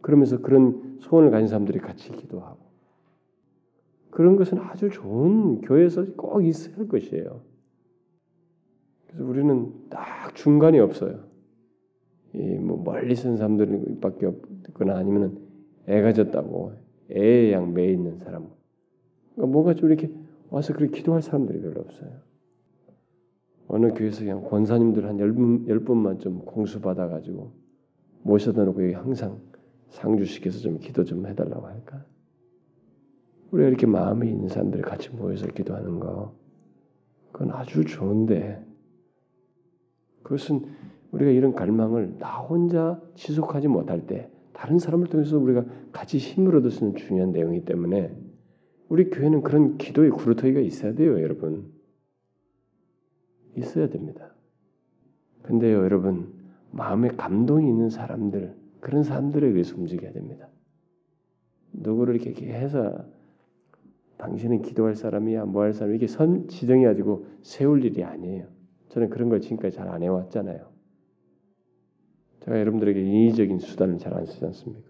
그러면서 0.00 0.40
그런 0.40 0.98
소원을 1.00 1.30
가진 1.30 1.48
사람들이 1.48 1.78
같이 1.78 2.12
기도하고 2.12 2.58
그런 4.10 4.36
것은 4.36 4.58
아주 4.58 4.90
좋은 4.90 5.60
교회에서 5.60 6.14
꼭 6.16 6.42
있어야 6.42 6.76
할 6.76 6.88
것이에요. 6.88 7.53
그래서 9.14 9.28
우리는 9.30 9.72
딱 9.90 10.34
중간이 10.34 10.78
없어요. 10.80 11.24
이 12.34 12.58
뭐 12.58 12.82
멀리 12.82 13.14
쓴 13.14 13.36
사람들밖에 13.36 14.26
없거나 14.26 14.96
아니면은 14.96 15.38
애가 15.86 16.12
졌다고 16.14 16.72
애의 17.10 17.52
양매 17.52 17.92
있는 17.92 18.18
사람. 18.18 18.48
그러니까 19.34 19.52
뭔가 19.52 19.74
좀 19.74 19.88
이렇게 19.90 20.10
와서 20.50 20.72
그렇게 20.72 20.98
기도할 20.98 21.22
사람들이 21.22 21.60
별로 21.60 21.80
없어요. 21.80 22.10
어느 23.68 23.92
교회에서 23.94 24.20
그냥 24.20 24.42
권사님들 24.42 25.06
한 25.06 25.20
열 25.20 25.80
분만 25.84 26.18
좀 26.18 26.40
공수 26.44 26.80
받아가지고 26.80 27.52
모셔다 28.22 28.64
놓고 28.64 28.82
여기 28.84 28.94
항상 28.94 29.40
상주시켜서 29.90 30.58
좀 30.58 30.78
기도 30.78 31.04
좀 31.04 31.26
해달라고 31.26 31.66
할까? 31.66 32.04
우리가 33.52 33.68
이렇게 33.68 33.86
마음이 33.86 34.28
있는 34.28 34.48
사람들이 34.48 34.82
같이 34.82 35.10
모여서 35.10 35.46
기도하는 35.46 36.00
거, 36.00 36.34
그건 37.30 37.52
아주 37.52 37.84
좋은데, 37.84 38.64
그것은 40.24 40.64
우리가 41.12 41.30
이런 41.30 41.54
갈망을 41.54 42.18
나 42.18 42.38
혼자 42.40 43.00
지속하지 43.14 43.68
못할 43.68 44.06
때 44.08 44.28
다른 44.52 44.80
사람을 44.80 45.06
통해서 45.06 45.38
우리가 45.38 45.64
같이 45.92 46.18
힘을 46.18 46.56
얻을 46.56 46.72
수 46.72 46.84
있는 46.84 46.96
중요한 46.96 47.30
내용이기 47.30 47.64
때문에 47.64 48.16
우리 48.88 49.10
교회는 49.10 49.42
그런 49.42 49.78
기도의 49.78 50.10
구루터기가 50.10 50.60
있어야 50.60 50.94
돼요, 50.94 51.20
여러분. 51.22 51.72
있어야 53.56 53.88
됩니다. 53.88 54.34
근데요, 55.42 55.78
여러분, 55.84 56.32
마음에 56.70 57.08
감동이 57.08 57.68
있는 57.68 57.90
사람들, 57.90 58.56
그런 58.80 59.02
사람들에 59.02 59.46
의해서 59.46 59.76
움직여야 59.76 60.12
됩니다. 60.12 60.48
누구를 61.72 62.20
이렇게 62.20 62.46
해서 62.52 63.04
당신은 64.16 64.62
기도할 64.62 64.94
사람이야, 64.94 65.44
뭐 65.44 65.62
할 65.62 65.72
사람 65.72 65.90
이렇게 65.90 66.06
선 66.06 66.48
지정해가지고 66.48 67.26
세울 67.42 67.84
일이 67.84 68.02
아니에요. 68.04 68.46
저는 68.94 69.10
그런 69.10 69.28
걸 69.28 69.40
지금까지 69.40 69.76
잘 69.76 69.88
안 69.88 70.02
해왔잖아요. 70.04 70.72
제가 72.40 72.60
여러분들에게 72.60 73.00
인위적인 73.00 73.58
수단을 73.58 73.98
잘 73.98 74.14
안 74.14 74.24
쓰지 74.24 74.44
않습니까? 74.44 74.88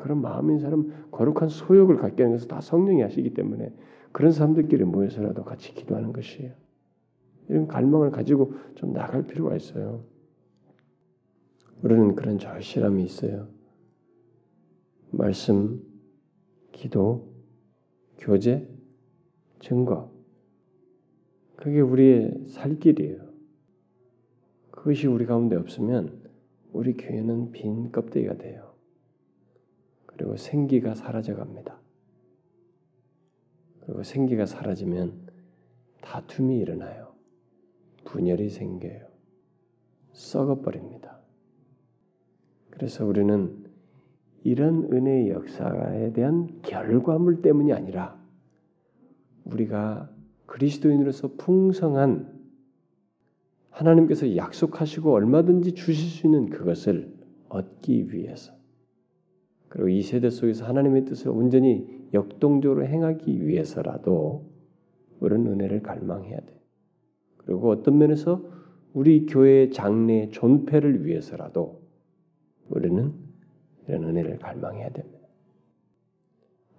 그런 0.00 0.20
마음인 0.22 0.58
사람 0.58 1.08
거룩한 1.10 1.48
소욕을 1.50 1.98
갖게 1.98 2.22
하는 2.22 2.36
것은 2.36 2.48
다 2.48 2.60
성령이 2.60 3.02
하시기 3.02 3.34
때문에 3.34 3.72
그런 4.10 4.32
사람들끼리 4.32 4.84
모여서라도 4.84 5.44
같이 5.44 5.74
기도하는 5.74 6.12
것이에요. 6.12 6.52
이런 7.48 7.66
갈망을 7.68 8.10
가지고 8.10 8.54
좀 8.74 8.92
나갈 8.92 9.26
필요가 9.26 9.54
있어요. 9.54 10.04
우리는 11.82 12.14
그런 12.14 12.38
절실함이 12.38 13.04
있어요. 13.04 13.48
말씀, 15.10 15.82
기도, 16.72 17.34
교제, 18.18 18.66
증거. 19.60 20.13
그게 21.64 21.80
우리의 21.80 22.44
살 22.44 22.78
길이에요. 22.78 23.24
그것이 24.70 25.06
우리 25.06 25.24
가운데 25.24 25.56
없으면 25.56 26.22
우리 26.74 26.92
교회는 26.92 27.52
빈 27.52 27.90
껍데기가 27.90 28.36
돼요. 28.36 28.74
그리고 30.04 30.36
생기가 30.36 30.94
사라져 30.94 31.34
갑니다. 31.34 31.80
그리고 33.80 34.02
생기가 34.02 34.44
사라지면 34.44 35.26
다툼이 36.02 36.58
일어나요. 36.58 37.14
분열이 38.04 38.50
생겨요. 38.50 39.06
썩어버립니다. 40.12 41.18
그래서 42.68 43.06
우리는 43.06 43.64
이런 44.42 44.92
은혜의 44.92 45.30
역사에 45.30 46.12
대한 46.12 46.60
결과물 46.60 47.40
때문이 47.40 47.72
아니라 47.72 48.22
우리가 49.46 50.13
그리스도인으로서 50.46 51.32
풍성한 51.36 52.32
하나님께서 53.70 54.36
약속하시고 54.36 55.12
얼마든지 55.12 55.72
주실 55.72 56.08
수 56.08 56.26
있는 56.26 56.48
그것을 56.48 57.12
얻기 57.48 58.12
위해서 58.12 58.52
그리고 59.68 59.88
이 59.88 60.02
세대 60.02 60.30
속에서 60.30 60.64
하나님의 60.64 61.04
뜻을 61.06 61.30
온전히 61.30 61.88
역동적으로 62.12 62.86
행하기 62.86 63.46
위해서라도 63.46 64.48
우리는 65.18 65.46
은혜를 65.46 65.82
갈망해야 65.82 66.38
돼. 66.40 66.60
그리고 67.38 67.70
어떤 67.70 67.98
면에서 67.98 68.44
우리 68.92 69.26
교회의 69.26 69.72
장래의 69.72 70.30
존폐를 70.30 71.04
위해서라도 71.04 71.82
우리는 72.68 73.12
이런 73.88 74.04
은혜를 74.04 74.38
갈망해야 74.38 74.90
됩니다. 74.90 75.28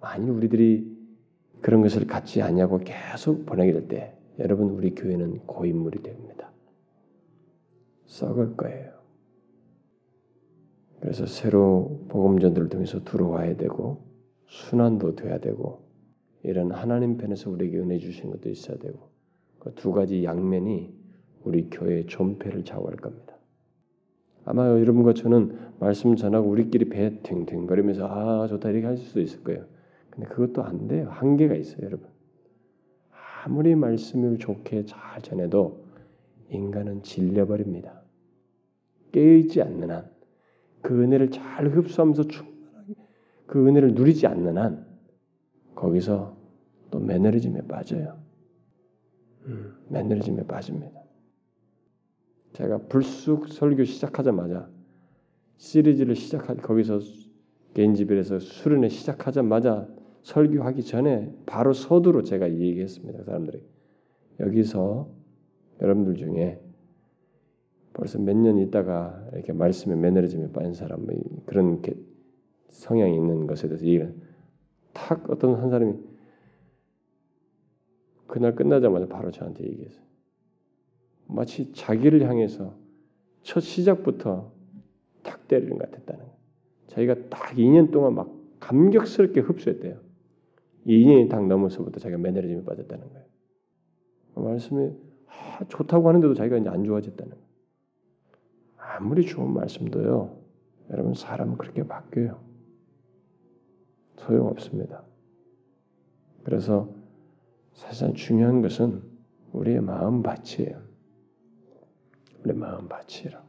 만일 0.00 0.30
우리들이 0.30 0.95
그런 1.66 1.82
것을 1.82 2.06
갖지 2.06 2.42
않냐고 2.42 2.78
계속 2.78 3.44
보내게 3.44 3.72
될 3.72 3.88
때, 3.88 4.14
여러분 4.38 4.70
우리 4.70 4.94
교회는 4.94 5.38
고인물이 5.46 6.00
됩니다. 6.00 6.52
썩을 8.04 8.56
거예요. 8.56 8.92
그래서 11.00 11.26
새로 11.26 12.04
복음전들을 12.06 12.68
통해서 12.68 13.02
들어와야 13.02 13.56
되고 13.56 14.04
순환도 14.46 15.16
돼야 15.16 15.38
되고 15.38 15.82
이런 16.44 16.70
하나님 16.70 17.16
편에서 17.16 17.50
우리에게 17.50 17.78
은혜 17.78 17.98
주신 17.98 18.30
것도 18.30 18.48
있어야 18.48 18.78
되고 18.78 19.10
그 19.58 19.74
두 19.74 19.90
가지 19.90 20.22
양면이 20.22 20.94
우리 21.42 21.68
교회의 21.68 22.06
존폐를 22.06 22.64
좌우할 22.64 22.94
겁니다. 22.94 23.36
아마 24.44 24.68
여러분과 24.68 25.14
저는 25.14 25.58
말씀 25.80 26.14
전하고 26.14 26.48
우리끼리 26.48 26.90
배 26.90 27.20
탱탱거리면서 27.24 28.06
아 28.06 28.46
좋다 28.46 28.70
이렇게 28.70 28.86
할 28.86 28.96
수도 28.98 29.20
있을 29.20 29.42
거예요. 29.42 29.64
근데 30.16 30.28
그것도 30.28 30.64
안 30.64 30.88
돼요. 30.88 31.08
한계가 31.10 31.54
있어요, 31.54 31.84
여러분. 31.84 32.08
아무리 33.44 33.74
말씀을 33.74 34.38
좋게 34.38 34.86
잘 34.86 35.20
전해도 35.20 35.84
인간은 36.48 37.02
질려버립니다. 37.02 38.02
깨어있지 39.12 39.60
않는 39.62 39.90
한, 39.90 40.10
그 40.80 41.02
은혜를 41.02 41.30
잘 41.30 41.68
흡수하면서 41.68 42.28
충분하게 42.28 42.94
그 43.46 43.68
은혜를 43.68 43.94
누리지 43.94 44.26
않는 44.26 44.56
한, 44.56 44.86
거기서 45.74 46.36
또 46.90 46.98
매너리즘에 46.98 47.66
빠져요. 47.66 48.18
음, 49.44 49.76
매너리즘에 49.90 50.46
빠집니다. 50.46 51.02
제가 52.54 52.78
불쑥 52.88 53.48
설교 53.48 53.84
시작하자마자 53.84 54.70
시리즈를 55.58 56.16
시작할 56.16 56.56
거기서 56.56 57.00
개인집에서 57.74 58.38
수련회 58.38 58.88
시작하자마자 58.88 59.88
설교하기 60.26 60.82
전에 60.82 61.32
바로 61.46 61.72
서두로 61.72 62.24
제가 62.24 62.50
얘기했습니다. 62.50 63.20
그 63.20 63.24
사람들이 63.24 63.62
여기서 64.40 65.08
여러분들 65.80 66.16
중에 66.16 66.60
벌써 67.92 68.18
몇 68.18 68.36
년 68.36 68.58
있다가 68.58 69.24
이렇게 69.34 69.52
말씀에 69.52 69.94
매너리즘에 69.94 70.50
빠진 70.50 70.74
사람 70.74 71.06
그런 71.46 71.80
성향이 72.70 73.14
있는 73.14 73.46
것에 73.46 73.68
대해서 73.68 73.86
얘기를 73.86 74.16
탁 74.92 75.30
어떤 75.30 75.54
한 75.60 75.70
사람이 75.70 75.94
그날 78.26 78.56
끝나자마자 78.56 79.06
바로 79.06 79.30
저한테 79.30 79.64
얘기했어요. 79.64 80.04
마치 81.28 81.72
자기를 81.72 82.28
향해서 82.28 82.74
첫 83.42 83.60
시작부터 83.60 84.52
탁 85.22 85.46
때리는 85.46 85.78
것 85.78 85.88
같았다는 85.88 86.20
거예요. 86.20 86.36
자기가 86.88 87.14
딱 87.28 87.54
2년 87.54 87.92
동안 87.92 88.14
막 88.16 88.28
감격스럽게 88.58 89.40
흡수했대요. 89.40 90.05
2년이 90.86 91.28
딱 91.28 91.46
넘어서부터 91.46 91.98
자기가 91.98 92.18
매너리즘에 92.18 92.64
빠졌다는 92.64 93.08
거예요. 93.08 93.26
그 94.34 94.40
말씀이 94.40 94.92
아, 95.26 95.64
좋다고 95.68 96.08
하는데도 96.08 96.34
자기가 96.34 96.58
이제 96.58 96.68
안 96.68 96.84
좋아졌다는 96.84 97.30
거예요. 97.30 97.46
아무리 98.76 99.26
좋은 99.26 99.52
말씀도요. 99.52 100.38
여러분 100.90 101.14
사람은 101.14 101.58
그렇게 101.58 101.86
바뀌어요. 101.86 102.40
소용없습니다. 104.16 105.04
그래서 106.44 106.88
사실 107.74 108.14
중요한 108.14 108.62
것은 108.62 109.02
우리의 109.52 109.80
마음 109.80 110.22
밭이에요. 110.22 110.82
우리 112.44 112.52
마음 112.52 112.88
밭이라. 112.88 113.44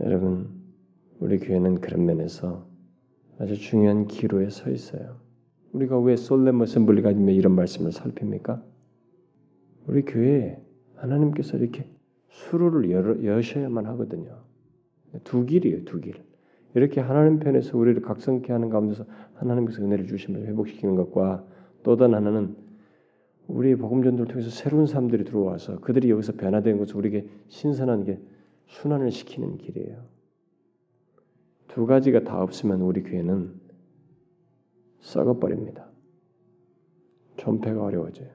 여러분, 0.00 0.48
우리 1.18 1.38
교회는 1.38 1.80
그런 1.82 2.06
면에서 2.06 2.66
아주 3.38 3.56
중요한 3.56 4.06
기로에 4.06 4.48
서 4.48 4.70
있어요. 4.70 5.19
우리가 5.72 5.98
왜 6.00 6.16
솔렘 6.16 6.60
어셈블리 6.60 7.02
가지며 7.02 7.32
이런 7.32 7.54
말씀을 7.54 7.92
살핍니까? 7.92 8.62
우리 9.86 10.02
교회에 10.02 10.60
하나님께서 10.96 11.56
이렇게 11.56 11.86
수로를 12.28 12.90
열, 12.90 13.24
여셔야만 13.24 13.86
하거든요. 13.86 14.38
두 15.24 15.46
길이에요, 15.46 15.84
두 15.84 16.00
길. 16.00 16.14
이렇게 16.74 17.00
하나님 17.00 17.40
편에서 17.40 17.76
우리를 17.76 18.00
각성케 18.02 18.52
하는 18.52 18.68
가운데서 18.68 19.04
하나님께서 19.34 19.82
은혜를 19.82 20.06
주시면 20.06 20.46
회복시키는 20.46 20.94
것과 20.94 21.44
또 21.82 21.96
다른 21.96 22.14
하나는 22.14 22.56
우리 23.48 23.74
복음 23.74 24.04
전도를 24.04 24.30
통해서 24.30 24.50
새로운 24.50 24.86
사람들이 24.86 25.24
들어와서 25.24 25.80
그들이 25.80 26.10
여기서 26.10 26.34
변화된 26.34 26.78
것을 26.78 26.96
우리에게 26.96 27.28
신선한 27.48 28.04
게 28.04 28.20
순환을 28.66 29.10
시키는 29.10 29.58
길이에요. 29.58 30.04
두 31.66 31.86
가지가 31.86 32.22
다 32.22 32.40
없으면 32.40 32.80
우리 32.82 33.02
교회는 33.02 33.59
썩어버립니다. 35.00 35.86
존폐가 37.36 37.82
어려워져요. 37.84 38.28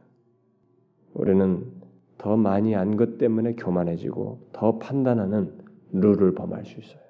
우리는 1.14 1.72
더 2.18 2.36
많이 2.36 2.76
안 2.76 2.98
것 2.98 3.18
때문에 3.18 3.54
교만해지고 3.54 4.50
더 4.52 4.78
판단하는 4.80 5.54
룰을 5.92 6.34
범할 6.34 6.66
수 6.66 6.80
있어요. 6.80 7.02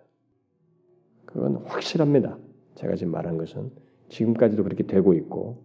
그건 1.25 1.57
확실합니다. 1.65 2.37
제가 2.75 2.95
지금 2.95 3.13
말한 3.13 3.37
것은 3.37 3.71
지금까지도 4.09 4.63
그렇게 4.63 4.83
되고 4.85 5.13
있고 5.13 5.63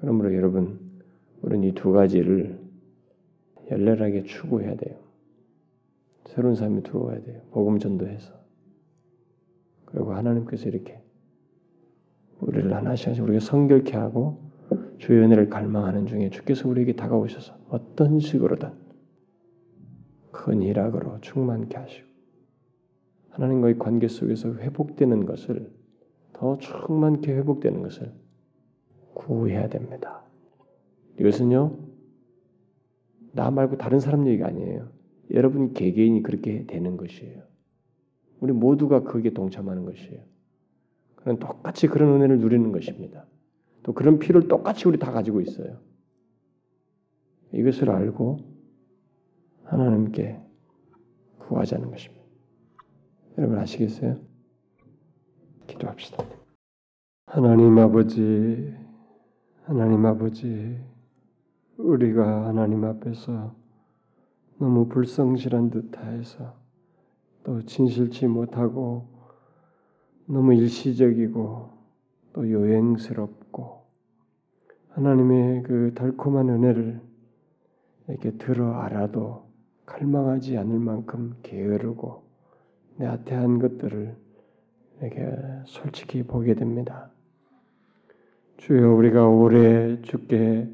그러므로 0.00 0.34
여러분 0.34 0.78
우리는 1.42 1.68
이 1.68 1.72
두 1.72 1.92
가지를 1.92 2.58
열렬하게 3.70 4.24
추구해야 4.24 4.76
돼요. 4.76 4.98
새로운 6.26 6.54
사람이 6.54 6.82
들어와야 6.82 7.22
돼요. 7.22 7.40
복음 7.50 7.78
전도해서 7.78 8.32
그리고 9.86 10.12
하나님께서 10.14 10.68
이렇게 10.68 11.00
우리를 12.44 12.72
하나씩 12.74 13.22
우리가 13.22 13.40
성결케 13.40 13.96
하고 13.96 14.42
주의 14.98 15.20
은혜를 15.20 15.48
갈망하는 15.48 16.06
중에 16.06 16.30
주께서 16.30 16.68
우리에게 16.68 16.94
다가오셔서 16.94 17.54
어떤 17.68 18.20
식으로든 18.20 18.70
큰 20.30 20.62
일악으로 20.62 21.20
충만케 21.20 21.76
하시고 21.76 22.06
하나님과의 23.30 23.78
관계 23.78 24.08
속에서 24.08 24.54
회복되는 24.54 25.26
것을 25.26 25.72
더 26.32 26.58
충만케 26.58 27.32
회복되는 27.32 27.82
것을 27.82 28.12
구해야 29.14 29.68
됩니다. 29.68 30.22
이것은요 31.18 31.78
나 33.32 33.50
말고 33.50 33.78
다른 33.78 34.00
사람 34.00 34.26
얘기가 34.26 34.48
아니에요. 34.48 34.88
여러분 35.32 35.72
개개인이 35.72 36.22
그렇게 36.22 36.66
되는 36.66 36.96
것이에요. 36.96 37.42
우리 38.40 38.52
모두가 38.52 39.02
거기에 39.02 39.32
동참하는 39.32 39.86
것이에요. 39.86 40.33
똑같이 41.24 41.86
그런 41.86 42.14
은혜를 42.16 42.38
누리는 42.38 42.70
것입니다. 42.72 43.24
또 43.82 43.92
그런 43.92 44.18
피를 44.18 44.48
똑같이 44.48 44.88
우리 44.88 44.98
다 44.98 45.10
가지고 45.10 45.40
있어요. 45.40 45.78
이것을 47.52 47.90
알고 47.90 48.38
하나님께 49.64 50.40
구하자는 51.38 51.90
것입니다. 51.90 52.24
여러분 53.38 53.58
아시겠어요? 53.58 54.18
기도합시다. 55.66 56.24
하나님 57.26 57.78
아버지, 57.78 58.74
하나님 59.64 60.04
아버지, 60.06 60.78
우리가 61.76 62.46
하나님 62.46 62.84
앞에서 62.84 63.54
너무 64.58 64.88
불성실한 64.88 65.70
듯 65.70 65.98
하여서 65.98 66.54
또 67.42 67.62
진실치 67.62 68.26
못하고 68.26 69.13
너무 70.26 70.54
일시적이고 70.54 71.70
또 72.32 72.50
요행스럽고 72.50 73.84
하나님의 74.90 75.62
그 75.64 75.92
달콤한 75.94 76.48
은혜를 76.48 77.00
이렇게 78.08 78.30
들어 78.32 78.74
알아도 78.74 79.44
갈망하지 79.86 80.56
않을 80.56 80.78
만큼 80.78 81.34
게으르고 81.42 82.22
내아태한 82.96 83.58
것들을 83.58 84.16
이렇게 85.00 85.36
솔직히 85.66 86.22
보게 86.22 86.54
됩니다. 86.54 87.10
주여 88.56 88.94
우리가 88.94 89.28
오래 89.28 90.00
주께 90.02 90.70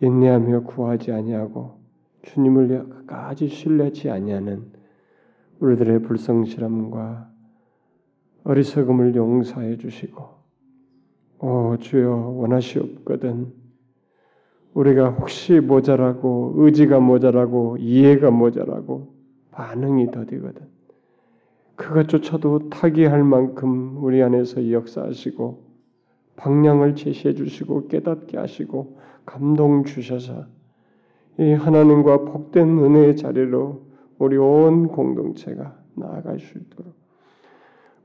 인내하며 0.00 0.64
구하지 0.64 1.12
아니하고 1.12 1.78
주님을 2.22 2.88
끝까지 2.88 3.48
신뢰치 3.48 4.10
아니하는 4.10 4.72
우리들의 5.60 6.02
불성실함과 6.02 7.37
어리석음을 8.44 9.14
용서해 9.14 9.76
주시고 9.76 10.24
오 11.40 11.76
주여 11.78 12.10
원하시옵거든. 12.36 13.52
우리가 14.74 15.10
혹시 15.10 15.60
모자라고 15.60 16.54
의지가 16.56 17.00
모자라고 17.00 17.76
이해가 17.78 18.30
모자라고 18.30 19.14
반응이 19.50 20.10
더디거든. 20.10 20.66
그것조차도 21.76 22.70
타기할 22.70 23.22
만큼 23.22 24.02
우리 24.02 24.22
안에서 24.22 24.70
역사하시고 24.70 25.68
방향을 26.36 26.96
제시해 26.96 27.34
주시고 27.34 27.88
깨닫게 27.88 28.36
하시고 28.36 28.98
감동 29.24 29.84
주셔서 29.84 30.46
이 31.38 31.52
하나님과 31.52 32.24
복된 32.24 32.68
은혜의 32.78 33.16
자리로 33.16 33.86
우리 34.18 34.36
온 34.36 34.88
공동체가 34.88 35.78
나아갈 35.94 36.40
수 36.40 36.58
있도록 36.58 36.94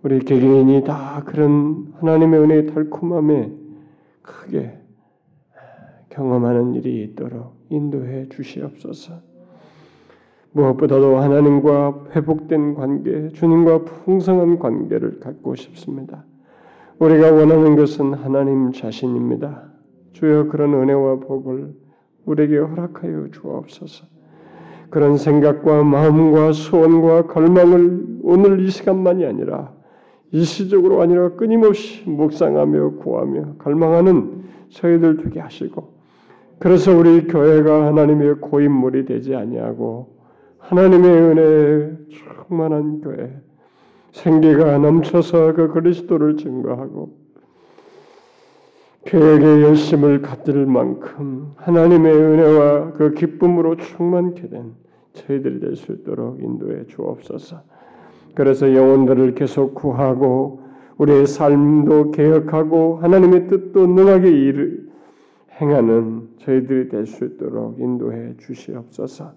우리 0.04 0.20
개개인이 0.20 0.84
다 0.84 1.24
그런 1.26 1.93
하나님의 1.99 2.39
은혜의 2.41 2.68
달콤함에 2.68 3.51
크게 4.22 4.78
경험하는 6.10 6.76
일이 6.76 7.04
있도록 7.04 7.56
인도해 7.70 8.28
주시옵소서. 8.28 9.14
무엇보다도 10.51 11.18
하나님과 11.18 12.08
회복된 12.16 12.76
관계, 12.76 13.30
주님과 13.30 13.86
풍성한 13.86 14.60
관계를 14.60 15.22
갖고 15.22 15.56
싶습니다. 15.56 16.26
우리가 16.99 17.32
원하는 17.32 17.78
것은 17.78 18.14
하나님 18.14 18.74
자신입니다. 18.74 19.72
주여 20.12 20.49
그런 20.49 20.74
은혜와 20.74 21.22
복을 21.22 21.74
우리에게 22.26 22.58
허락하여 22.58 23.30
주옵소서. 23.32 24.06
그런 24.89 25.18
생각과 25.18 25.84
마음과 25.84 26.51
소원과 26.51 27.28
갈망을 27.28 28.20
오늘 28.22 28.60
이 28.60 28.70
시간만이 28.70 29.26
아니라 29.26 29.74
일시적으로 30.34 31.01
아니라 31.01 31.29
끊임없이 31.29 32.03
묵상하며 32.09 32.95
구하며 32.95 33.55
갈망하는 33.59 34.43
저희들 34.69 35.17
되게 35.17 35.39
하시고 35.39 35.93
그래서 36.57 36.95
우리 36.95 37.27
교회가 37.27 37.86
하나님의 37.88 38.36
고인물이 38.41 39.05
되지 39.05 39.36
아니하고 39.36 40.17
하나님의 40.57 41.09
은혜에 41.11 41.91
충만한 42.09 43.01
교회 43.01 43.31
생기가 44.11 44.77
넘쳐서 44.79 45.53
그 45.53 45.67
그리스도를 45.67 46.38
증거하고 46.38 47.15
교회의 49.05 49.61
열심을 49.63 50.21
갖들 50.21 50.65
만큼 50.65 51.51
하나님의 51.57 52.11
은혜와 52.11 52.93
그 52.93 53.13
기쁨으로 53.13 53.75
충만케 53.75 54.49
된 54.49 54.73
저희들이 55.13 55.59
될 55.59 55.75
수 55.75 55.91
있도록 55.91 56.41
인도해 56.41 56.86
주옵소서. 56.88 57.61
그래서 58.36 58.73
영혼들을 58.75 59.36
계속 59.36 59.75
구하고 59.75 60.61
우리의 60.97 61.27
삶도 61.27 62.11
개혁하고 62.11 62.99
하나님의 63.01 63.47
뜻도 63.47 63.88
능하게 63.88 64.29
일 64.29 64.89
행하는 65.61 66.29
저희들이 66.39 66.89
될 66.89 67.05
수 67.05 67.25
있도록 67.25 67.79
인도해 67.79 68.34
주시옵소서. 68.39 69.31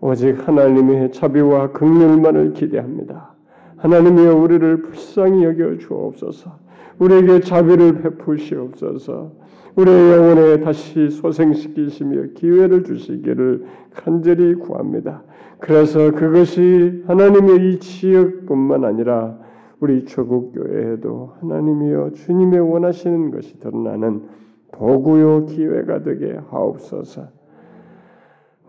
오직 0.00 0.48
하나님의 0.48 1.12
자비와 1.12 1.72
긍휼만을 1.72 2.54
기대합니다. 2.54 3.34
하나님이여 3.76 4.34
우리를 4.36 4.82
불쌍히 4.82 5.44
여겨 5.44 5.78
주옵소서. 5.78 6.58
우리에게 6.98 7.40
자비를 7.40 8.00
베푸시옵소서. 8.02 9.32
우리의 9.76 10.12
영혼에 10.12 10.60
다시 10.60 11.10
소생시키시며 11.10 12.32
기회를 12.34 12.84
주시기를 12.84 13.64
간절히 13.94 14.54
구합니다. 14.54 15.22
그래서 15.60 16.10
그것이 16.12 17.04
하나님의 17.06 17.72
이 17.74 17.78
지역뿐만 17.78 18.84
아니라 18.84 19.38
우리 19.78 20.04
조국 20.04 20.52
교회에도 20.52 21.34
하나님이여 21.40 22.10
주님의 22.12 22.60
원하시는 22.60 23.30
것이 23.30 23.58
드러나는 23.60 24.28
도구요 24.72 25.46
기회가 25.46 26.02
되게 26.02 26.38
하옵소서. 26.50 27.28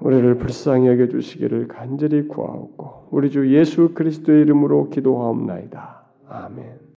우리를 0.02 0.36
불쌍히 0.36 0.88
여겨 0.88 1.08
주시기를 1.10 1.68
간절히 1.68 2.28
구하옵고 2.28 3.10
우리 3.12 3.30
주 3.30 3.54
예수 3.56 3.94
그리스도의 3.94 4.42
이름으로 4.42 4.90
기도하옵나이다. 4.90 6.02
아멘. 6.28 6.81